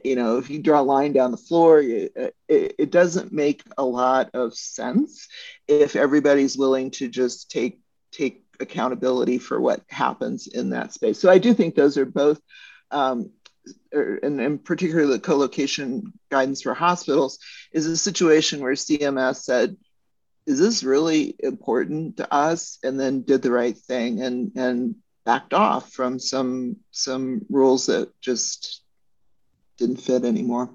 you 0.05 0.17
know 0.17 0.39
if 0.39 0.49
you 0.51 0.61
draw 0.61 0.81
a 0.81 0.83
line 0.83 1.13
down 1.13 1.31
the 1.31 1.37
floor 1.37 1.81
it, 1.81 2.13
eh, 2.17 2.31
it, 2.49 2.75
it, 2.79 2.91
doesn't 2.91 3.33
make 3.33 3.63
a 3.79 3.85
lot 3.85 4.31
of 4.35 4.55
sense 4.55 5.29
if 5.67 5.97
everybody's 5.97 6.57
willing 6.57 6.91
to 6.91 7.09
just 7.09 7.51
take 7.51 7.81
take 8.13 8.45
accountability 8.61 9.39
for 9.39 9.61
what 9.61 9.83
happens 9.89 10.47
in 10.47 10.71
that 10.71 10.93
space 10.93 11.19
so 11.19 11.31
i 11.31 11.39
do 11.39 11.53
think 11.53 11.75
those 11.75 11.99
are 11.99 12.07
both 12.07 12.41
um, 12.91 13.31
er, 13.95 14.21
and, 14.23 14.39
in 14.39 14.59
particular, 14.59 15.07
the 15.07 15.19
co-location 15.19 16.13
guidance 16.31 16.61
for 16.61 16.75
hospitals 16.75 17.39
is 17.73 17.87
a 17.87 17.97
situation 17.97 18.61
where 18.61 18.75
cms 18.75 19.37
said 19.37 19.77
is 20.47 20.59
this 20.59 20.83
really 20.83 21.35
important 21.39 22.17
to 22.17 22.33
us? 22.33 22.79
And 22.83 22.99
then 22.99 23.23
did 23.23 23.43
the 23.43 23.51
right 23.51 23.77
thing 23.77 24.23
and 24.23 24.53
and 24.57 24.97
backed 25.25 25.55
off 25.55 25.93
from 25.93 26.19
some 26.19 26.77
some 26.91 27.43
rules 27.49 27.87
that 27.87 28.11
just 28.21 28.83
didn't 29.83 30.01
fit 30.01 30.25
anymore. 30.25 30.71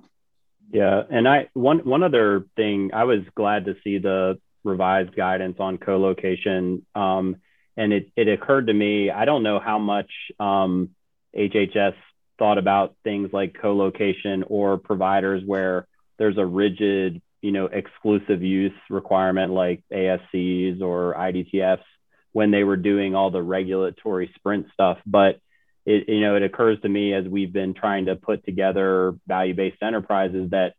Yeah, 0.71 1.01
and 1.09 1.27
I 1.27 1.49
one 1.53 1.79
one 1.79 2.03
other 2.03 2.45
thing 2.57 2.91
I 2.93 3.05
was 3.05 3.21
glad 3.35 3.65
to 3.65 3.75
see 3.83 3.99
the 3.99 4.39
revised 4.63 5.15
guidance 5.15 5.57
on 5.59 5.77
co-location. 5.77 6.85
Um, 6.93 7.37
and 7.77 7.93
it 7.93 8.11
it 8.17 8.27
occurred 8.27 8.67
to 8.67 8.73
me 8.73 9.09
I 9.09 9.23
don't 9.25 9.43
know 9.43 9.59
how 9.59 9.79
much 9.79 10.11
um, 10.39 10.89
HHS 11.35 11.95
thought 12.37 12.57
about 12.57 12.95
things 13.03 13.29
like 13.31 13.55
co-location 13.59 14.43
or 14.47 14.77
providers 14.77 15.41
where 15.45 15.87
there's 16.19 16.37
a 16.37 16.45
rigid 16.45 17.21
you 17.41 17.51
know 17.51 17.67
exclusive 17.67 18.43
use 18.43 18.77
requirement 18.89 19.53
like 19.53 19.83
ASCs 19.91 20.81
or 20.81 21.15
IDTFs 21.17 21.87
when 22.33 22.51
they 22.51 22.65
were 22.65 22.77
doing 22.77 23.15
all 23.15 23.31
the 23.31 23.41
regulatory 23.41 24.29
sprint 24.35 24.67
stuff. 24.73 24.97
But 25.05 25.39
it, 25.87 26.09
you 26.09 26.19
know, 26.19 26.35
it 26.35 26.43
occurs 26.43 26.77
to 26.81 26.89
me 26.89 27.13
as 27.13 27.25
we've 27.25 27.53
been 27.53 27.73
trying 27.73 28.07
to 28.07 28.17
put 28.17 28.43
together 28.43 29.15
value-based 29.25 29.81
enterprises 29.81 30.49
that 30.51 30.73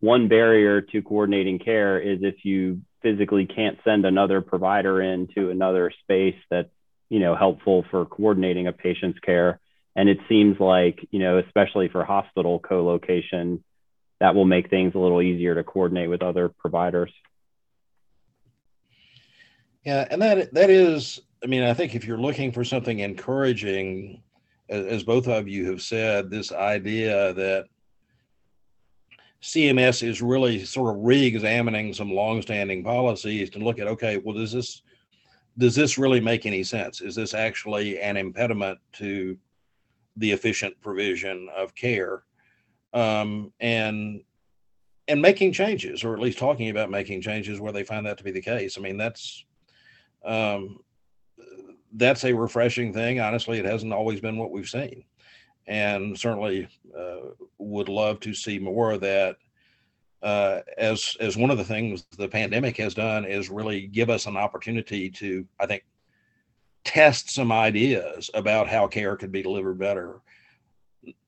one 0.00 0.28
barrier 0.28 0.80
to 0.80 1.02
coordinating 1.02 1.58
care 1.58 2.00
is 2.00 2.20
if 2.22 2.42
you 2.42 2.80
physically 3.02 3.44
can't 3.44 3.78
send 3.84 4.06
another 4.06 4.40
provider 4.40 5.02
into 5.02 5.50
another 5.50 5.92
space 6.02 6.36
that's, 6.50 6.70
you 7.10 7.20
know, 7.20 7.36
helpful 7.36 7.84
for 7.90 8.06
coordinating 8.06 8.66
a 8.66 8.72
patient's 8.72 9.18
care. 9.20 9.60
And 9.94 10.08
it 10.08 10.18
seems 10.26 10.58
like, 10.58 11.06
you 11.10 11.18
know, 11.18 11.36
especially 11.38 11.88
for 11.88 12.04
hospital 12.04 12.58
co-location, 12.58 13.62
that 14.20 14.34
will 14.34 14.46
make 14.46 14.70
things 14.70 14.94
a 14.94 14.98
little 14.98 15.20
easier 15.20 15.54
to 15.54 15.64
coordinate 15.64 16.08
with 16.08 16.22
other 16.22 16.48
providers. 16.48 17.12
Yeah, 19.84 20.06
and 20.10 20.22
that 20.22 20.54
that 20.54 20.70
is, 20.70 21.20
I 21.44 21.46
mean, 21.46 21.62
I 21.62 21.74
think 21.74 21.94
if 21.94 22.06
you're 22.06 22.18
looking 22.18 22.52
for 22.52 22.64
something 22.64 22.98
encouraging, 22.98 24.22
as, 24.68 25.02
both 25.04 25.28
of 25.28 25.48
you 25.48 25.70
have 25.70 25.82
said, 25.82 26.30
this 26.30 26.52
idea 26.52 27.32
that 27.34 27.66
CMS 29.42 30.06
is 30.06 30.22
really 30.22 30.64
sort 30.64 30.96
of 30.96 31.04
re-examining 31.04 31.92
some 31.92 32.10
longstanding 32.10 32.82
policies 32.82 33.50
to 33.50 33.58
look 33.58 33.78
at, 33.78 33.86
okay, 33.86 34.18
well, 34.18 34.34
does 34.34 34.52
this 34.52 34.82
does 35.58 35.74
this 35.74 35.96
really 35.96 36.20
make 36.20 36.44
any 36.44 36.62
sense? 36.62 37.00
Is 37.00 37.14
this 37.14 37.32
actually 37.32 37.98
an 37.98 38.18
impediment 38.18 38.78
to 38.94 39.38
the 40.16 40.32
efficient 40.32 40.78
provision 40.82 41.48
of 41.56 41.74
care? 41.74 42.24
Um, 42.92 43.52
and 43.60 44.22
and 45.08 45.22
making 45.22 45.52
changes, 45.52 46.02
or 46.02 46.14
at 46.14 46.20
least 46.20 46.38
talking 46.38 46.70
about 46.70 46.90
making 46.90 47.22
changes 47.22 47.60
where 47.60 47.72
they 47.72 47.84
find 47.84 48.04
that 48.06 48.18
to 48.18 48.24
be 48.24 48.32
the 48.32 48.40
case. 48.40 48.76
I 48.76 48.80
mean, 48.80 48.96
that's 48.96 49.44
um, 50.24 50.80
that's 51.92 52.24
a 52.24 52.32
refreshing 52.32 52.92
thing. 52.92 53.20
Honestly, 53.20 53.58
it 53.58 53.64
hasn't 53.64 53.92
always 53.92 54.20
been 54.20 54.36
what 54.36 54.50
we've 54.50 54.68
seen, 54.68 55.04
and 55.66 56.18
certainly 56.18 56.68
uh, 56.96 57.30
would 57.58 57.88
love 57.88 58.20
to 58.20 58.34
see 58.34 58.58
more 58.58 58.92
of 58.92 59.00
that. 59.00 59.36
Uh, 60.22 60.60
as 60.78 61.16
as 61.20 61.36
one 61.36 61.50
of 61.50 61.58
the 61.58 61.64
things 61.64 62.04
the 62.16 62.28
pandemic 62.28 62.76
has 62.76 62.94
done 62.94 63.24
is 63.24 63.50
really 63.50 63.86
give 63.86 64.10
us 64.10 64.26
an 64.26 64.36
opportunity 64.36 65.10
to, 65.10 65.46
I 65.60 65.66
think, 65.66 65.84
test 66.84 67.30
some 67.30 67.52
ideas 67.52 68.30
about 68.34 68.68
how 68.68 68.86
care 68.86 69.16
could 69.16 69.30
be 69.30 69.42
delivered 69.42 69.78
better, 69.78 70.20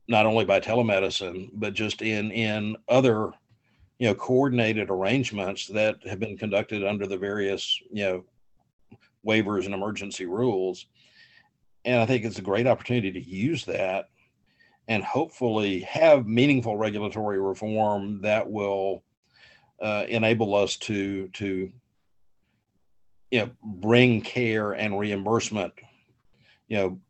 not 0.09 0.27
only 0.27 0.45
by 0.45 0.59
telemedicine 0.59 1.51
but 1.53 1.75
just 1.75 2.03
in 2.03 2.31
in 2.33 2.77
other 2.89 3.31
you 3.99 4.09
know 4.09 4.15
coordinated 4.15 4.91
arrangements 4.91 5.67
that 5.67 5.97
have 6.07 6.19
been 6.19 6.37
conducted 6.37 6.85
under 6.85 7.07
the 7.07 7.19
various 7.19 7.81
you 7.93 8.05
know 8.05 8.25
waivers 9.29 9.66
and 9.66 9.74
emergency 9.74 10.26
rules. 10.26 10.87
And 11.85 12.01
I 12.01 12.07
think 12.07 12.24
it's 12.24 12.39
a 12.39 12.43
great 12.43 12.66
opportunity 12.66 13.12
to 13.12 13.20
use 13.20 13.64
that 13.66 14.09
and 14.89 15.05
hopefully 15.05 15.81
have 15.81 16.26
meaningful 16.26 16.76
regulatory 16.76 17.39
reform 17.39 18.22
that 18.22 18.51
will 18.51 19.05
uh, 19.81 20.05
enable 20.09 20.55
us 20.55 20.76
to 20.76 21.29
to 21.29 21.70
you 23.31 23.41
know 23.41 23.51
bring 23.62 24.20
care 24.20 24.72
and 24.72 24.99
reimbursement 24.99 25.72
you 26.66 26.76
know 26.76 27.01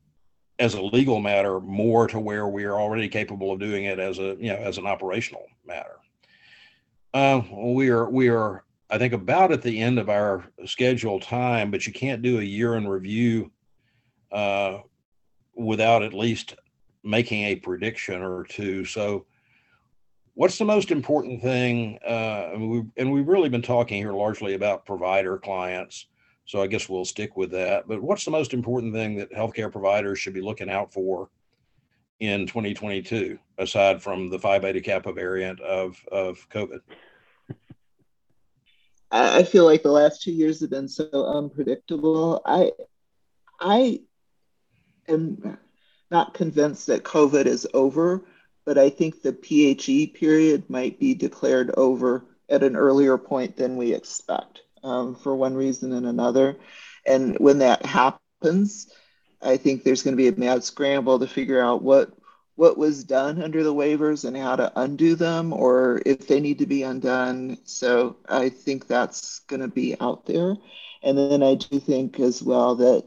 as 0.59 0.75
a 0.75 0.83
legal 0.83 1.21
matter 1.21 1.61
more 1.61 2.07
to 2.09 2.19
where 2.19 2.49
we 2.49 2.65
are 2.65 2.79
already 2.79 3.09
capable 3.09 3.53
of 3.53 3.61
doing 3.61 3.85
it 3.85 3.99
as 3.99 4.19
a 4.19 4.37
you 4.39 4.49
know 4.49 4.57
as 4.57 4.77
an 4.77 4.87
operational 4.87 5.47
matter 5.65 5.97
uh, 7.15 7.41
we 7.57 7.89
are 7.89 8.11
we 8.11 8.29
are 8.29 8.65
I 8.91 8.99
think 8.99 9.13
about 9.13 9.53
at 9.53 9.63
the 9.63 9.81
end 9.81 9.99
of 9.99 10.09
our 10.09 10.45
scheduled 10.65 11.23
time, 11.23 11.71
but 11.71 11.87
you 11.87 11.93
can't 11.93 12.23
do 12.23 12.39
a 12.39 12.43
year 12.43 12.75
in 12.75 12.89
review 12.89 13.51
uh, 14.33 14.79
without 15.55 16.03
at 16.03 16.15
least 16.15 16.55
making 17.03 17.45
a 17.45 17.57
prediction 17.57 18.23
or 18.23 18.45
two. 18.45 18.85
So, 18.85 19.27
what's 20.35 20.57
the 20.57 20.65
most 20.65 20.91
important 20.91 21.43
thing? 21.43 21.99
Uh, 22.07 22.51
and, 22.55 22.71
we, 22.71 22.83
and 22.97 23.13
we've 23.13 23.29
really 23.29 23.49
been 23.49 23.63
talking 23.63 23.99
here 23.99 24.13
largely 24.13 24.55
about 24.55 24.87
provider 24.87 25.37
clients. 25.37 26.07
So, 26.47 26.63
I 26.63 26.67
guess 26.67 26.89
we'll 26.89 27.05
stick 27.05 27.37
with 27.37 27.51
that. 27.51 27.89
But 27.89 28.03
what's 28.03 28.25
the 28.25 28.31
most 28.31 28.55
important 28.55 28.95
thing 28.95 29.17
that 29.17 29.33
healthcare 29.33 29.71
providers 29.71 30.19
should 30.19 30.35
be 30.35 30.41
looking 30.41 30.71
out 30.71 30.93
for 30.93 31.29
in 32.21 32.47
2022, 32.47 33.39
aside 33.59 34.03
from 34.03 34.31
the 34.31 34.39
Phi 34.39 34.59
Beta 34.59 34.81
Kappa 34.81 35.13
variant 35.13 35.61
of, 35.61 36.03
of 36.11 36.49
COVID? 36.49 36.81
I, 39.11 39.43
feel 39.43 39.65
like 39.65 39.83
the 39.83 39.91
last 39.91 40.23
two 40.23 40.33
years 40.33 40.61
have 40.61 40.71
been 40.71 40.89
so 40.89 41.09
unpredictable. 41.13 42.43
I 42.45 42.73
I 43.61 44.01
am 45.09 45.59
not 46.11 46.35
convinced 46.35 46.87
that 46.87 47.05
COVID 47.05 47.47
is 47.47 47.67
over, 47.75 48.25
but 48.65 48.79
I 48.79 48.91
think 48.91 49.23
the 49.23 49.33
PHE 49.33 50.09
period 50.09 50.69
might 50.69 50.99
be 50.99 51.15
declared 51.15 51.71
over 51.77 52.25
at 52.49 52.63
an 52.63 52.77
earlier 52.77 53.19
point 53.19 53.57
than 53.57 53.77
we 53.77 53.95
expect 53.95 54.61
um, 54.83 55.15
for 55.15 55.35
one 55.35 55.55
reason 55.55 55.93
and 55.93 56.07
another. 56.07 56.57
And 57.07 57.39
when 57.39 57.59
that 57.59 57.85
happens, 57.85 58.91
I 59.43 59.57
think 59.57 59.83
there's 59.83 60.03
going 60.03 60.17
to 60.17 60.23
be 60.23 60.29
a 60.29 60.39
mad 60.39 60.65
scramble 60.65 61.19
to 61.19 61.27
figure 61.27 61.61
out 61.61 61.83
what 61.83 62.13
what 62.59 62.77
was 62.77 63.05
done 63.05 63.41
under 63.41 63.63
the 63.63 63.73
waivers 63.73 64.25
and 64.25 64.37
how 64.37 64.57
to 64.57 64.73
undo 64.75 65.15
them 65.15 65.53
or 65.53 66.03
if 66.05 66.27
they 66.27 66.41
need 66.41 66.59
to 66.59 66.67
be 66.67 66.83
undone. 66.83 67.57
So 67.63 68.17
I 68.29 68.49
think 68.49 68.89
that's 68.89 69.39
going 69.47 69.61
to 69.61 69.69
be 69.69 69.95
out 70.01 70.27
there. 70.27 70.57
And 71.05 71.17
then 71.17 71.41
I 71.45 71.55
do 71.55 71.79
think 71.79 72.19
as 72.19 72.43
well 72.43 72.75
that 72.75 73.05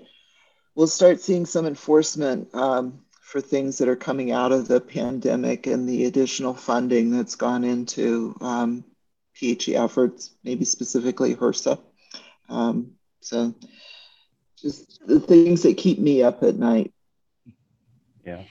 we'll 0.73 0.87
start 0.87 1.19
seeing 1.19 1.45
some 1.45 1.65
enforcement 1.65 2.55
um, 2.55 3.01
for 3.19 3.41
things 3.41 3.79
that 3.79 3.89
are 3.89 3.97
coming 3.97 4.31
out 4.31 4.53
of 4.53 4.69
the 4.69 4.79
pandemic 4.79 5.67
and 5.67 5.87
the 5.87 6.05
additional 6.05 6.53
funding 6.53 7.11
that's 7.11 7.35
gone 7.35 7.65
into 7.65 8.37
um, 8.39 8.85
PHE 9.35 9.75
efforts, 9.75 10.33
maybe 10.45 10.63
specifically 10.63 11.35
HRSA. 11.35 11.77
Um, 12.47 12.93
so 13.19 13.53
just 14.57 15.05
the 15.05 15.19
things 15.19 15.63
that 15.63 15.75
keep 15.75 15.99
me 15.99 16.23
up 16.23 16.41
at 16.41 16.55
night. 16.55 16.93
Yeah. 18.25 18.43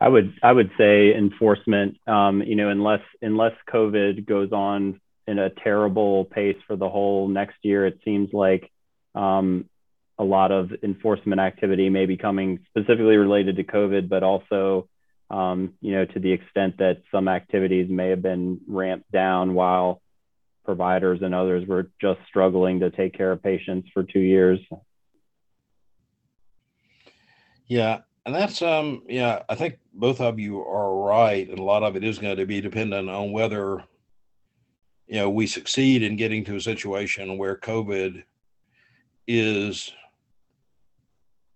I 0.00 0.08
would 0.08 0.34
I 0.42 0.52
would 0.52 0.70
say 0.76 1.14
enforcement. 1.14 1.98
Um, 2.06 2.42
you 2.42 2.56
know, 2.56 2.68
unless 2.68 3.02
unless 3.22 3.52
COVID 3.72 4.26
goes 4.26 4.52
on 4.52 5.00
in 5.26 5.38
a 5.38 5.50
terrible 5.50 6.26
pace 6.26 6.58
for 6.66 6.76
the 6.76 6.88
whole 6.88 7.28
next 7.28 7.56
year, 7.62 7.86
it 7.86 8.00
seems 8.04 8.32
like 8.32 8.70
um, 9.14 9.68
a 10.18 10.24
lot 10.24 10.52
of 10.52 10.70
enforcement 10.82 11.40
activity 11.40 11.88
may 11.88 12.06
be 12.06 12.16
coming 12.16 12.60
specifically 12.68 13.16
related 13.16 13.56
to 13.56 13.64
COVID, 13.64 14.08
but 14.08 14.22
also 14.22 14.88
um, 15.30 15.74
you 15.80 15.92
know 15.92 16.04
to 16.04 16.20
the 16.20 16.32
extent 16.32 16.78
that 16.78 17.02
some 17.10 17.26
activities 17.26 17.88
may 17.90 18.10
have 18.10 18.22
been 18.22 18.60
ramped 18.68 19.10
down 19.10 19.54
while 19.54 20.02
providers 20.64 21.20
and 21.22 21.34
others 21.34 21.66
were 21.66 21.90
just 22.00 22.20
struggling 22.28 22.80
to 22.80 22.90
take 22.90 23.14
care 23.14 23.32
of 23.32 23.42
patients 23.42 23.88
for 23.94 24.02
two 24.02 24.20
years. 24.20 24.60
Yeah, 27.66 28.00
and 28.26 28.34
that's 28.34 28.60
um 28.60 29.02
yeah, 29.08 29.42
I 29.48 29.54
think 29.54 29.78
both 29.96 30.20
of 30.20 30.38
you 30.38 30.60
are 30.60 30.94
right, 30.94 31.48
and 31.48 31.58
a 31.58 31.62
lot 31.62 31.82
of 31.82 31.96
it 31.96 32.04
is 32.04 32.18
going 32.18 32.36
to 32.36 32.46
be 32.46 32.60
dependent 32.60 33.08
on 33.08 33.32
whether 33.32 33.82
you 35.06 35.16
know 35.16 35.30
we 35.30 35.46
succeed 35.46 36.02
in 36.02 36.16
getting 36.16 36.44
to 36.44 36.56
a 36.56 36.60
situation 36.60 37.38
where 37.38 37.56
COVID 37.56 38.22
is 39.26 39.92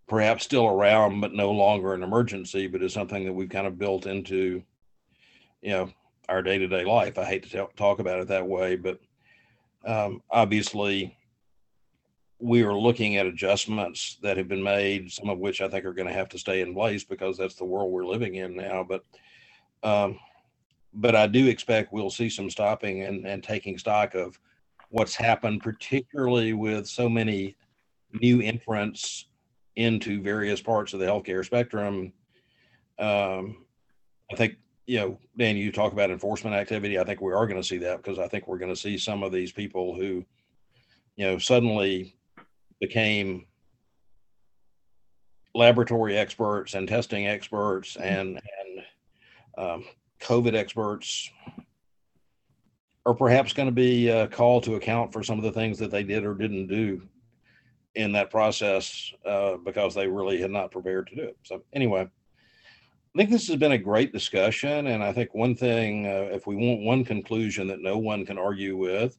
perhaps 0.08 0.44
still 0.44 0.66
around, 0.66 1.20
but 1.20 1.32
no 1.32 1.52
longer 1.52 1.94
an 1.94 2.02
emergency, 2.02 2.66
but 2.66 2.82
is 2.82 2.92
something 2.92 3.24
that 3.24 3.32
we've 3.32 3.48
kind 3.48 3.66
of 3.66 3.78
built 3.78 4.06
into 4.06 4.62
you 5.62 5.70
know 5.70 5.90
our 6.28 6.42
day 6.42 6.58
to 6.58 6.66
day 6.66 6.84
life. 6.84 7.18
I 7.18 7.24
hate 7.24 7.48
to 7.50 7.68
talk 7.76 7.98
about 7.98 8.20
it 8.20 8.28
that 8.28 8.46
way, 8.46 8.76
but 8.76 9.00
um, 9.84 10.22
obviously 10.30 11.16
we 12.40 12.62
are 12.62 12.74
looking 12.74 13.16
at 13.16 13.26
adjustments 13.26 14.18
that 14.22 14.36
have 14.36 14.48
been 14.48 14.62
made, 14.62 15.12
some 15.12 15.28
of 15.28 15.38
which 15.38 15.60
I 15.60 15.68
think 15.68 15.84
are 15.84 15.92
going 15.92 16.08
to 16.08 16.14
have 16.14 16.28
to 16.30 16.38
stay 16.38 16.62
in 16.62 16.74
place 16.74 17.04
because 17.04 17.36
that's 17.36 17.54
the 17.54 17.64
world 17.64 17.92
we're 17.92 18.06
living 18.06 18.36
in 18.36 18.56
now. 18.56 18.82
But 18.82 19.04
um, 19.82 20.18
but 20.92 21.14
I 21.14 21.26
do 21.26 21.46
expect 21.46 21.92
we'll 21.92 22.10
see 22.10 22.28
some 22.28 22.50
stopping 22.50 23.02
and, 23.02 23.26
and 23.26 23.42
taking 23.42 23.78
stock 23.78 24.14
of 24.14 24.38
what's 24.88 25.14
happened, 25.14 25.62
particularly 25.62 26.52
with 26.52 26.86
so 26.86 27.08
many 27.08 27.56
new 28.20 28.40
entrants 28.40 29.26
into 29.76 30.20
various 30.20 30.60
parts 30.60 30.92
of 30.92 31.00
the 31.00 31.06
healthcare 31.06 31.44
spectrum. 31.44 32.12
Um, 32.98 33.64
I 34.32 34.36
think, 34.36 34.56
you 34.86 34.98
know, 34.98 35.18
Dan, 35.38 35.56
you 35.56 35.70
talk 35.70 35.92
about 35.92 36.10
enforcement 36.10 36.56
activity. 36.56 36.98
I 36.98 37.04
think 37.04 37.20
we 37.20 37.32
are 37.32 37.46
going 37.46 37.60
to 37.60 37.66
see 37.66 37.78
that 37.78 37.98
because 37.98 38.18
I 38.18 38.26
think 38.26 38.48
we're 38.48 38.58
going 38.58 38.74
to 38.74 38.80
see 38.80 38.98
some 38.98 39.22
of 39.22 39.30
these 39.30 39.52
people 39.52 39.94
who, 39.94 40.24
you 41.16 41.26
know, 41.26 41.38
suddenly 41.38 42.16
became 42.80 43.46
laboratory 45.54 46.16
experts 46.16 46.74
and 46.74 46.88
testing 46.88 47.26
experts 47.26 47.96
mm-hmm. 47.96 48.02
and 48.02 48.40
and 48.60 48.84
um, 49.58 49.84
COVID 50.20 50.54
experts 50.54 51.30
are 53.06 53.14
perhaps 53.14 53.52
going 53.52 53.68
to 53.68 53.72
be 53.74 54.10
uh, 54.10 54.26
called 54.28 54.62
to 54.64 54.74
account 54.74 55.12
for 55.12 55.22
some 55.22 55.38
of 55.38 55.44
the 55.44 55.52
things 55.52 55.78
that 55.78 55.90
they 55.90 56.02
did 56.02 56.24
or 56.24 56.34
didn't 56.34 56.66
do 56.66 57.02
in 57.94 58.12
that 58.12 58.30
process 58.30 59.12
uh, 59.26 59.56
because 59.56 59.94
they 59.94 60.06
really 60.06 60.40
had 60.40 60.50
not 60.50 60.70
prepared 60.70 61.08
to 61.08 61.16
do 61.16 61.22
it. 61.22 61.36
So 61.42 61.62
anyway, 61.72 62.02
I 62.02 63.18
think 63.18 63.30
this 63.30 63.48
has 63.48 63.56
been 63.56 63.72
a 63.72 63.78
great 63.78 64.12
discussion, 64.12 64.86
and 64.88 65.02
I 65.02 65.12
think 65.12 65.34
one 65.34 65.56
thing, 65.56 66.06
uh, 66.06 66.28
if 66.30 66.46
we 66.46 66.54
want 66.54 66.82
one 66.82 67.04
conclusion 67.04 67.66
that 67.68 67.80
no 67.80 67.98
one 67.98 68.24
can 68.24 68.38
argue 68.38 68.76
with, 68.76 69.18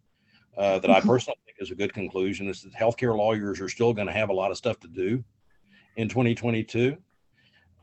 uh, 0.57 0.79
that 0.79 0.91
I 0.91 0.99
mm-hmm. 0.99 1.09
personally 1.09 1.37
think 1.45 1.57
is 1.59 1.71
a 1.71 1.75
good 1.75 1.93
conclusion, 1.93 2.47
is 2.47 2.61
that 2.63 2.73
healthcare 2.73 3.17
lawyers 3.17 3.59
are 3.61 3.69
still 3.69 3.93
going 3.93 4.07
to 4.07 4.13
have 4.13 4.29
a 4.29 4.33
lot 4.33 4.51
of 4.51 4.57
stuff 4.57 4.79
to 4.81 4.87
do 4.87 5.23
in 5.95 6.09
2022. 6.09 6.97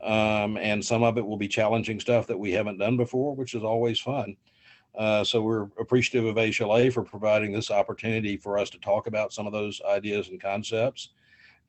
Um, 0.01 0.57
and 0.57 0.83
some 0.83 1.03
of 1.03 1.17
it 1.17 1.25
will 1.25 1.37
be 1.37 1.47
challenging 1.47 1.99
stuff 1.99 2.27
that 2.27 2.37
we 2.37 2.51
haven't 2.51 2.77
done 2.77 2.95
before, 2.95 3.35
which 3.35 3.53
is 3.53 3.63
always 3.63 3.99
fun. 3.99 4.37
Uh, 4.97 5.23
so 5.23 5.41
we're 5.41 5.67
appreciative 5.79 6.25
of 6.25 6.35
HLA 6.35 6.91
for 6.91 7.03
providing 7.03 7.51
this 7.51 7.69
opportunity 7.69 8.37
for 8.37 8.57
us 8.57 8.69
to 8.69 8.79
talk 8.79 9.07
about 9.07 9.33
some 9.33 9.45
of 9.45 9.53
those 9.53 9.81
ideas 9.87 10.29
and 10.29 10.41
concepts, 10.41 11.09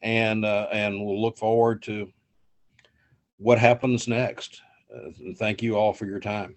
and 0.02 0.44
uh, 0.44 0.68
and 0.72 1.04
we'll 1.04 1.20
look 1.20 1.36
forward 1.36 1.82
to 1.82 2.10
what 3.36 3.58
happens 3.58 4.08
next. 4.08 4.62
Uh, 4.94 5.10
thank 5.36 5.62
you 5.62 5.76
all 5.76 5.92
for 5.92 6.06
your 6.06 6.20
time. 6.20 6.56